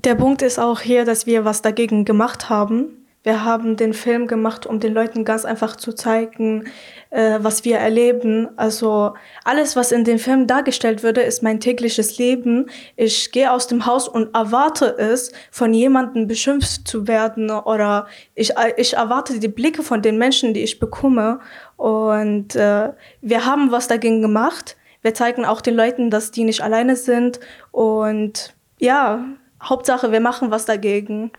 Der 0.04 0.14
Punkt 0.14 0.42
ist 0.42 0.58
auch 0.58 0.80
hier, 0.80 1.04
dass 1.04 1.26
wir 1.26 1.44
was 1.44 1.62
dagegen 1.62 2.04
gemacht 2.04 2.50
haben. 2.50 3.04
Wir 3.24 3.42
haben 3.42 3.78
den 3.78 3.94
Film 3.94 4.26
gemacht, 4.26 4.66
um 4.66 4.80
den 4.80 4.92
Leuten 4.92 5.24
ganz 5.24 5.46
einfach 5.46 5.76
zu 5.76 5.94
zeigen, 5.94 6.64
äh, 7.08 7.38
was 7.40 7.64
wir 7.64 7.78
erleben. 7.78 8.50
Also 8.56 9.14
alles, 9.44 9.76
was 9.76 9.92
in 9.92 10.04
dem 10.04 10.18
Film 10.18 10.46
dargestellt 10.46 11.02
würde, 11.02 11.22
ist 11.22 11.42
mein 11.42 11.58
tägliches 11.58 12.18
Leben. 12.18 12.66
Ich 12.96 13.32
gehe 13.32 13.50
aus 13.50 13.66
dem 13.66 13.86
Haus 13.86 14.08
und 14.08 14.34
erwarte 14.34 14.98
es, 14.98 15.32
von 15.50 15.72
jemandem 15.72 16.26
beschimpft 16.26 16.86
zu 16.86 17.08
werden 17.08 17.50
oder 17.50 18.08
ich, 18.34 18.52
ich 18.76 18.92
erwarte 18.92 19.40
die 19.40 19.48
Blicke 19.48 19.82
von 19.82 20.02
den 20.02 20.18
Menschen, 20.18 20.52
die 20.52 20.62
ich 20.62 20.78
bekomme. 20.78 21.40
Und 21.76 22.56
äh, 22.56 22.92
wir 23.20 23.46
haben 23.46 23.70
was 23.70 23.88
dagegen 23.88 24.22
gemacht. 24.22 24.76
Wir 25.02 25.14
zeigen 25.14 25.44
auch 25.44 25.60
den 25.60 25.74
Leuten, 25.74 26.10
dass 26.10 26.30
die 26.30 26.44
nicht 26.44 26.62
alleine 26.62 26.96
sind. 26.96 27.40
Und 27.72 28.54
ja, 28.78 29.24
Hauptsache, 29.62 30.12
wir 30.12 30.20
machen 30.20 30.50
was 30.50 30.64
dagegen. 30.64 31.30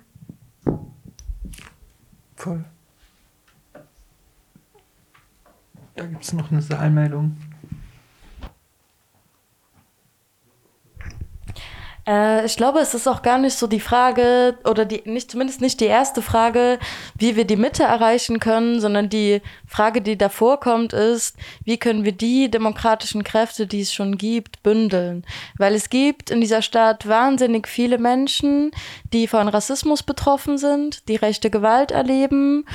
Voll. 2.35 2.63
Da 5.95 6.05
gibt 6.05 6.23
es 6.23 6.33
noch 6.33 6.51
eine 6.51 6.61
Saalmeldung. 6.61 7.37
Äh, 12.07 12.45
ich 12.45 12.55
glaube, 12.55 12.79
es 12.79 12.93
ist 12.93 13.07
auch 13.07 13.21
gar 13.21 13.37
nicht 13.37 13.57
so 13.57 13.67
die 13.67 13.79
Frage, 13.79 14.57
oder 14.63 14.85
die, 14.85 15.01
nicht, 15.05 15.31
zumindest 15.31 15.61
nicht 15.61 15.79
die 15.79 15.85
erste 15.85 16.21
Frage, 16.21 16.79
wie 17.17 17.35
wir 17.35 17.45
die 17.45 17.55
Mitte 17.55 17.83
erreichen 17.83 18.39
können, 18.39 18.79
sondern 18.79 19.09
die 19.09 19.41
Frage, 19.67 20.01
die 20.01 20.17
davor 20.17 20.59
kommt, 20.59 20.93
ist, 20.93 21.37
wie 21.63 21.77
können 21.77 22.05
wir 22.05 22.11
die 22.11 22.49
demokratischen 22.49 23.23
Kräfte, 23.23 23.67
die 23.67 23.81
es 23.81 23.93
schon 23.93 24.17
gibt, 24.17 24.61
bündeln? 24.63 25.25
Weil 25.57 25.73
es 25.73 25.89
gibt 25.89 26.29
in 26.29 26.41
dieser 26.41 26.61
Stadt 26.61 27.07
wahnsinnig 27.07 27.67
viele 27.67 27.97
Menschen, 27.97 28.71
die 29.13 29.27
von 29.27 29.47
Rassismus 29.47 30.03
betroffen 30.03 30.57
sind, 30.57 31.07
die 31.07 31.15
rechte 31.15 31.49
Gewalt 31.49 31.91
erleben 31.91 32.65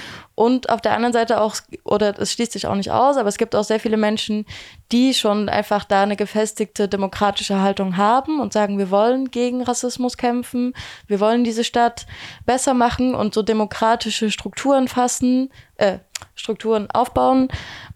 und 0.41 0.70
auf 0.70 0.80
der 0.80 0.93
anderen 0.95 1.12
Seite 1.12 1.38
auch, 1.38 1.57
oder 1.84 2.18
es 2.18 2.32
schließt 2.32 2.53
sich 2.53 2.66
auch 2.66 2.74
nicht 2.74 2.91
aus, 2.91 3.18
aber 3.18 3.28
es 3.28 3.36
gibt 3.36 3.55
auch 3.55 3.62
sehr 3.62 3.78
viele 3.78 3.99
Menschen, 3.99 4.47
die 4.91 5.12
schon 5.12 5.51
einfach 5.51 5.84
da 5.84 6.03
eine 6.03 6.16
gefestigte 6.16 6.88
demokratische 6.88 7.61
Haltung 7.61 7.99
haben 7.99 8.41
und 8.41 8.55
sagen, 8.55 8.78
wir 8.78 8.91
wollen 8.91 9.30
gegen 9.30 9.62
Rassismus 9.62 10.16
kämpfen, 10.16 10.72
wir 11.07 11.20
wollen 11.20 11.45
diese 11.45 11.62
Stadt 11.62 12.07
besser 12.47 12.72
machen 12.72 13.14
und 13.14 13.34
so 13.34 13.43
demokratische 13.43 14.30
Strukturen 14.30 14.88
fassen, 14.88 15.53
äh, 15.76 15.99
Strukturen 16.36 16.91
aufbauen. 16.91 17.49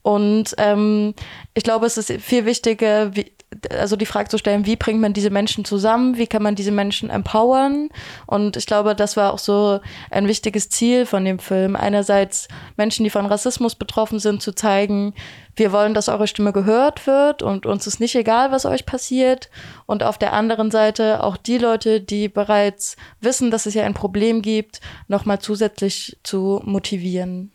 Und 0.03 0.55
ähm, 0.59 1.15
ich 1.55 1.65
glaube, 1.65 1.87
es 1.87 1.97
ist 1.97 2.13
viel 2.21 2.45
wichtiger, 2.45 3.17
wie, 3.17 3.33
also 3.71 3.97
die 3.97 4.07
Frage 4.07 4.29
zu 4.29 4.39
stellen, 4.39 4.67
wie 4.67 4.77
bringt 4.77 5.01
man 5.01 5.13
diese 5.13 5.31
Menschen 5.31 5.65
zusammen, 5.65 6.17
wie 6.17 6.27
kann 6.27 6.43
man 6.43 6.55
diese 6.55 6.73
Menschen 6.73 7.11
empowern? 7.11 7.89
Und 8.27 8.57
ich 8.57 8.67
glaube, 8.67 8.95
das 8.95 9.17
war 9.17 9.33
auch 9.33 9.39
so 9.39 9.81
ein 10.11 10.29
wichtiges 10.29 10.69
Ziel 10.69 11.07
von 11.07 11.25
dem 11.25 11.39
Film. 11.39 11.77
Einerseits 11.77 12.49
Menschen, 12.77 13.05
die 13.05 13.11
von 13.11 13.27
Rassismus 13.27 13.75
betroffen 13.75 14.19
sind, 14.19 14.43
zu 14.43 14.55
zeigen, 14.55 15.15
wir 15.57 15.73
wollen, 15.73 15.95
dass 15.95 16.09
eure 16.09 16.27
Stimme 16.27 16.53
gehört 16.53 17.07
wird 17.07 17.43
und 17.43 17.65
uns 17.65 17.87
ist 17.87 18.01
nicht 18.01 18.17
egal, 18.17 18.51
was 18.51 18.67
euch 18.67 18.87
passiert. 18.87 19.51
Und 19.87 20.03
auf 20.03 20.19
der 20.19 20.33
anderen 20.33 20.71
Seite 20.71 21.23
auch 21.23 21.37
die 21.37 21.59
Leute, 21.59 22.01
die 22.01 22.29
bereits 22.29 22.97
wissen, 23.21 23.51
dass 23.51 23.67
es 23.67 23.75
ja 23.75 23.85
ein 23.85 23.95
Problem 23.95 24.43
gibt, 24.43 24.81
nochmal 25.07 25.39
zusätzlich 25.39 26.19
zu 26.25 26.61
motivieren. 26.65 27.54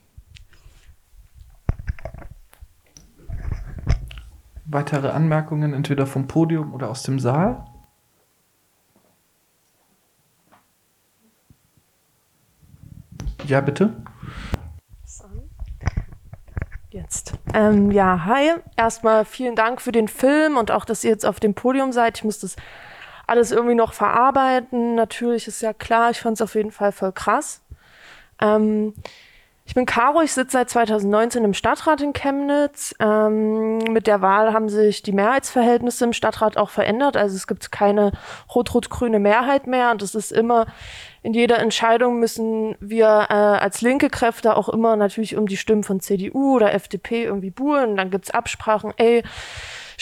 Weitere 4.72 5.08
Anmerkungen 5.08 5.74
entweder 5.74 6.06
vom 6.06 6.28
Podium 6.28 6.72
oder 6.72 6.90
aus 6.90 7.02
dem 7.02 7.18
Saal? 7.18 7.64
Ja, 13.46 13.60
bitte. 13.60 13.96
Jetzt. 16.90 17.34
Ähm, 17.52 17.90
ja, 17.90 18.24
hi. 18.24 18.52
Erstmal 18.76 19.24
vielen 19.24 19.56
Dank 19.56 19.80
für 19.80 19.90
den 19.90 20.06
Film 20.06 20.56
und 20.56 20.70
auch, 20.70 20.84
dass 20.84 21.02
ihr 21.02 21.10
jetzt 21.10 21.26
auf 21.26 21.40
dem 21.40 21.54
Podium 21.54 21.90
seid. 21.92 22.18
Ich 22.18 22.24
muss 22.24 22.38
das 22.38 22.54
alles 23.26 23.50
irgendwie 23.50 23.74
noch 23.74 23.92
verarbeiten. 23.92 24.94
Natürlich 24.94 25.48
ist 25.48 25.62
ja 25.62 25.72
klar, 25.72 26.10
ich 26.10 26.20
fand 26.20 26.34
es 26.34 26.42
auf 26.42 26.54
jeden 26.54 26.70
Fall 26.70 26.92
voll 26.92 27.12
krass. 27.12 27.60
Ähm, 28.40 28.94
ich 29.70 29.74
bin 29.74 29.86
Caro, 29.86 30.20
ich 30.20 30.32
sitze 30.32 30.54
seit 30.54 30.68
2019 30.68 31.44
im 31.44 31.54
Stadtrat 31.54 32.00
in 32.00 32.12
Chemnitz. 32.12 32.92
Ähm, 32.98 33.78
mit 33.78 34.08
der 34.08 34.20
Wahl 34.20 34.52
haben 34.52 34.68
sich 34.68 35.02
die 35.02 35.12
Mehrheitsverhältnisse 35.12 36.06
im 36.06 36.12
Stadtrat 36.12 36.56
auch 36.56 36.70
verändert. 36.70 37.16
Also 37.16 37.36
es 37.36 37.46
gibt 37.46 37.70
keine 37.70 38.10
rot-rot-grüne 38.52 39.20
Mehrheit 39.20 39.68
mehr 39.68 39.92
und 39.92 40.02
es 40.02 40.16
ist 40.16 40.32
immer 40.32 40.66
in 41.22 41.34
jeder 41.34 41.60
Entscheidung 41.60 42.18
müssen 42.18 42.74
wir 42.80 43.28
äh, 43.28 43.34
als 43.34 43.80
linke 43.80 44.10
Kräfte 44.10 44.56
auch 44.56 44.68
immer 44.68 44.96
natürlich 44.96 45.36
um 45.36 45.46
die 45.46 45.56
Stimmen 45.56 45.84
von 45.84 46.00
CDU 46.00 46.56
oder 46.56 46.74
FDP 46.74 47.22
irgendwie 47.22 47.50
buhlen. 47.50 47.94
Dann 47.94 48.10
gibt's 48.10 48.32
Absprachen, 48.32 48.92
ey, 48.96 49.22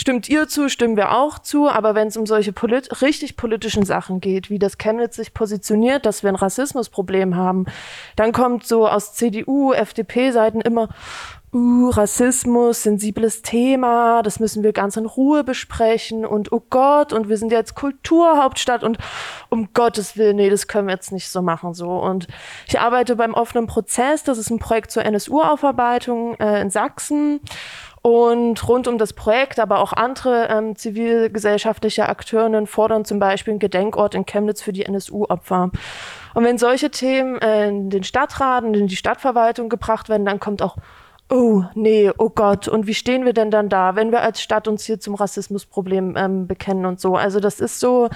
Stimmt 0.00 0.28
ihr 0.28 0.46
zu, 0.46 0.68
stimmen 0.68 0.96
wir 0.96 1.10
auch 1.10 1.40
zu, 1.40 1.68
aber 1.68 1.96
wenn 1.96 2.06
es 2.06 2.16
um 2.16 2.24
solche 2.24 2.52
polit 2.52 3.02
richtig 3.02 3.36
politischen 3.36 3.84
Sachen 3.84 4.20
geht, 4.20 4.48
wie 4.48 4.60
das 4.60 4.78
Chemnitz 4.78 5.16
sich 5.16 5.34
positioniert, 5.34 6.06
dass 6.06 6.22
wir 6.22 6.30
ein 6.30 6.36
Rassismusproblem 6.36 7.34
haben, 7.34 7.66
dann 8.14 8.30
kommt 8.30 8.64
so 8.64 8.86
aus 8.86 9.14
CDU, 9.14 9.72
FDP-Seiten 9.72 10.60
immer, 10.60 10.88
uh, 11.52 11.90
Rassismus, 11.90 12.84
sensibles 12.84 13.42
Thema, 13.42 14.22
das 14.22 14.38
müssen 14.38 14.62
wir 14.62 14.72
ganz 14.72 14.96
in 14.96 15.04
Ruhe 15.04 15.42
besprechen 15.42 16.24
und 16.24 16.52
oh 16.52 16.62
Gott, 16.70 17.12
und 17.12 17.28
wir 17.28 17.36
sind 17.36 17.50
jetzt 17.50 17.74
Kulturhauptstadt 17.74 18.84
und 18.84 18.98
um 19.48 19.72
Gottes 19.74 20.16
Willen, 20.16 20.36
nee, 20.36 20.48
das 20.48 20.68
können 20.68 20.86
wir 20.86 20.94
jetzt 20.94 21.10
nicht 21.10 21.28
so 21.28 21.42
machen 21.42 21.74
so. 21.74 21.90
Und 21.90 22.28
ich 22.68 22.78
arbeite 22.78 23.16
beim 23.16 23.34
offenen 23.34 23.66
Prozess, 23.66 24.22
das 24.22 24.38
ist 24.38 24.50
ein 24.50 24.60
Projekt 24.60 24.92
zur 24.92 25.04
NSU-Aufarbeitung 25.04 26.34
äh, 26.38 26.60
in 26.60 26.70
Sachsen. 26.70 27.40
Und 28.02 28.68
rund 28.68 28.86
um 28.86 28.98
das 28.98 29.12
Projekt, 29.12 29.58
aber 29.58 29.80
auch 29.80 29.92
andere 29.92 30.48
ähm, 30.48 30.76
zivilgesellschaftliche 30.76 32.08
Akteurinnen 32.08 32.66
fordern 32.66 33.04
zum 33.04 33.18
Beispiel 33.18 33.52
einen 33.52 33.58
Gedenkort 33.58 34.14
in 34.14 34.26
Chemnitz 34.26 34.62
für 34.62 34.72
die 34.72 34.84
NSU-Opfer. 34.84 35.70
Und 36.34 36.44
wenn 36.44 36.58
solche 36.58 36.90
Themen 36.90 37.38
äh, 37.38 37.68
in 37.68 37.90
den 37.90 38.04
Stadtrat 38.04 38.64
und 38.64 38.74
in 38.74 38.86
die 38.86 38.96
Stadtverwaltung 38.96 39.68
gebracht 39.68 40.08
werden, 40.08 40.24
dann 40.24 40.38
kommt 40.38 40.62
auch 40.62 40.76
oh 41.30 41.64
nee, 41.74 42.10
oh 42.16 42.30
Gott, 42.30 42.68
und 42.68 42.86
wie 42.86 42.94
stehen 42.94 43.24
wir 43.26 43.34
denn 43.34 43.50
dann 43.50 43.68
da, 43.68 43.96
wenn 43.96 44.12
wir 44.12 44.22
als 44.22 44.40
Stadt 44.40 44.66
uns 44.66 44.84
hier 44.84 44.98
zum 44.98 45.14
Rassismusproblem 45.14 46.16
ähm, 46.16 46.46
bekennen 46.46 46.86
und 46.86 47.00
so. 47.00 47.16
Also 47.16 47.38
das 47.38 47.60
ist 47.60 47.80
so, 47.80 48.08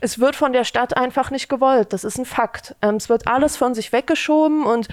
es 0.00 0.18
wird 0.18 0.34
von 0.34 0.52
der 0.52 0.64
Stadt 0.64 0.96
einfach 0.96 1.30
nicht 1.30 1.48
gewollt, 1.48 1.92
das 1.92 2.04
ist 2.04 2.18
ein 2.18 2.24
Fakt. 2.24 2.74
Ähm, 2.80 2.96
es 2.96 3.08
wird 3.08 3.28
alles 3.28 3.56
von 3.56 3.74
sich 3.74 3.92
weggeschoben 3.92 4.64
und 4.64 4.88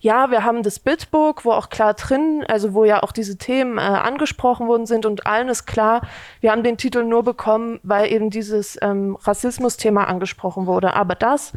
ja, 0.00 0.30
wir 0.30 0.44
haben 0.44 0.62
das 0.62 0.78
Bitbook, 0.78 1.44
wo 1.44 1.50
auch 1.50 1.68
klar 1.68 1.94
drin, 1.94 2.44
also 2.46 2.74
wo 2.74 2.84
ja 2.84 3.02
auch 3.02 3.10
diese 3.10 3.36
Themen 3.36 3.78
äh, 3.78 3.80
angesprochen 3.80 4.68
worden 4.68 4.86
sind 4.86 5.04
und 5.04 5.26
allen 5.26 5.48
ist 5.48 5.66
klar, 5.66 6.02
wir 6.40 6.52
haben 6.52 6.62
den 6.62 6.76
Titel 6.76 7.02
nur 7.02 7.24
bekommen, 7.24 7.80
weil 7.82 8.12
eben 8.12 8.30
dieses 8.30 8.78
ähm, 8.82 9.16
Rassismus-Thema 9.20 10.04
angesprochen 10.04 10.66
wurde. 10.66 10.94
Aber 10.94 11.16
das 11.16 11.52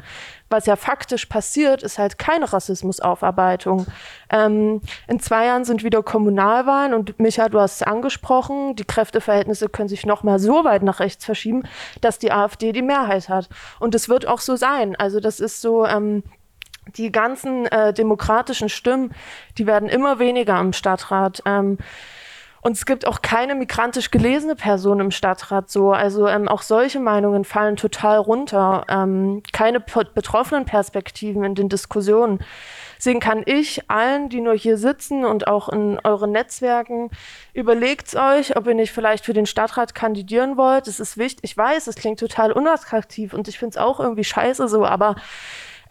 was 0.50 0.66
ja 0.66 0.76
faktisch 0.76 1.26
passiert, 1.28 1.84
ist 1.84 2.00
halt 2.00 2.18
keine 2.18 2.52
Rassismusaufarbeitung. 2.52 3.86
Ähm, 4.32 4.82
in 5.08 5.20
zwei 5.20 5.46
Jahren 5.46 5.66
sind 5.66 5.84
wieder 5.84 6.04
Kommunalwahlen 6.04 6.94
und 6.94 7.20
Micha, 7.20 7.50
du 7.50 7.60
hast 7.60 7.76
es 7.76 7.84
angesprochen, 7.84 8.76
die 8.76 8.84
Kräfteverhältnisse 8.84 9.70
können 9.70 9.90
sich 9.90 10.06
noch 10.06 10.24
mal 10.24 10.40
so 10.40 10.64
weit 10.64 10.84
nach 10.84 11.00
rechts 11.00 11.26
verschieben, 11.26 11.64
dass 12.02 12.20
die 12.20 12.32
AfD 12.32 12.72
die 12.72 12.82
Mehrheit 12.82 13.30
hat. 13.30 13.50
Und 13.80 13.96
es 13.96 14.10
wird 14.10 14.28
auch 14.28 14.40
so 14.40 14.56
sein. 14.56 14.96
Also 14.96 15.20
das 15.20 15.40
ist 15.40 15.62
so, 15.62 15.86
ähm, 15.86 16.24
die 16.96 17.12
ganzen 17.12 17.66
äh, 17.68 17.94
demokratischen 17.94 18.70
Stimmen, 18.70 19.14
die 19.58 19.68
werden 19.68 19.90
immer 19.90 20.20
weniger 20.20 20.60
im 20.60 20.74
Stadtrat. 20.74 21.42
Ähm, 21.46 21.78
und 22.62 22.74
es 22.74 22.86
gibt 22.86 23.08
auch 23.08 23.22
keine 23.22 23.56
migrantisch 23.56 24.12
gelesene 24.12 24.56
Person 24.56 25.00
im 25.00 25.12
Stadtrat 25.12 25.70
so. 25.70 25.94
Also 25.94 26.28
ähm, 26.28 26.48
auch 26.48 26.62
solche 26.62 27.00
Meinungen 27.00 27.46
fallen 27.46 27.78
total 27.78 28.18
runter. 28.18 28.86
Ähm, 28.90 29.44
keine 29.54 29.80
betroffenen 29.80 30.66
Perspektiven 30.66 31.44
in 31.44 31.56
den 31.56 31.70
Diskussionen. 31.70 32.40
Deswegen 32.98 33.22
kann 33.22 33.44
ich 33.46 33.90
allen, 33.90 34.28
die 34.28 34.42
nur 34.42 34.56
hier 34.56 34.78
sitzen 34.78 35.24
und 35.24 35.48
auch 35.48 35.70
in 35.70 36.00
euren 36.04 36.34
Netzwerken, 36.34 37.10
überlegt 37.54 38.14
euch, 38.16 38.58
ob 38.58 38.68
ihr 38.68 38.74
nicht 38.74 38.92
vielleicht 38.92 39.24
für 39.24 39.32
den 39.32 39.46
Stadtrat 39.46 39.96
kandidieren 39.96 40.58
wollt. 40.58 40.86
Es 40.88 41.00
ist 41.00 41.18
wichtig. 41.18 41.40
Ich 41.44 41.56
weiß, 41.56 41.88
es 41.88 41.96
klingt 41.96 42.20
total 42.20 42.52
unattraktiv 42.52 43.34
und 43.34 43.48
ich 43.48 43.58
finde 43.58 43.78
es 43.78 43.78
auch 43.78 44.02
irgendwie 44.02 44.26
scheiße 44.26 44.68
so, 44.68 44.86
aber 44.86 45.16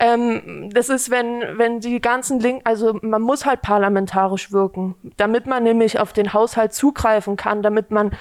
Ähm, 0.00 0.70
das 0.72 0.90
ist, 0.90 1.10
wenn, 1.10 1.58
wenn 1.58 1.80
die 1.80 2.00
ganzen 2.00 2.38
Link, 2.38 2.62
also 2.64 2.98
man 3.02 3.20
muss 3.20 3.46
halt 3.46 3.62
parlamentarisch 3.62 4.52
wirken, 4.52 4.94
damit 5.16 5.46
man 5.46 5.64
nämlich 5.64 5.98
auf 5.98 6.12
den 6.12 6.32
Haushalt 6.32 6.72
zugreifen 6.72 7.36
kann, 7.36 7.62
damit 7.62 7.90
man 7.90 8.12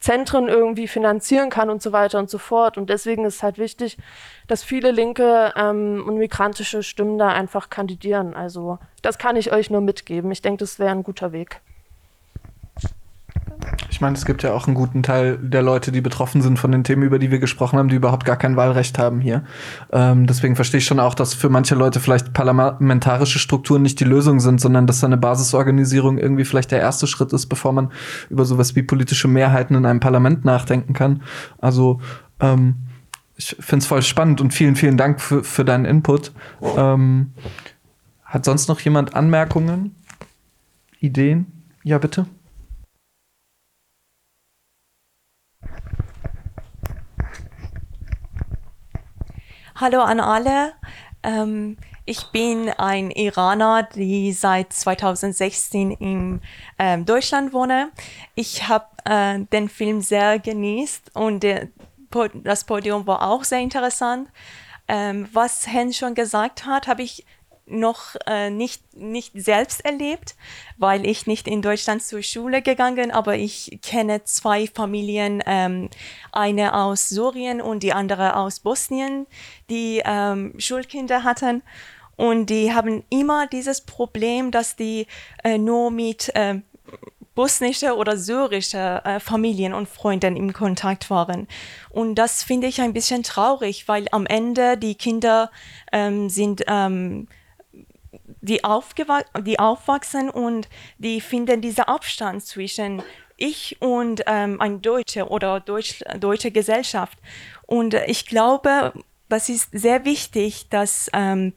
Zentren 0.00 0.48
irgendwie 0.48 0.88
finanzieren 0.88 1.50
kann 1.50 1.68
und 1.68 1.82
so 1.82 1.92
weiter 1.92 2.18
und 2.18 2.30
so 2.30 2.38
fort. 2.38 2.78
Und 2.78 2.88
deswegen 2.88 3.26
ist 3.26 3.36
es 3.36 3.42
halt 3.42 3.58
wichtig, 3.58 3.98
dass 4.46 4.62
viele 4.62 4.92
linke 4.92 5.52
ähm, 5.56 6.04
und 6.06 6.16
migrantische 6.16 6.82
Stimmen 6.82 7.18
da 7.18 7.28
einfach 7.28 7.68
kandidieren. 7.68 8.34
Also 8.34 8.78
das 9.02 9.18
kann 9.18 9.36
ich 9.36 9.52
euch 9.52 9.68
nur 9.68 9.82
mitgeben. 9.82 10.30
Ich 10.30 10.40
denke, 10.40 10.60
das 10.60 10.78
wäre 10.78 10.92
ein 10.92 11.02
guter 11.02 11.32
Weg. 11.32 11.60
Ich 13.90 14.00
meine, 14.00 14.14
es 14.14 14.26
gibt 14.26 14.42
ja 14.42 14.52
auch 14.52 14.66
einen 14.66 14.74
guten 14.74 15.02
Teil 15.02 15.38
der 15.38 15.62
Leute, 15.62 15.90
die 15.90 16.00
betroffen 16.00 16.42
sind 16.42 16.58
von 16.58 16.70
den 16.70 16.84
Themen, 16.84 17.02
über 17.02 17.18
die 17.18 17.30
wir 17.30 17.38
gesprochen 17.38 17.78
haben, 17.78 17.88
die 17.88 17.96
überhaupt 17.96 18.26
gar 18.26 18.36
kein 18.36 18.56
Wahlrecht 18.56 18.98
haben 18.98 19.20
hier. 19.20 19.44
Ähm, 19.90 20.26
deswegen 20.26 20.54
verstehe 20.54 20.78
ich 20.78 20.84
schon 20.84 21.00
auch, 21.00 21.14
dass 21.14 21.34
für 21.34 21.48
manche 21.48 21.74
Leute 21.74 22.00
vielleicht 22.00 22.32
parlamentarische 22.34 23.38
Strukturen 23.38 23.82
nicht 23.82 23.98
die 24.00 24.04
Lösung 24.04 24.40
sind, 24.40 24.60
sondern 24.60 24.86
dass 24.86 25.02
eine 25.02 25.16
Basisorganisierung 25.16 26.18
irgendwie 26.18 26.44
vielleicht 26.44 26.72
der 26.72 26.80
erste 26.80 27.06
Schritt 27.06 27.32
ist, 27.32 27.46
bevor 27.46 27.72
man 27.72 27.90
über 28.28 28.44
sowas 28.44 28.76
wie 28.76 28.82
politische 28.82 29.28
Mehrheiten 29.28 29.74
in 29.74 29.86
einem 29.86 30.00
Parlament 30.00 30.44
nachdenken 30.44 30.92
kann. 30.92 31.22
Also 31.58 32.00
ähm, 32.40 32.76
ich 33.36 33.56
finde 33.60 33.82
es 33.82 33.86
voll 33.86 34.02
spannend 34.02 34.40
und 34.40 34.52
vielen, 34.52 34.76
vielen 34.76 34.96
Dank 34.96 35.20
für, 35.20 35.44
für 35.44 35.64
deinen 35.64 35.84
Input. 35.84 36.32
Ähm, 36.76 37.32
hat 38.24 38.44
sonst 38.44 38.68
noch 38.68 38.80
jemand 38.80 39.14
Anmerkungen? 39.14 39.94
Ideen? 41.00 41.64
Ja, 41.82 41.98
bitte. 41.98 42.26
Hallo 49.78 50.00
an 50.00 50.20
alle. 50.20 50.72
Ähm, 51.22 51.76
ich 52.06 52.28
bin 52.32 52.70
ein 52.70 53.10
Iraner, 53.10 53.82
die 53.82 54.32
seit 54.32 54.72
2016 54.72 55.90
in 55.90 56.40
ähm, 56.78 57.04
Deutschland 57.04 57.52
wohne. 57.52 57.90
Ich 58.34 58.68
habe 58.68 58.86
äh, 59.04 59.40
den 59.40 59.68
Film 59.68 60.00
sehr 60.00 60.38
genießt 60.38 61.14
und 61.14 61.42
der, 61.42 61.68
das 62.42 62.64
Podium 62.64 63.06
war 63.06 63.28
auch 63.28 63.44
sehr 63.44 63.58
interessant. 63.58 64.30
Ähm, 64.88 65.28
was 65.34 65.66
Hen 65.70 65.92
schon 65.92 66.14
gesagt 66.14 66.64
hat, 66.64 66.86
habe 66.88 67.02
ich 67.02 67.26
noch 67.66 68.14
äh, 68.26 68.50
nicht, 68.50 68.96
nicht 68.96 69.32
selbst 69.34 69.84
erlebt, 69.84 70.36
weil 70.78 71.04
ich 71.04 71.26
nicht 71.26 71.48
in 71.48 71.62
Deutschland 71.62 72.02
zur 72.02 72.22
Schule 72.22 72.62
gegangen, 72.62 73.10
aber 73.10 73.36
ich 73.36 73.80
kenne 73.82 74.24
zwei 74.24 74.66
Familien, 74.66 75.42
ähm, 75.46 75.90
eine 76.32 76.74
aus 76.74 77.08
Syrien 77.08 77.60
und 77.60 77.82
die 77.82 77.92
andere 77.92 78.36
aus 78.36 78.60
Bosnien, 78.60 79.26
die 79.68 80.02
ähm, 80.04 80.54
Schulkinder 80.58 81.24
hatten. 81.24 81.62
Und 82.16 82.46
die 82.46 82.72
haben 82.72 83.04
immer 83.10 83.46
dieses 83.46 83.82
Problem, 83.82 84.50
dass 84.50 84.76
die 84.76 85.06
äh, 85.44 85.58
nur 85.58 85.90
mit 85.90 86.34
äh, 86.34 86.60
bosnische 87.34 87.94
oder 87.94 88.16
syrische 88.16 89.02
äh, 89.04 89.20
Familien 89.20 89.74
und 89.74 89.88
Freunden 89.88 90.34
im 90.34 90.52
Kontakt 90.52 91.10
waren. 91.10 91.46
Und 91.90 92.14
das 92.16 92.42
finde 92.42 92.66
ich 92.66 92.80
ein 92.80 92.94
bisschen 92.94 93.22
traurig, 93.22 93.86
weil 93.86 94.06
am 94.10 94.24
Ende 94.26 94.78
die 94.78 94.94
Kinder 94.94 95.50
ähm, 95.92 96.30
sind 96.30 96.64
ähm, 96.66 97.28
die, 98.46 98.60
die 99.42 99.58
aufwachsen 99.58 100.30
und 100.30 100.68
die 100.98 101.20
finden 101.20 101.60
diesen 101.60 101.84
Abstand 101.84 102.44
zwischen 102.44 103.02
ich 103.36 103.76
und 103.80 104.22
ähm, 104.26 104.60
ein 104.60 104.80
Deutsche 104.80 105.28
oder 105.28 105.60
Deutsch, 105.60 106.02
deutsche 106.18 106.50
Gesellschaft. 106.50 107.18
Und 107.66 107.94
ich 108.06 108.26
glaube, 108.26 108.92
das 109.28 109.48
ist 109.48 109.68
sehr 109.72 110.04
wichtig, 110.04 110.68
dass 110.70 111.10
ähm, 111.12 111.52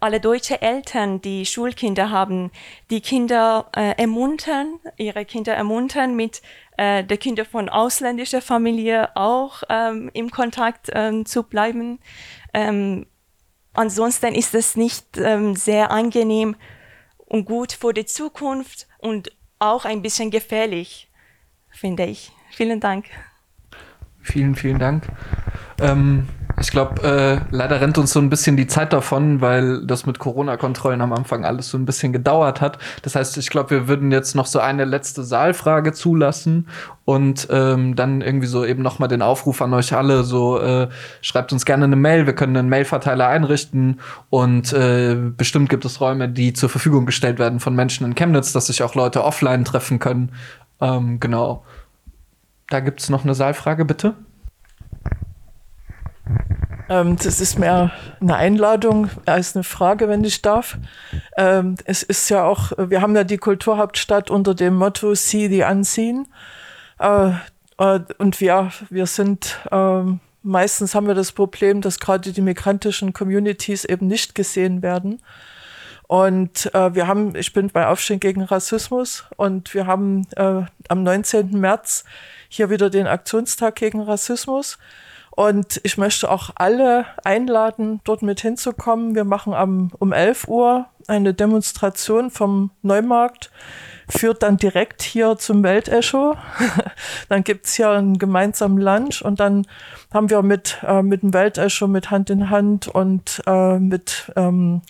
alle 0.00 0.20
deutsche 0.20 0.60
Eltern, 0.60 1.20
die 1.22 1.46
Schulkinder 1.46 2.10
haben, 2.10 2.50
die 2.90 3.00
Kinder 3.00 3.70
äh, 3.74 3.94
ermuntern, 3.96 4.78
ihre 4.98 5.24
Kinder 5.24 5.54
ermuntern, 5.54 6.14
mit 6.14 6.42
äh, 6.76 7.04
der 7.04 7.16
Kinder 7.16 7.44
von 7.44 7.68
ausländischer 7.68 8.42
Familie 8.42 9.16
auch 9.16 9.62
ähm, 9.70 10.10
im 10.12 10.30
Kontakt 10.30 10.90
ähm, 10.92 11.24
zu 11.24 11.44
bleiben. 11.44 12.00
Ähm, 12.52 13.06
ansonsten 13.74 14.34
ist 14.34 14.54
es 14.54 14.76
nicht 14.76 15.18
ähm, 15.18 15.54
sehr 15.54 15.90
angenehm 15.90 16.56
und 17.26 17.44
gut 17.44 17.72
für 17.72 17.92
die 17.92 18.06
Zukunft 18.06 18.86
und 18.98 19.30
auch 19.58 19.84
ein 19.84 20.02
bisschen 20.02 20.30
gefährlich, 20.30 21.10
finde 21.70 22.04
ich. 22.06 22.32
Vielen 22.50 22.80
Dank. 22.80 23.06
Vielen, 24.22 24.54
vielen 24.54 24.78
Dank. 24.78 25.04
Ähm, 25.80 26.28
ich 26.64 26.70
glaube, 26.70 27.02
äh, 27.02 27.54
leider 27.54 27.78
rennt 27.82 27.98
uns 27.98 28.14
so 28.14 28.20
ein 28.20 28.30
bisschen 28.30 28.56
die 28.56 28.66
Zeit 28.66 28.94
davon, 28.94 29.42
weil 29.42 29.84
das 29.86 30.06
mit 30.06 30.18
Corona-Kontrollen 30.18 31.02
am 31.02 31.12
Anfang 31.12 31.44
alles 31.44 31.68
so 31.68 31.76
ein 31.76 31.84
bisschen 31.84 32.14
gedauert 32.14 32.62
hat. 32.62 32.78
Das 33.02 33.14
heißt, 33.14 33.36
ich 33.36 33.50
glaube, 33.50 33.68
wir 33.70 33.86
würden 33.86 34.10
jetzt 34.10 34.34
noch 34.34 34.46
so 34.46 34.60
eine 34.60 34.86
letzte 34.86 35.24
Saalfrage 35.24 35.92
zulassen 35.92 36.66
und 37.04 37.48
ähm, 37.50 37.96
dann 37.96 38.22
irgendwie 38.22 38.46
so 38.46 38.64
eben 38.64 38.82
noch 38.82 38.98
mal 38.98 39.08
den 39.08 39.20
Aufruf 39.20 39.60
an 39.60 39.74
euch 39.74 39.92
alle, 39.94 40.24
so 40.24 40.58
äh, 40.58 40.88
schreibt 41.20 41.52
uns 41.52 41.66
gerne 41.66 41.84
eine 41.84 41.96
Mail, 41.96 42.24
wir 42.24 42.34
können 42.34 42.56
einen 42.56 42.70
Mailverteiler 42.70 43.28
einrichten 43.28 44.00
und 44.30 44.72
äh, 44.72 45.16
bestimmt 45.16 45.68
gibt 45.68 45.84
es 45.84 46.00
Räume, 46.00 46.30
die 46.30 46.54
zur 46.54 46.70
Verfügung 46.70 47.04
gestellt 47.04 47.38
werden 47.38 47.60
von 47.60 47.74
Menschen 47.74 48.06
in 48.06 48.14
Chemnitz, 48.14 48.52
dass 48.54 48.68
sich 48.68 48.82
auch 48.82 48.94
Leute 48.94 49.22
offline 49.22 49.66
treffen 49.66 49.98
können. 49.98 50.32
Ähm, 50.80 51.20
genau. 51.20 51.62
Da 52.70 52.80
gibt's 52.80 53.10
noch 53.10 53.24
eine 53.24 53.34
Saalfrage, 53.34 53.84
bitte. 53.84 54.14
Ähm, 56.88 57.16
das 57.16 57.40
ist 57.40 57.58
mehr 57.58 57.92
eine 58.20 58.36
Einladung 58.36 59.10
als 59.26 59.56
eine 59.56 59.64
Frage, 59.64 60.08
wenn 60.08 60.24
ich 60.24 60.42
darf. 60.42 60.78
Ähm, 61.36 61.76
es 61.84 62.02
ist 62.02 62.28
ja 62.28 62.44
auch, 62.44 62.72
wir 62.76 63.00
haben 63.00 63.16
ja 63.16 63.24
die 63.24 63.38
Kulturhauptstadt 63.38 64.30
unter 64.30 64.54
dem 64.54 64.74
Motto 64.74 65.14
See 65.14 65.48
the 65.48 65.64
Unseen. 65.64 66.26
Äh, 66.98 67.30
äh, 67.78 68.00
und 68.18 68.40
wir, 68.40 68.72
wir 68.90 69.06
sind, 69.06 69.58
äh, 69.70 70.02
meistens 70.42 70.94
haben 70.94 71.06
wir 71.06 71.14
das 71.14 71.32
Problem, 71.32 71.80
dass 71.80 71.98
gerade 71.98 72.32
die 72.32 72.40
migrantischen 72.40 73.12
Communities 73.12 73.84
eben 73.84 74.06
nicht 74.06 74.34
gesehen 74.34 74.82
werden. 74.82 75.20
Und 76.06 76.72
äh, 76.74 76.94
wir 76.94 77.06
haben, 77.06 77.34
ich 77.34 77.52
bin 77.54 77.68
bei 77.68 77.86
Aufstehen 77.86 78.20
gegen 78.20 78.42
Rassismus 78.42 79.24
und 79.36 79.72
wir 79.72 79.86
haben 79.86 80.26
am 80.36 81.02
19. 81.02 81.58
März 81.58 82.04
hier 82.48 82.68
wieder 82.68 82.90
den 82.90 83.06
Aktionstag 83.06 83.76
gegen 83.76 84.02
Rassismus. 84.02 84.78
Und 85.36 85.80
ich 85.82 85.98
möchte 85.98 86.30
auch 86.30 86.50
alle 86.54 87.06
einladen, 87.24 88.00
dort 88.04 88.22
mit 88.22 88.40
hinzukommen. 88.40 89.16
Wir 89.16 89.24
machen 89.24 89.52
am, 89.52 89.90
um 89.98 90.12
11 90.12 90.46
Uhr 90.46 90.86
eine 91.08 91.34
Demonstration 91.34 92.30
vom 92.30 92.70
Neumarkt, 92.82 93.50
führt 94.08 94.44
dann 94.44 94.58
direkt 94.58 95.02
hier 95.02 95.36
zum 95.36 95.64
Weltecho. 95.64 96.36
dann 97.28 97.42
gibt's 97.42 97.74
hier 97.74 97.90
einen 97.90 98.18
gemeinsamen 98.18 98.78
Lunch 98.78 99.22
und 99.22 99.40
dann 99.40 99.66
haben 100.12 100.30
wir 100.30 100.42
mit, 100.42 100.78
äh, 100.86 101.02
mit 101.02 101.22
dem 101.22 101.34
Weltecho 101.34 101.88
mit 101.88 102.12
Hand 102.12 102.30
in 102.30 102.48
Hand 102.50 102.86
und 102.86 103.42
äh, 103.46 103.78
mit 103.80 104.32
ähm, 104.36 104.82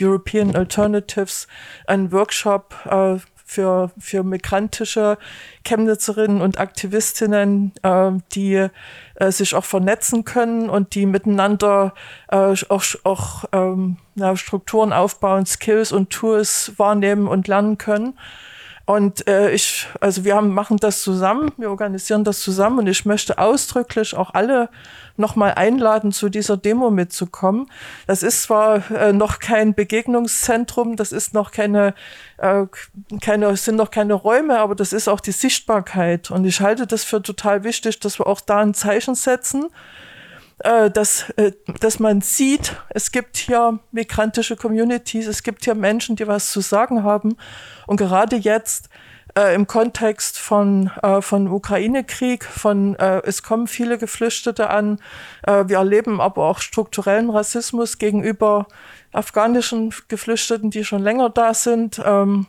European 0.00 0.56
Alternatives 0.56 1.46
einen 1.86 2.10
Workshop 2.10 2.74
äh, 2.86 3.18
für, 3.52 3.90
für 3.98 4.22
migrantische 4.22 5.18
Chemnitzerinnen 5.66 6.40
und 6.40 6.58
Aktivistinnen, 6.58 7.72
äh, 7.82 8.12
die 8.34 8.68
äh, 9.16 9.30
sich 9.30 9.54
auch 9.54 9.64
vernetzen 9.64 10.24
können 10.24 10.70
und 10.70 10.94
die 10.94 11.06
miteinander 11.06 11.94
äh, 12.28 12.54
auch, 12.68 12.84
auch 13.04 13.44
ähm, 13.52 13.98
ja, 14.14 14.36
Strukturen 14.36 14.92
aufbauen, 14.92 15.46
Skills 15.46 15.92
und 15.92 16.10
Tools 16.10 16.72
wahrnehmen 16.76 17.28
und 17.28 17.48
lernen 17.48 17.78
können. 17.78 18.18
Und 18.84 19.28
äh, 19.28 19.52
ich, 19.52 19.86
also 20.00 20.24
wir 20.24 20.34
haben, 20.34 20.52
machen 20.52 20.76
das 20.78 21.02
zusammen, 21.02 21.52
wir 21.56 21.70
organisieren 21.70 22.24
das 22.24 22.40
zusammen 22.40 22.80
und 22.80 22.86
ich 22.88 23.04
möchte 23.04 23.38
ausdrücklich 23.38 24.16
auch 24.16 24.34
alle 24.34 24.68
nochmal 25.16 25.52
einladen, 25.54 26.10
zu 26.10 26.28
dieser 26.28 26.56
Demo 26.56 26.90
mitzukommen. 26.90 27.70
Das 28.06 28.22
ist 28.22 28.42
zwar 28.42 28.90
äh, 28.90 29.12
noch 29.12 29.38
kein 29.38 29.74
Begegnungszentrum, 29.74 30.96
das 30.96 31.12
ist 31.12 31.32
noch 31.32 31.52
keine, 31.52 31.94
äh, 32.38 32.66
keine, 33.20 33.56
sind 33.56 33.76
noch 33.76 33.90
keine 33.90 34.14
Räume, 34.14 34.58
aber 34.58 34.74
das 34.74 34.92
ist 34.92 35.08
auch 35.08 35.20
die 35.20 35.32
Sichtbarkeit. 35.32 36.30
Und 36.30 36.44
ich 36.44 36.60
halte 36.60 36.86
das 36.86 37.04
für 37.04 37.22
total 37.22 37.62
wichtig, 37.62 38.00
dass 38.00 38.18
wir 38.18 38.26
auch 38.26 38.40
da 38.40 38.58
ein 38.58 38.74
Zeichen 38.74 39.14
setzen 39.14 39.68
äh, 40.64 40.90
dass, 40.90 41.30
äh, 41.36 41.52
dass 41.80 41.98
man 41.98 42.20
sieht, 42.20 42.76
es 42.90 43.12
gibt 43.12 43.36
hier 43.36 43.78
migrantische 43.90 44.56
Communities, 44.56 45.26
es 45.26 45.42
gibt 45.42 45.64
hier 45.64 45.74
Menschen, 45.74 46.16
die 46.16 46.26
was 46.26 46.50
zu 46.50 46.60
sagen 46.60 47.02
haben. 47.02 47.36
Und 47.86 47.96
gerade 47.96 48.36
jetzt 48.36 48.88
äh, 49.36 49.54
im 49.54 49.66
Kontext 49.66 50.38
von, 50.38 50.90
äh, 51.02 51.22
von 51.22 51.48
Ukraine-Krieg, 51.48 52.44
von 52.44 52.96
äh, 52.96 53.22
es 53.24 53.42
kommen 53.42 53.66
viele 53.66 53.98
Geflüchtete 53.98 54.70
an, 54.70 54.98
äh, 55.46 55.64
wir 55.66 55.78
erleben 55.78 56.20
aber 56.20 56.44
auch 56.44 56.60
strukturellen 56.60 57.30
Rassismus 57.30 57.98
gegenüber 57.98 58.66
afghanischen 59.12 59.94
Geflüchteten, 60.08 60.70
die 60.70 60.84
schon 60.84 61.02
länger 61.02 61.30
da 61.30 61.54
sind. 61.54 62.00
Ähm, 62.04 62.46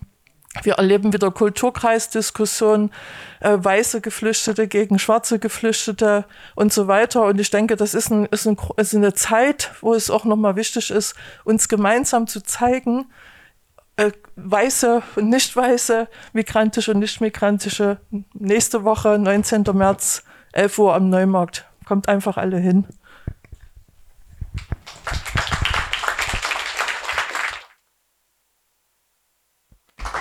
wir 0.61 0.73
erleben 0.75 1.13
wieder 1.13 1.31
Kulturkreisdiskussionen, 1.31 2.91
äh, 3.39 3.57
weiße 3.57 4.01
Geflüchtete 4.01 4.67
gegen 4.67 4.99
schwarze 4.99 5.39
Geflüchtete 5.39 6.25
und 6.55 6.71
so 6.71 6.87
weiter. 6.87 7.23
Und 7.23 7.39
ich 7.39 7.49
denke, 7.49 7.75
das 7.75 7.95
ist, 7.95 8.11
ein, 8.11 8.25
ist, 8.27 8.45
ein, 8.45 8.57
ist 8.77 8.93
eine 8.93 9.13
Zeit, 9.13 9.71
wo 9.81 9.93
es 9.95 10.11
auch 10.11 10.25
nochmal 10.25 10.55
wichtig 10.55 10.91
ist, 10.91 11.15
uns 11.43 11.67
gemeinsam 11.67 12.27
zu 12.27 12.41
zeigen, 12.41 13.05
äh, 13.95 14.11
weiße 14.35 15.01
und 15.15 15.29
nicht 15.29 15.55
weiße, 15.55 16.07
migrantische 16.33 16.91
und 16.91 16.99
nicht 16.99 17.19
migrantische. 17.19 17.97
Nächste 18.33 18.83
Woche, 18.83 19.17
19. 19.17 19.63
März, 19.73 20.23
11 20.51 20.77
Uhr 20.77 20.93
am 20.93 21.09
Neumarkt. 21.09 21.65
Kommt 21.85 22.07
einfach 22.07 22.37
alle 22.37 22.57
hin. 22.57 22.85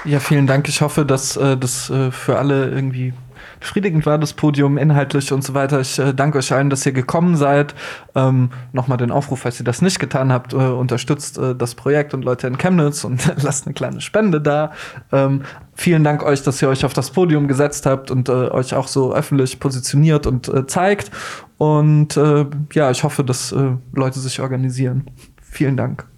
Ja, 0.04 0.18
vielen 0.18 0.48
Dank. 0.48 0.68
Ich 0.68 0.80
hoffe, 0.80 1.04
dass 1.04 1.36
äh, 1.36 1.56
das 1.56 1.88
äh, 1.88 2.10
für 2.10 2.38
alle 2.38 2.68
irgendwie 2.70 3.12
befriedigend 3.60 4.04
war, 4.04 4.18
das 4.18 4.32
Podium 4.32 4.76
inhaltlich 4.76 5.32
und 5.32 5.44
so 5.44 5.54
weiter. 5.54 5.80
Ich 5.80 5.96
äh, 5.98 6.12
danke 6.12 6.38
euch 6.38 6.52
allen, 6.52 6.70
dass 6.70 6.84
ihr 6.84 6.92
gekommen 6.92 7.36
seid. 7.36 7.74
Ähm, 8.16 8.50
Nochmal 8.72 8.98
den 8.98 9.12
Aufruf, 9.12 9.40
falls 9.40 9.60
ihr 9.60 9.64
das 9.64 9.80
nicht 9.80 10.00
getan 10.00 10.32
habt, 10.32 10.52
äh, 10.52 10.56
unterstützt 10.56 11.38
äh, 11.38 11.54
das 11.54 11.76
Projekt 11.76 12.14
und 12.14 12.24
Leute 12.24 12.48
in 12.48 12.58
Chemnitz 12.58 13.04
und 13.04 13.32
lasst 13.42 13.66
eine 13.66 13.74
kleine 13.74 14.00
Spende 14.00 14.40
da. 14.40 14.72
Ähm, 15.12 15.42
vielen 15.74 16.02
Dank 16.02 16.24
euch, 16.24 16.42
dass 16.42 16.60
ihr 16.60 16.68
euch 16.68 16.84
auf 16.84 16.94
das 16.94 17.12
Podium 17.12 17.46
gesetzt 17.46 17.86
habt 17.86 18.10
und 18.10 18.28
äh, 18.28 18.32
euch 18.32 18.74
auch 18.74 18.88
so 18.88 19.14
öffentlich 19.14 19.60
positioniert 19.60 20.26
und 20.26 20.48
äh, 20.48 20.66
zeigt. 20.66 21.12
Und 21.58 22.16
äh, 22.16 22.46
ja, 22.72 22.90
ich 22.90 23.04
hoffe, 23.04 23.22
dass 23.22 23.52
äh, 23.52 23.76
Leute 23.92 24.18
sich 24.18 24.40
organisieren. 24.40 25.06
Vielen 25.40 25.76
Dank. 25.76 26.11